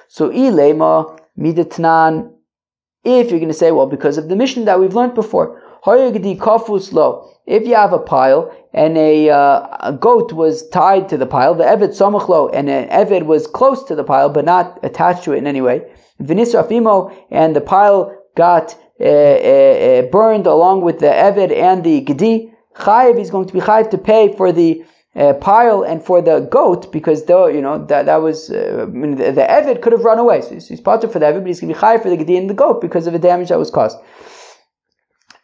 So 0.07 0.29
ilema 0.29 1.19
midatnan. 1.37 2.33
If 3.03 3.31
you're 3.31 3.39
going 3.39 3.47
to 3.47 3.53
say, 3.53 3.71
well, 3.71 3.87
because 3.87 4.17
of 4.17 4.27
the 4.27 4.35
mishnah 4.35 4.65
that 4.65 4.79
we've 4.79 4.93
learned 4.93 5.15
before, 5.15 5.61
lo. 5.85 7.36
If 7.47 7.65
you 7.65 7.75
have 7.75 7.93
a 7.93 7.99
pile 7.99 8.53
and 8.73 8.97
a, 8.97 9.29
uh, 9.29 9.77
a 9.79 9.93
goat 9.93 10.33
was 10.33 10.67
tied 10.69 11.07
to 11.09 11.17
the 11.17 11.25
pile, 11.25 11.55
the 11.55 11.63
Eved 11.63 11.95
Somachlo, 11.95 12.51
and 12.53 12.69
an 12.69 12.89
Eved 12.89 13.25
was 13.25 13.47
close 13.47 13.85
to 13.85 13.95
the 13.95 14.03
pile 14.03 14.29
but 14.29 14.43
not 14.43 14.79
attached 14.83 15.23
to 15.23 15.31
it 15.31 15.37
in 15.37 15.47
any 15.47 15.61
way, 15.61 15.89
Vinisrafimo, 16.21 17.15
and 17.31 17.55
the 17.55 17.61
pile 17.61 18.13
got 18.35 18.75
uh, 18.99 19.05
uh, 19.05 19.07
uh, 19.07 20.01
burned 20.11 20.45
along 20.45 20.81
with 20.81 20.99
the 20.99 21.07
Eved 21.07 21.55
and 21.55 21.85
the 21.85 22.01
Gedi, 22.01 22.51
Chayiv 22.75 23.17
is 23.17 23.31
going 23.31 23.47
to 23.47 23.53
be 23.53 23.61
Chayiv 23.61 23.89
to 23.91 23.97
pay 23.97 24.35
for 24.35 24.51
the 24.51 24.83
uh, 25.15 25.33
pile 25.33 25.83
and 25.83 26.03
for 26.03 26.21
the 26.21 26.41
goat 26.41 26.91
because 26.91 27.25
though 27.25 27.47
you 27.47 27.61
know 27.61 27.83
that 27.85 28.05
that 28.05 28.17
was 28.17 28.51
uh, 28.51 28.83
I 28.83 28.85
mean, 28.85 29.15
the, 29.15 29.31
the 29.31 29.41
Eved 29.41 29.81
could 29.81 29.93
have 29.93 30.03
run 30.03 30.19
away, 30.19 30.41
so 30.41 30.53
he's, 30.53 30.67
he's 30.67 30.81
for 30.81 30.97
the 30.97 31.07
Eved, 31.07 31.39
but 31.39 31.47
he's 31.47 31.61
going 31.61 31.73
to 31.73 31.79
be 31.79 31.85
Chayiv 31.85 32.03
for 32.03 32.09
the 32.09 32.17
Gedi 32.17 32.37
and 32.37 32.49
the 32.49 32.53
goat 32.53 32.81
because 32.81 33.07
of 33.07 33.13
the 33.13 33.19
damage 33.19 33.49
that 33.49 33.57
was 33.57 33.71
caused. 33.71 33.97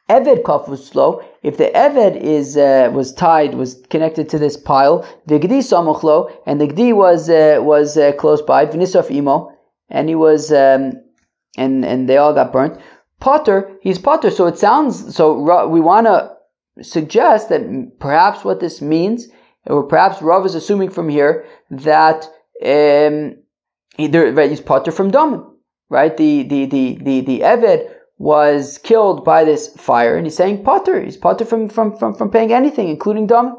Eved 0.10 0.44
kaf 0.44 0.68
was 0.68 0.86
slow. 0.86 1.24
If 1.44 1.58
the 1.58 1.72
Eved 1.74 2.18
is 2.18 2.58
uh, 2.58 2.92
was 2.94 3.14
tied, 3.14 3.56
was 3.56 3.82
connected 3.90 4.28
to 4.30 4.40
this 4.40 4.58
pile, 4.58 5.08
the 5.28 5.40
Gdi 5.40 5.60
samuchlo, 5.60 6.32
and 6.46 6.60
the 6.60 6.68
Gdi 6.68 6.94
was 6.94 7.30
uh, 7.30 7.60
was 7.62 7.98
uh, 7.98 8.12
close 8.14 8.42
by, 8.42 8.66
v'nisaf 8.66 9.10
imo, 9.10 9.58
and 9.90 10.10
he 10.10 10.16
was 10.16 10.52
um, 10.52 10.94
and 11.58 11.86
and 11.86 12.10
they 12.10 12.18
all 12.18 12.34
got 12.34 12.52
burnt. 12.52 12.80
Potter, 13.20 13.78
he's 13.82 13.98
Potter. 13.98 14.30
So 14.30 14.46
it 14.48 14.58
sounds 14.58 15.16
so. 15.16 15.68
We 15.68 15.80
want 15.80 16.08
to 16.08 16.34
suggest 16.84 17.48
that 17.50 18.00
perhaps 18.00 18.44
what 18.44 18.60
this 18.60 18.82
means, 18.82 19.30
or 19.66 19.84
perhaps 19.84 20.22
Rav 20.22 20.46
is 20.46 20.56
assuming 20.56 20.90
from 20.90 21.08
here 21.08 21.46
that 21.70 22.26
um, 22.62 23.38
either 23.98 24.34
right, 24.34 24.50
he's 24.50 24.60
Potter 24.60 24.92
from 24.92 25.12
Dom, 25.12 25.58
right? 25.90 26.16
The 26.18 26.44
the 26.44 26.66
the 26.66 26.98
the 27.02 27.22
the 27.22 27.40
Eved 27.40 27.93
was 28.18 28.78
killed 28.78 29.26
by 29.26 29.44
this 29.44 29.70
fire, 29.76 30.16
and 30.16 30.26
he's 30.26 30.36
saying 30.36 30.64
potter. 30.64 31.02
He's 31.04 31.18
potter 31.18 31.46
from, 31.46 31.70
from, 31.70 31.98
from, 31.98 32.14
from 32.14 32.30
paying 32.30 32.54
anything, 32.54 32.90
including 32.90 33.28
dam. 33.28 33.58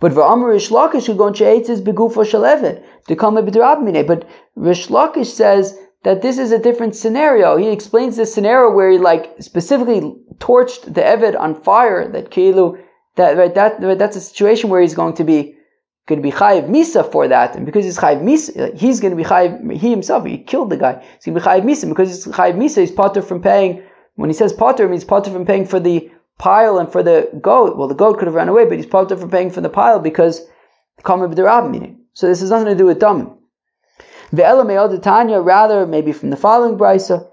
But 0.00 0.12
v'amar 0.12 0.48
Rish 0.48 0.70
Lakish 0.70 1.06
who 1.06 1.14
gon 1.14 1.32
she'etzis 1.32 1.82
begufo 1.82 2.24
shalevet 2.24 2.84
to 3.08 3.16
come 3.16 3.34
But 3.34 4.28
Rish 4.54 4.88
Lakish 4.88 5.26
says 5.26 5.78
that 6.04 6.22
this 6.22 6.38
is 6.38 6.52
a 6.52 6.58
different 6.58 6.94
scenario. 6.94 7.56
He 7.56 7.68
explains 7.68 8.16
this 8.16 8.34
scenario 8.34 8.70
where 8.70 8.90
he 8.90 8.98
like 8.98 9.34
specifically 9.40 10.14
torched 10.38 10.94
the 10.94 11.00
Eved 11.00 11.38
on 11.38 11.54
fire. 11.54 12.08
That 12.08 12.30
Kilu, 12.30 12.78
that 13.16 13.36
right, 13.36 13.54
that 13.54 13.82
right, 13.82 13.98
that's 13.98 14.16
a 14.16 14.20
situation 14.20 14.68
where 14.70 14.82
he's 14.82 14.94
going 14.94 15.14
to 15.14 15.24
be 15.24 15.56
going 16.06 16.20
to 16.20 16.22
be 16.22 16.32
chayiv 16.32 16.68
misa 16.68 17.10
for 17.10 17.28
that, 17.28 17.54
and 17.54 17.64
because 17.64 17.84
he's 17.84 17.98
chayiv 17.98 18.22
misa, 18.22 18.76
he's 18.76 19.00
going 19.00 19.12
to 19.12 19.16
be 19.16 19.24
chayiv. 19.24 19.72
He 19.72 19.90
himself, 19.90 20.24
he 20.24 20.38
killed 20.38 20.70
the 20.70 20.76
guy. 20.76 20.94
He's 21.14 21.26
going 21.26 21.34
to 21.34 21.40
be 21.40 21.46
chayiv 21.46 21.62
misa 21.62 21.88
because 21.88 22.08
he's 22.08 22.26
chayiv 22.34 22.56
misa. 22.56 22.80
He's 22.80 22.90
potter 22.90 23.22
from 23.22 23.40
paying. 23.40 23.82
When 24.16 24.28
he 24.28 24.34
says 24.34 24.52
potter, 24.52 24.84
it 24.84 24.90
means 24.90 25.04
potter 25.04 25.30
from 25.30 25.46
paying 25.46 25.64
for 25.64 25.80
the 25.80 26.10
pile 26.38 26.78
and 26.78 26.90
for 26.90 27.02
the 27.02 27.30
goat. 27.40 27.76
Well, 27.76 27.88
the 27.88 27.94
goat 27.94 28.18
could 28.18 28.26
have 28.26 28.34
run 28.34 28.48
away, 28.48 28.64
but 28.64 28.76
he's 28.76 28.86
potter 28.86 29.16
from 29.16 29.30
paying 29.30 29.50
for 29.50 29.60
the 29.60 29.70
pile 29.70 30.00
because 30.00 30.42
common 31.02 31.30
b'derab 31.32 31.70
meaning. 31.70 32.00
So 32.14 32.26
this 32.26 32.40
has 32.40 32.50
nothing 32.50 32.66
to 32.66 32.74
do 32.74 32.84
with 32.84 32.98
damim. 32.98 33.38
Ve'ela 34.32 34.66
me'od 34.66 35.02
Tanya, 35.02 35.40
rather 35.40 35.86
maybe 35.86 36.12
from 36.12 36.30
the 36.30 36.36
following 36.36 36.76
brisa, 36.76 37.28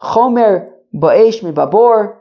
chomer 0.00 0.70
ba'esh 0.94 1.42
mi 1.42 1.52
babor, 1.52 2.16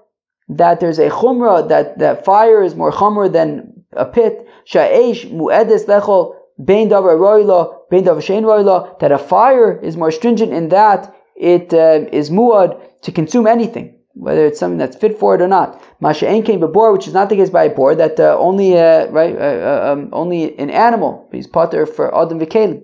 that 0.49 0.80
there's 0.80 0.99
a 0.99 1.10
chumra 1.10 1.68
that 1.70 1.97
that 1.99 2.26
fire 2.26 2.62
is 2.62 2.76
more 2.76 2.91
chumra 2.91 3.32
than 3.32 3.72
a 3.96 4.06
pit. 4.06 4.48
Sha'esh 4.66 5.30
mu'edes 5.32 5.86
lechol 5.86 6.36
bein 6.64 6.89
davar 6.89 7.18
roila, 7.18 7.89
bein 7.89 8.04
davar 8.04 8.22
shein 8.22 8.44
roila, 8.44 9.00
that 9.00 9.12
a 9.12 9.18
fire 9.18 9.80
is 9.80 9.98
more 9.98 10.12
stringent 10.12 10.54
in 10.54 10.70
that 10.70 11.14
it 11.36 11.74
uh, 11.74 12.06
is 12.12 12.30
muad 12.30 12.80
to 13.02 13.12
consume 13.12 13.48
anything, 13.48 13.98
whether 14.14 14.46
it's 14.46 14.60
something 14.60 14.78
that's 14.78 14.96
fit 14.96 15.18
for 15.20 15.36
it 15.36 15.41
or 15.41 15.48
not. 15.48 15.82
Masha'en 16.02 16.46
came 16.46 16.60
before, 16.60 16.94
which 16.94 17.08
is 17.08 17.14
not 17.14 17.30
the 17.30 17.36
case 17.36 17.50
by 17.50 17.64
a 17.66 17.70
boar, 17.70 17.96
that 17.96 18.20
uh, 18.20 18.38
only 18.38 18.78
uh, 18.78 19.08
right 19.08 19.36
uh, 19.36 19.39
uh, 19.39 19.94
um, 19.94 20.10
only 20.14 20.58
an 20.60 20.70
animal 20.70 21.28
is 21.34 21.48
potter 21.48 21.86
for 21.86 22.16
adam 22.16 22.39
v'kelim. 22.39 22.84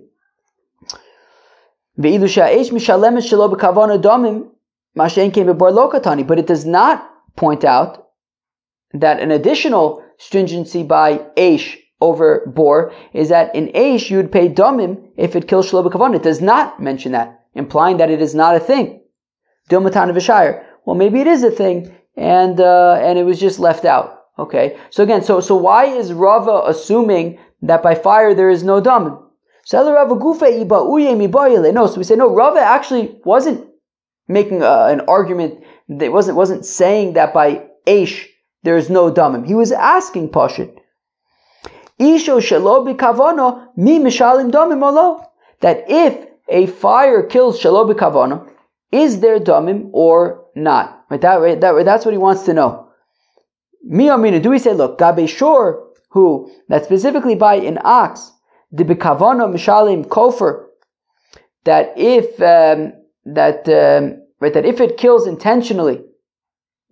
But 1.96 2.12
it 6.38 6.46
does 6.46 6.66
not 6.66 7.10
point 7.36 7.64
out 7.64 8.06
that 8.92 9.20
an 9.20 9.30
additional 9.30 10.02
stringency 10.20 10.82
by 10.82 11.18
Aish 11.36 11.78
over 12.00 12.46
Bor 12.46 12.92
is 13.12 13.30
that 13.30 13.54
in 13.54 13.68
Aish 13.68 14.10
you'd 14.10 14.30
pay 14.30 14.48
Domim 14.48 15.08
if 15.16 15.34
it 15.34 15.48
kills 15.48 15.70
Shalob 15.70 15.90
Kavon. 15.90 16.14
It 16.14 16.22
does 16.22 16.40
not 16.40 16.80
mention 16.80 17.12
that, 17.12 17.46
implying 17.54 17.96
that 17.96 18.10
it 18.10 18.20
is 18.20 18.34
not 18.34 18.54
a 18.54 18.60
thing. 18.60 19.00
Dilmatan 19.70 20.12
Vishire. 20.12 20.64
Well, 20.84 20.96
maybe 20.96 21.20
it 21.20 21.26
is 21.26 21.42
a 21.42 21.50
thing, 21.50 21.94
and 22.16 22.60
uh, 22.60 23.00
and 23.02 23.18
it 23.18 23.24
was 23.24 23.40
just 23.40 23.58
left 23.58 23.84
out. 23.84 24.24
Okay. 24.38 24.78
So 24.90 25.02
again, 25.02 25.22
so 25.22 25.40
so 25.40 25.56
why 25.56 25.86
is 25.86 26.12
Rava 26.12 26.62
assuming 26.66 27.38
that 27.62 27.82
by 27.82 27.94
fire 27.94 28.34
there 28.34 28.50
is 28.50 28.62
no 28.62 28.80
Domim? 28.80 29.22
No, 29.72 31.86
so 31.86 31.98
we 31.98 32.04
say 32.04 32.16
no. 32.16 32.34
Rava 32.34 32.60
actually 32.60 33.18
wasn't 33.24 33.68
making 34.28 34.62
uh, 34.62 34.88
an 34.90 35.00
argument. 35.02 35.62
That 35.88 36.12
wasn't 36.12 36.36
wasn't 36.36 36.64
saying 36.64 37.14
that 37.14 37.34
by 37.34 37.66
Aish 37.86 38.26
there 38.62 38.76
is 38.76 38.90
no 38.90 39.10
damim. 39.10 39.46
He 39.46 39.54
was 39.54 39.72
asking 39.72 40.30
Pashit. 40.30 40.76
Isho 41.98 42.40
shalo 42.40 42.96
kavano 42.96 43.68
mi 43.76 43.98
mishalim 43.98 44.50
damim. 44.50 45.24
That 45.60 45.84
if 45.88 46.26
a 46.48 46.66
fire 46.66 47.22
kills 47.22 47.60
shalo 47.60 47.90
kavano, 47.94 48.48
is 48.90 49.20
there 49.20 49.38
damim 49.38 49.90
or 49.92 50.46
not? 50.54 51.04
Right, 51.10 51.20
that, 51.20 51.36
right, 51.36 51.60
that, 51.60 51.84
that's 51.84 52.04
what 52.04 52.12
he 52.12 52.18
wants 52.18 52.44
to 52.44 52.54
know. 52.54 52.88
Mi 53.82 54.08
amina, 54.08 54.40
do 54.40 54.50
we 54.50 54.58
say, 54.58 54.72
look, 54.72 54.98
gabe 54.98 55.28
shor, 55.28 55.88
who, 56.10 56.50
that 56.68 56.84
specifically 56.84 57.34
by 57.34 57.54
an 57.54 57.78
ox, 57.82 58.30
the 58.70 58.84
bekavano 58.84 59.52
mishalim 59.52 60.06
kofer, 60.06 60.66
that 61.64 61.92
if, 61.96 62.40
um, 62.40 62.92
that, 63.24 63.68
um, 63.68 64.22
right, 64.40 64.54
that 64.54 64.66
if 64.66 64.80
it 64.80 64.96
kills 64.96 65.26
intentionally, 65.26 66.02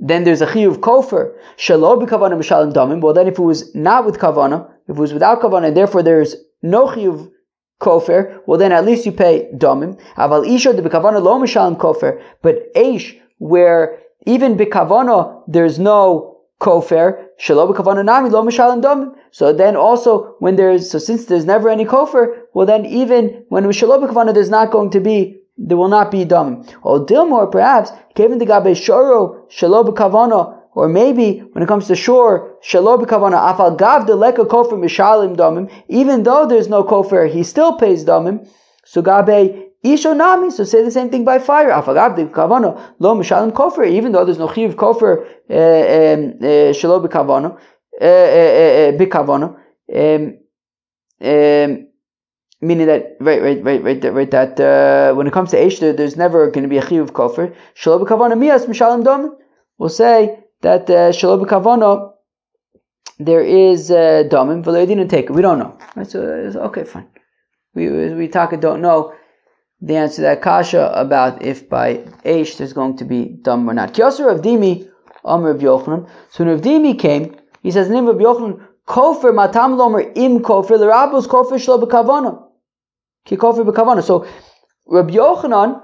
then 0.01 0.24
there's 0.24 0.40
a 0.40 0.46
chiyuv 0.46 0.76
kofer 0.76 1.34
shalo 1.57 2.01
b'kavana 2.01 2.38
b'shalim 2.38 2.72
damim. 2.72 3.01
Well, 3.01 3.14
then 3.14 3.26
if 3.26 3.38
it 3.38 3.42
was 3.42 3.74
not 3.74 4.07
with 4.07 4.18
kavana, 4.18 4.70
if 4.86 4.96
it 4.96 5.01
was 5.01 5.12
without 5.12 5.40
kavana, 5.40 5.68
and 5.68 5.76
therefore 5.76 6.03
there's 6.03 6.36
no 6.62 6.86
chiyuv 6.86 7.30
kofer, 7.80 8.40
well 8.46 8.59
then 8.59 8.72
at 8.72 8.84
least 8.84 9.07
you 9.07 9.12
pay 9.12 9.51
damim. 9.55 9.99
Aval 10.16 10.49
isha 10.49 10.72
de 10.72 10.82
b'kavana 10.82 11.20
lo 11.22 11.38
mishalim 11.38 11.76
kofer, 11.76 12.22
but 12.42 12.72
eish 12.74 13.18
where 13.38 13.99
even 14.26 14.57
b'kavana 14.57 15.42
there's 15.49 15.78
no 15.78 16.36
kofer 16.61 17.24
shalo 17.40 17.72
b'kavana 17.72 18.05
nami 18.05 18.30
lo 18.30 18.44
mishalim 18.44 18.80
damim. 18.82 19.14
So 19.30 19.53
then 19.53 19.76
also 19.76 20.36
when 20.38 20.57
there's 20.57 20.90
so 20.90 20.99
since 20.99 21.24
there's 21.26 21.44
never 21.44 21.68
any 21.68 21.84
kofer, 21.84 22.36
well 22.55 22.66
then 22.66 22.86
even 22.86 23.44
when 23.49 23.64
shalo 23.64 24.01
b'kavana 24.01 24.32
there's 24.32 24.51
not 24.51 24.70
going 24.70 24.90
to 24.90 25.01
be 25.01 25.38
there 25.59 25.76
will 25.76 25.88
not 25.88 26.11
be 26.11 26.24
damim. 26.24 26.72
Or 26.82 27.04
Dilmor, 27.04 27.50
perhaps, 27.50 27.90
given 28.14 28.38
the 28.38 28.46
gabe 28.46 28.74
shoro 28.76 29.48
shalo 29.50 29.84
b'kavana, 29.86 30.56
or 30.74 30.88
maybe 30.88 31.40
when 31.52 31.62
it 31.64 31.66
comes 31.66 31.88
to 31.88 31.96
shore 31.96 32.56
shalo 32.64 33.02
b'kavana 33.02 33.52
afal 33.52 33.76
gav 33.76 34.06
de 34.06 34.14
leka 34.14 34.44
kofer 34.44 34.78
mishalim 34.78 35.36
damim. 35.36 35.70
Even 35.88 36.22
though 36.22 36.46
there's 36.46 36.68
no 36.68 36.84
kofer, 36.84 37.28
he 37.28 37.42
still 37.42 37.76
pays 37.76 38.04
damim. 38.04 38.48
So 38.84 39.02
gabe 39.02 39.64
Isho 39.84 40.16
nami, 40.16 40.50
so 40.50 40.64
say 40.64 40.82
the 40.82 40.90
same 40.90 41.09
thing 41.09 41.24
by 41.24 41.38
fire. 41.38 41.70
Afagav 41.70 42.16
de 42.16 42.26
kavano 42.26 42.80
lo 42.98 43.14
mishalim 43.14 43.52
kofer, 43.52 43.88
even 43.88 44.12
though 44.12 44.24
there's 44.24 44.38
no 44.38 44.48
chiv 44.48 44.76
kofer 44.76 45.26
eh, 45.48 45.56
eh, 45.56 46.72
shalo 46.72 47.04
b'kavano 47.04 47.59
eh, 48.00 48.92
b'kavano. 48.96 49.56
Meaning 52.61 52.88
that 52.88 53.16
right, 53.20 53.40
right, 53.40 53.62
right, 53.62 53.82
right, 53.84 54.04
right 54.12 54.30
that 54.32 54.59
uh, 54.59 55.14
when 55.14 55.28
it 55.28 55.32
comes 55.32 55.52
to 55.52 55.56
Eish, 55.56 55.78
there, 55.78 55.92
there's 55.92 56.16
never 56.16 56.50
going 56.50 56.64
to 56.64 56.68
be 56.68 56.78
a 56.78 56.82
chiyuv 56.82 57.11
kofar. 57.12 57.54
Shalom 57.74 58.04
kavana 58.04 58.36
mias 58.36 58.66
mishalim 58.66 59.04
dom. 59.04 59.36
We'll 59.78 59.88
say 59.90 60.40
that 60.62 60.90
uh, 60.90 61.12
shalom 61.12 61.44
kavana 61.44 62.14
there 63.20 63.42
is 63.42 63.92
uh, 63.92 64.24
domim 64.28 64.64
didn't 64.64 65.06
take 65.09 65.26
it. 65.26 65.32
We 65.32 65.42
don't 65.42 65.61
know. 65.61 65.78
Right? 65.94 66.06
So 66.11 66.20
okay, 66.20 66.82
fine. 66.82 67.06
We 67.74 68.14
we 68.14 68.26
talk 68.26 68.59
don't 68.61 68.82
know 68.82 69.14
the 69.80 69.94
answer 69.94 70.16
to 70.16 70.22
that 70.22 70.42
kasha 70.42 70.90
about 70.94 71.42
if 71.42 71.68
by 71.68 71.98
Eish 72.24 72.56
there's 72.56 72.72
going 72.72 72.96
to 72.96 73.04
be 73.04 73.38
dom 73.42 73.70
or 73.70 73.74
not. 73.74 73.94
Kiyosar 73.94 74.32
of 74.32 74.42
Dimi, 74.42 74.88
Amr 75.24 75.50
of 75.50 75.61
Yochanan. 75.61 76.09
So 76.30 76.44
when 76.44 76.54
Rav 76.54 76.62
Dimi 76.62 76.98
came, 76.98 77.36
he 77.62 77.70
says, 77.70 77.88
"Name 77.88 78.09
of 78.09 78.16
Yochanan." 78.16 78.64
Kofer 78.88 79.34
matam 79.34 79.76
lomer 79.76 80.11
im 80.16 80.40
kofer 80.40 80.78
l'rabos 80.78 81.28
kofer 81.28 81.59
shlo 81.59 81.80
b'kavana. 81.80 82.47
So 83.29 84.26
Rabbi 84.87 85.12
Yochanan 85.12 85.83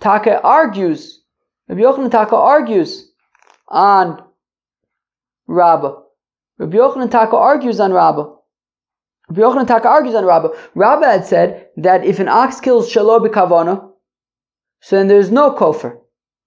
Taka 0.00 0.40
argues. 0.42 1.22
Rabbi 1.68 1.80
Yochanan 1.80 2.10
Taka 2.10 2.36
argues 2.36 3.12
on 3.68 4.22
Rabbah. 5.46 5.94
Rabbi 6.58 6.76
Yochanan 6.76 7.10
Taka 7.10 7.36
argues 7.36 7.80
on 7.80 7.92
Rabbah. 7.92 8.36
Rabbi 9.28 9.40
Yochanan 9.40 9.66
Taka 9.66 9.88
argues 9.88 10.14
on 10.14 10.24
Rabbah. 10.24 10.50
Rabbah 10.74 11.06
had 11.06 11.26
said 11.26 11.68
that 11.76 12.04
if 12.04 12.18
an 12.18 12.28
ox 12.28 12.60
kills 12.60 12.92
shaloh 12.92 13.20
b'kavana, 13.26 13.90
so 14.80 14.96
then 14.96 15.08
there's 15.08 15.30
no 15.30 15.50
kofar. 15.52 15.98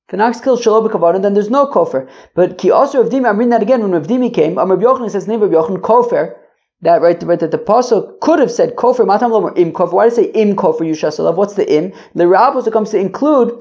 If 0.08 0.14
an 0.14 0.22
ox 0.22 0.40
kills 0.40 0.62
shaloh 0.62 0.88
b'kavana, 0.88 1.22
then 1.22 1.34
there's 1.34 1.50
no 1.50 1.68
kofar. 1.68 2.10
But 2.36 2.58
ki 2.58 2.72
also 2.72 3.02
Rav 3.04 3.12
Dimi, 3.12 3.28
I'm 3.28 3.38
reading 3.38 3.50
that 3.50 3.62
again, 3.62 3.82
when 3.82 3.92
Rav 3.92 4.08
Dimi 4.08 4.34
came, 4.34 4.58
um, 4.58 4.70
Rabbi 4.72 4.84
Yochanan 4.84 5.12
says, 5.12 5.28
name 5.28 5.42
Rabbi 5.42 5.54
Yochanan 5.54 5.82
kofar, 5.82 6.36
that 6.82 7.02
right, 7.02 7.22
right 7.24 7.40
that 7.40 7.52
the 7.52 7.60
apostle 7.60 8.18
could 8.22 8.40
have 8.40 8.52
said 8.52 8.76
kofir 8.76 9.06
matam 9.06 9.32
lomer 9.32 9.54
im 9.58 9.74
kofir. 9.74 9.94
Why 9.94 10.10
did 10.10 10.14
it 10.14 10.16
say 10.16 10.42
im 10.42 10.56
kofer 10.56 10.82
yushasalav? 10.82 11.36
What's 11.36 11.56
the 11.56 11.70
im? 11.72 11.92
The 12.16 12.28
rabbos 12.28 12.68
it 12.68 12.74
comes 12.74 12.92
to 12.92 13.00
include 13.00 13.52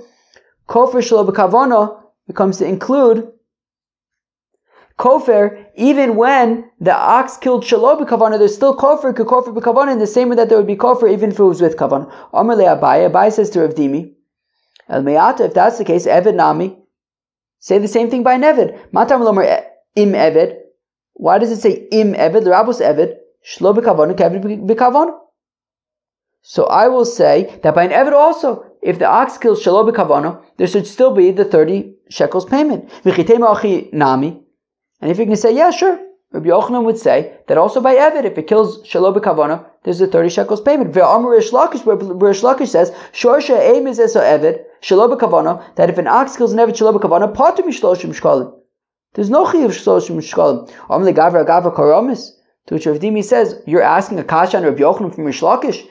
kofir 0.69 1.03
shalo 1.03 1.29
b'kavana. 1.29 2.01
It 2.29 2.37
comes 2.37 2.59
to 2.59 2.67
include 2.67 3.33
kofir 4.99 5.67
even 5.77 6.15
when 6.15 6.71
the 6.79 6.95
ox 6.95 7.37
killed 7.37 7.65
shalo 7.65 8.01
b'kavana. 8.01 8.39
There's 8.39 8.55
still 8.55 8.77
kofer 8.77 9.13
kofer 9.13 9.53
b'kavana 9.53 9.93
in 9.93 9.99
the 9.99 10.07
same 10.07 10.29
way 10.29 10.37
that 10.37 10.49
there 10.49 10.59
would 10.59 10.67
be 10.69 10.77
kofir 10.77 11.13
even 11.13 11.31
if 11.33 11.41
it 11.41 11.43
was 11.43 11.61
with 11.61 11.77
kavana. 11.77 12.13
Amr 12.33 12.55
le 12.55 12.65
Abaye. 12.65 13.11
Abaye 13.11 13.33
says 13.33 13.51
to 13.51 13.63
Rav 13.63 13.75
Dimi, 13.75 14.15
El 14.89 15.03
Me'ata. 15.03 15.47
If 15.47 15.55
that's 15.55 15.79
the 15.79 15.85
case, 15.85 16.07
Eved 16.07 16.37
Nami. 16.37 16.79
Say 17.59 17.79
the 17.79 17.89
same 17.89 18.11
thing 18.11 18.23
by 18.23 18.37
Nevid. 18.37 18.79
Matam 18.93 19.23
lomer 19.23 19.65
im 19.97 20.13
Eved. 20.13 20.57
Why 21.19 21.39
does 21.39 21.51
it 21.51 21.61
say 21.61 21.89
im 21.93 22.15
eved, 22.15 22.45
l'rabos 22.45 22.81
eved, 22.81 23.17
shlo 23.45 23.77
b'kavon, 23.77 24.17
keved 24.17 24.67
b'kavon? 24.67 25.17
So 26.43 26.65
I 26.65 26.89
will 26.89 27.05
say 27.05 27.61
that 27.63 27.75
by 27.75 27.85
an 27.85 27.91
eved 27.91 28.13
also, 28.13 28.65
if 28.81 28.99
the 28.99 29.07
ox 29.07 29.37
kills 29.37 29.63
shalo 29.63 29.89
b'kavona, 29.89 30.41
there 30.57 30.67
should 30.67 30.87
still 30.87 31.15
be 31.15 31.31
the 31.31 31.45
30 31.45 31.95
shekels 32.09 32.47
payment. 32.47 32.91
nami. 33.93 34.41
And 35.01 35.11
if 35.11 35.19
you 35.19 35.27
can 35.27 35.37
say, 35.37 35.55
yeah, 35.55 35.71
sure, 35.71 36.01
Rabbi 36.31 36.49
Yochanan 36.51 36.85
would 36.85 36.99
say 36.99 37.39
that 37.47 37.57
also 37.57 37.81
by 37.81 37.95
Evid, 37.95 38.25
if 38.25 38.37
it 38.37 38.47
kills 38.47 38.87
Shalom 38.87 39.15
Kavana, 39.15 39.65
there's 39.83 40.03
a 40.03 40.07
30 40.07 40.29
shekels 40.29 40.61
payment. 40.61 40.95
Where 40.95 41.07
Rish 41.31 41.53
Lakish 41.53 42.69
says, 42.69 42.91
Shorsha 43.13 43.59
aim 43.59 43.87
is 43.87 43.99
eso 43.99 44.21
Evid, 44.21 44.63
Shalom 44.83 45.19
Kavana, 45.19 45.75
that 45.77 45.89
if 45.89 45.97
an 45.97 46.07
ox 46.07 46.37
kills 46.37 46.53
an 46.53 46.59
Evid 46.59 46.77
Shalom 46.77 46.99
Kavana, 46.99 47.33
Pater 47.33 47.63
Mishloshim 47.63 48.15
Shkalim. 48.15 48.58
There's 49.15 49.31
no 49.31 49.47
chiyuv 49.47 49.71
shloshim 49.71 50.17
shkalim. 50.17 50.71
Am 50.91 51.03
legavra 51.03 51.47
gavra 51.47 51.75
karamis. 51.75 52.33
To 52.67 52.75
which 52.75 52.87
Rav 52.87 52.99
Dimi 52.99 53.25
says, 53.25 53.63
you're 53.67 53.83
asking 53.83 54.19
a 54.19 54.25
kasha 54.25 54.59
and 54.59 54.67
Rabbi 54.67 54.81
Yochanan 54.81 55.15
from 55.15 55.25
Rish 55.25 55.41
Lakish. 55.41 55.87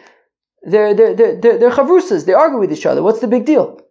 They're, 0.62 0.94
they're, 0.94 1.16
they're, 1.16 1.58
they're, 1.58 1.72
chavrusas. 1.72 2.26
They 2.26 2.34
argue 2.34 2.60
with 2.60 2.72
each 2.72 2.86
other. 2.86 3.02
What's 3.02 3.20
the 3.20 3.28
big 3.28 3.46
deal? 3.46 3.82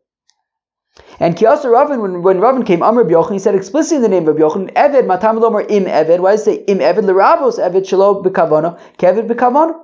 And 1.18 1.34
Kiyasa 1.36 1.70
Ravin, 1.70 2.00
when, 2.00 2.22
when 2.22 2.40
Ravin 2.40 2.64
came, 2.64 2.82
Amr 2.82 3.04
Yochanan, 3.04 3.32
he 3.32 3.38
said 3.40 3.56
explicitly 3.56 3.96
in 3.96 4.02
the 4.02 4.08
name 4.08 4.28
of 4.28 4.36
Yochanan, 4.36 4.72
Eved, 4.74 5.06
Matam 5.06 5.38
Lomar 5.38 5.68
Im 5.68 5.86
Eved. 5.86 6.20
Why 6.20 6.32
does 6.32 6.42
it 6.42 6.44
say 6.44 6.54
Im 6.66 6.78
Eved? 6.78 7.04
L'Ravos 7.04 7.58
Eved 7.58 7.82
Shalo 7.82 8.24
B'Kavana, 8.24 8.78
Keved 8.98 9.28
B'Kavana. 9.28 9.80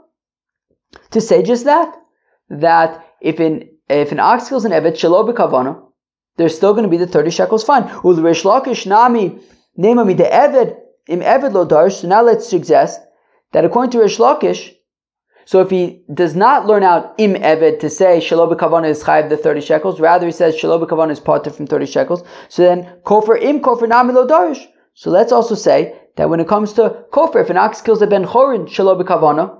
To 1.10 1.20
say 1.20 1.42
just 1.42 1.64
that, 1.64 1.94
that 2.50 3.04
if 3.20 3.40
in 3.40 3.68
if 3.88 4.12
an 4.12 4.20
ox 4.20 4.48
kills 4.48 4.64
an 4.64 4.72
Eved 4.72 4.92
Shalo 4.92 5.28
B'Kavana, 5.28 5.82
there's 6.36 6.56
still 6.56 6.72
going 6.72 6.84
to 6.84 6.88
be 6.88 6.96
the 6.96 7.06
30 7.06 7.30
shekels 7.30 7.64
fine. 7.64 7.84
Nami, 8.04 9.28
me 9.76 10.14
the 10.14 10.24
Eved, 10.24 10.76
Im 11.08 11.20
Eved 11.20 11.52
Lo 11.52 11.88
So 11.88 12.08
now 12.08 12.22
let's 12.22 12.48
suggest 12.48 13.00
that 13.52 13.64
according 13.64 13.90
to 13.92 14.00
Rish 14.00 14.18
Lakish, 14.18 14.74
so 15.44 15.60
if 15.60 15.70
he 15.70 16.04
does 16.12 16.36
not 16.36 16.66
learn 16.66 16.84
out 16.84 17.14
im 17.18 17.34
eved 17.34 17.80
to 17.80 17.90
say 17.90 18.18
shalob 18.18 18.56
kavana 18.58 18.88
is 18.88 19.02
chayiv 19.02 19.28
the 19.28 19.36
thirty 19.36 19.60
shekels, 19.60 20.00
rather 20.00 20.26
he 20.26 20.32
says 20.32 20.54
shalob 20.54 20.86
kavana 20.88 21.10
is 21.10 21.20
parted 21.20 21.54
from 21.54 21.66
thirty 21.66 21.86
shekels. 21.86 22.22
So 22.48 22.62
then 22.62 22.88
kofer 23.04 23.40
im 23.42 23.60
namilo 23.60 24.28
darish. 24.28 24.64
So 24.94 25.10
let's 25.10 25.32
also 25.32 25.54
say 25.54 25.98
that 26.16 26.30
when 26.30 26.40
it 26.40 26.48
comes 26.48 26.72
to 26.74 27.04
kofer, 27.12 27.40
if 27.40 27.50
an 27.50 27.56
ox 27.56 27.80
kills 27.80 28.02
a 28.02 28.06
ben 28.06 28.24
chorin 28.24 28.68
shalob 28.68 29.02
kavana, 29.02 29.58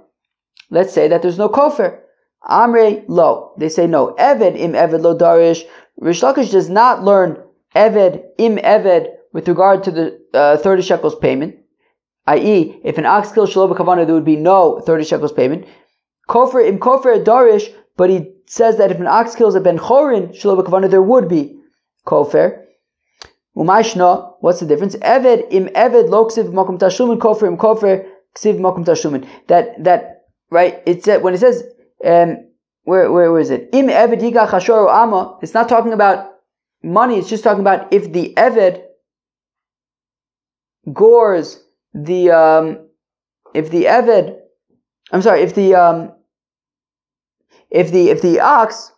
let's 0.70 0.92
say 0.92 1.08
that 1.08 1.22
there's 1.22 1.38
no 1.38 1.48
kofer. 1.48 2.00
Amre 2.48 3.04
lo. 3.08 3.52
They 3.58 3.68
say 3.68 3.86
no. 3.86 4.14
Eved 4.18 4.58
im 4.58 4.72
eved 4.72 5.02
lo 5.02 5.16
darish. 5.16 5.62
Rish 5.98 6.20
Lakish 6.22 6.50
does 6.50 6.68
not 6.68 7.04
learn 7.04 7.42
eved 7.74 8.22
im 8.38 8.56
eved 8.56 9.08
with 9.32 9.48
regard 9.48 9.84
to 9.84 9.90
the 9.90 10.20
uh, 10.34 10.56
thirty 10.58 10.82
shekels 10.82 11.14
payment 11.14 11.56
i.e., 12.26 12.80
if 12.84 12.98
an 12.98 13.06
ox 13.06 13.32
kills 13.32 13.50
shalom 13.50 13.74
kavana, 13.74 14.06
there 14.06 14.14
would 14.14 14.24
be 14.24 14.36
no 14.36 14.80
30 14.80 15.04
shekels 15.04 15.32
payment. 15.32 15.66
Kofer 16.28 16.66
im 16.66 16.78
kofer 16.78 17.22
darish, 17.24 17.72
but 17.96 18.10
he 18.10 18.32
says 18.46 18.78
that 18.78 18.90
if 18.90 19.00
an 19.00 19.06
ox 19.06 19.34
kills 19.34 19.54
a 19.54 19.60
ben 19.60 19.78
chorin 19.78 20.34
shalom 20.34 20.64
kavana, 20.64 20.90
there 20.90 21.02
would 21.02 21.28
be 21.28 21.58
kofer. 22.06 22.64
Umashna, 23.56 24.34
what's 24.40 24.60
the 24.60 24.66
difference? 24.66 24.96
Eved 24.96 25.46
im 25.50 25.66
eved 25.68 26.08
lo 26.08 26.26
ksiv 26.26 26.52
makom 26.52 26.78
tashumin 26.78 27.18
kofer 27.18 27.46
im 27.46 27.56
kofer 27.56 28.06
ksiv 28.36 28.58
makom 28.58 28.84
tashumin. 28.84 29.26
That 29.48 29.82
that 29.84 30.24
right? 30.50 30.82
It's 30.86 31.06
that 31.06 31.22
when 31.22 31.34
it 31.34 31.38
says 31.38 31.64
um, 32.04 32.48
where, 32.84 33.10
where 33.10 33.38
is 33.38 33.50
it? 33.50 33.68
Im 33.72 33.88
eved 33.88 34.20
yiga 34.20 34.48
chashor 34.48 34.92
ama. 34.92 35.38
It's 35.42 35.54
not 35.54 35.68
talking 35.68 35.92
about 35.92 36.34
money. 36.82 37.18
It's 37.18 37.28
just 37.28 37.44
talking 37.44 37.60
about 37.60 37.92
if 37.92 38.12
the 38.12 38.34
eved 38.36 38.82
gores 40.92 41.62
the 41.94 42.30
um, 42.30 42.88
if 43.54 43.70
the 43.70 43.84
eved, 43.84 44.38
I'm 45.12 45.22
sorry, 45.22 45.42
if 45.42 45.54
the 45.54 45.74
um, 45.74 46.12
if 47.70 47.90
the 47.92 48.10
if 48.10 48.22
the 48.22 48.40
ox 48.40 48.92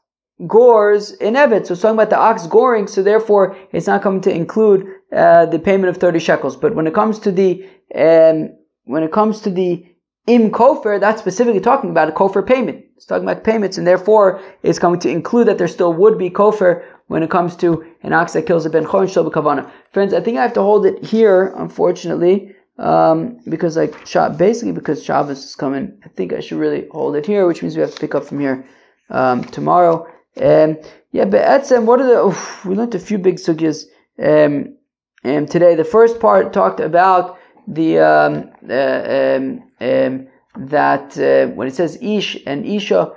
gores 0.47 1.13
an 1.21 1.35
eved, 1.35 1.67
so 1.67 1.73
it's 1.73 1.83
talking 1.83 1.97
about 1.97 2.11
the 2.11 2.19
ox 2.19 2.47
goring, 2.47 2.87
so 2.87 3.03
therefore 3.03 3.57
it's 3.73 3.87
not 3.87 4.03
coming 4.03 4.21
to 4.23 4.35
include 4.35 4.87
uh, 5.15 5.47
the 5.47 5.59
payment 5.59 5.89
of 5.89 5.97
thirty 5.97 6.19
shekels. 6.19 6.57
But 6.57 6.75
when 6.75 6.87
it 6.87 6.95
comes 6.95 7.19
to 7.21 7.33
the 7.33 7.69
um, 7.95 8.57
when 8.85 9.03
it 9.03 9.13
comes 9.13 9.41
to 9.41 9.51
the 9.51 9.85
im 10.27 10.51
kofir, 10.51 10.99
that's 11.01 11.21
specifically 11.21 11.61
talking 11.61 11.91
about 11.91 12.09
a 12.09 12.13
kofir 12.13 12.47
payment. 12.47 12.85
It's 12.97 13.07
talking 13.07 13.29
about 13.29 13.45
payments, 13.45 13.79
and 13.79 13.87
therefore 13.87 14.41
it's 14.63 14.79
going 14.79 15.01
to 15.01 15.11
include 15.11 15.49
that 15.49 15.59
there 15.59 15.69
still 15.69 15.93
would 15.93 16.19
be 16.19 16.31
kofir 16.31 16.85
when 17.09 17.23
it 17.23 17.31
comes 17.31 17.57
to 17.57 17.85
an 18.03 18.13
ox 18.13 18.33
that 18.33 18.47
kills 18.47 18.65
a 18.67 18.71
ben 18.71 18.85
chorn 18.85 19.09
shel 19.09 19.31
kavana. 19.31 19.71
Friends, 19.93 20.15
I 20.15 20.21
think 20.21 20.39
I 20.39 20.43
have 20.43 20.55
to 20.55 20.63
hold 20.63 20.87
it 20.87 21.05
here, 21.05 21.53
unfortunately 21.57 22.55
um, 22.79 23.39
because 23.49 23.77
like 23.77 23.93
basically 24.37 24.73
because 24.73 25.05
Shabbos 25.05 25.45
is 25.45 25.55
coming, 25.55 25.97
I 26.05 26.09
think 26.09 26.33
I 26.33 26.41
should 26.41 26.59
really 26.59 26.89
hold 26.91 27.17
it 27.17 27.27
here, 27.27 27.47
which 27.47 27.63
means 27.63 27.77
we 27.77 27.83
have 27.83 27.95
to 27.95 28.01
pick 28.01 28.15
up 28.15 28.25
from 28.25 28.41
here 28.41 28.67
um, 29.11 29.45
tomorrow. 29.45 30.07
Um, 30.41 30.79
yeah, 31.13 31.25
but 31.25 31.45
Etzem, 31.45 31.85
what 31.85 32.01
are 32.01 32.07
the? 32.07 32.27
Oof, 32.27 32.65
we 32.65 32.75
learned 32.75 32.95
a 32.95 32.99
few 32.99 33.19
big 33.19 33.37
sugyas 33.37 33.85
um, 34.19 34.77
um, 35.25 35.47
today. 35.47 35.77
The 35.77 35.85
first 35.85 36.19
part 36.19 36.53
talked 36.53 36.81
about 36.81 37.39
the 37.69 37.99
um, 38.01 38.51
uh, 38.69 39.64
um, 39.81 40.27
that 40.57 41.19
uh, 41.19 41.53
when 41.55 41.69
it 41.69 41.75
says 41.75 41.99
ish 42.01 42.39
and 42.47 42.65
isha, 42.67 43.13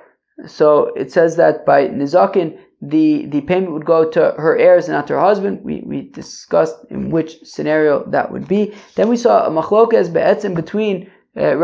so 0.46 0.94
it 0.96 1.12
says 1.12 1.36
that 1.36 1.66
by 1.66 1.88
nizakin 1.88 2.60
the, 2.82 3.26
the 3.28 3.42
payment 3.42 3.74
would 3.74 3.86
go 3.86 4.08
to 4.10 4.20
her 4.38 4.58
heirs 4.58 4.86
and 4.86 4.94
not 4.94 5.08
to 5.08 5.14
her 5.14 5.20
husband. 5.20 5.64
We, 5.64 5.82
we 5.82 6.10
discussed 6.10 6.76
in 6.90 7.10
which 7.10 7.44
scenario 7.44 8.04
that 8.12 8.32
would 8.32 8.48
be. 8.48 8.76
Then 8.96 9.10
we 9.10 9.18
saw 9.18 9.46
a 9.46 9.50
machlokes 9.50 10.14
be'etzim 10.14 10.56
between 10.56 11.10
uh, 11.36 11.42
and 11.42 11.60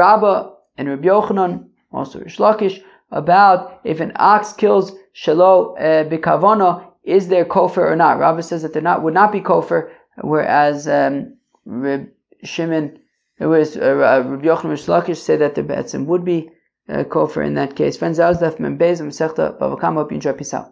Rabbi 0.89 1.07
Yochanan, 1.07 1.67
also 1.91 2.19
Rish 2.19 2.37
Lakish, 2.37 2.83
about 3.11 3.79
if 3.83 3.99
an 3.99 4.11
ox 4.15 4.53
kills 4.53 4.93
shalo 5.15 5.75
uh, 5.79 6.89
is 7.03 7.27
there 7.27 7.45
kofar 7.45 7.91
or 7.91 7.95
not? 7.95 8.17
Rabbah 8.17 8.41
says 8.41 8.61
that 8.61 8.73
there 8.73 8.81
not 8.81 9.03
would 9.03 9.13
not 9.13 9.31
be 9.31 9.41
kofar, 9.41 9.91
whereas 10.21 10.87
um, 10.87 11.35
Reb 11.65 12.09
Shimon, 12.43 12.97
whereas 13.49 13.75
uh, 13.77 13.95
Rabbi 13.95 14.45
Yochanan 14.45 14.61
and 14.61 14.69
Rish 14.71 14.85
Lakish 14.85 15.17
that 15.39 15.55
the 15.55 15.63
be'etzim 15.63 16.05
would 16.05 16.23
be 16.23 16.49
uh, 16.89 17.03
kofar 17.03 17.43
in 17.45 17.53
that 17.55 17.75
case. 17.75 17.97
Friends, 17.97 18.17
that 18.17 18.27
was. 18.27 18.39
Hope 18.39 20.11
you 20.11 20.15
enjoy. 20.15 20.33
Peace 20.33 20.53
out. 20.53 20.71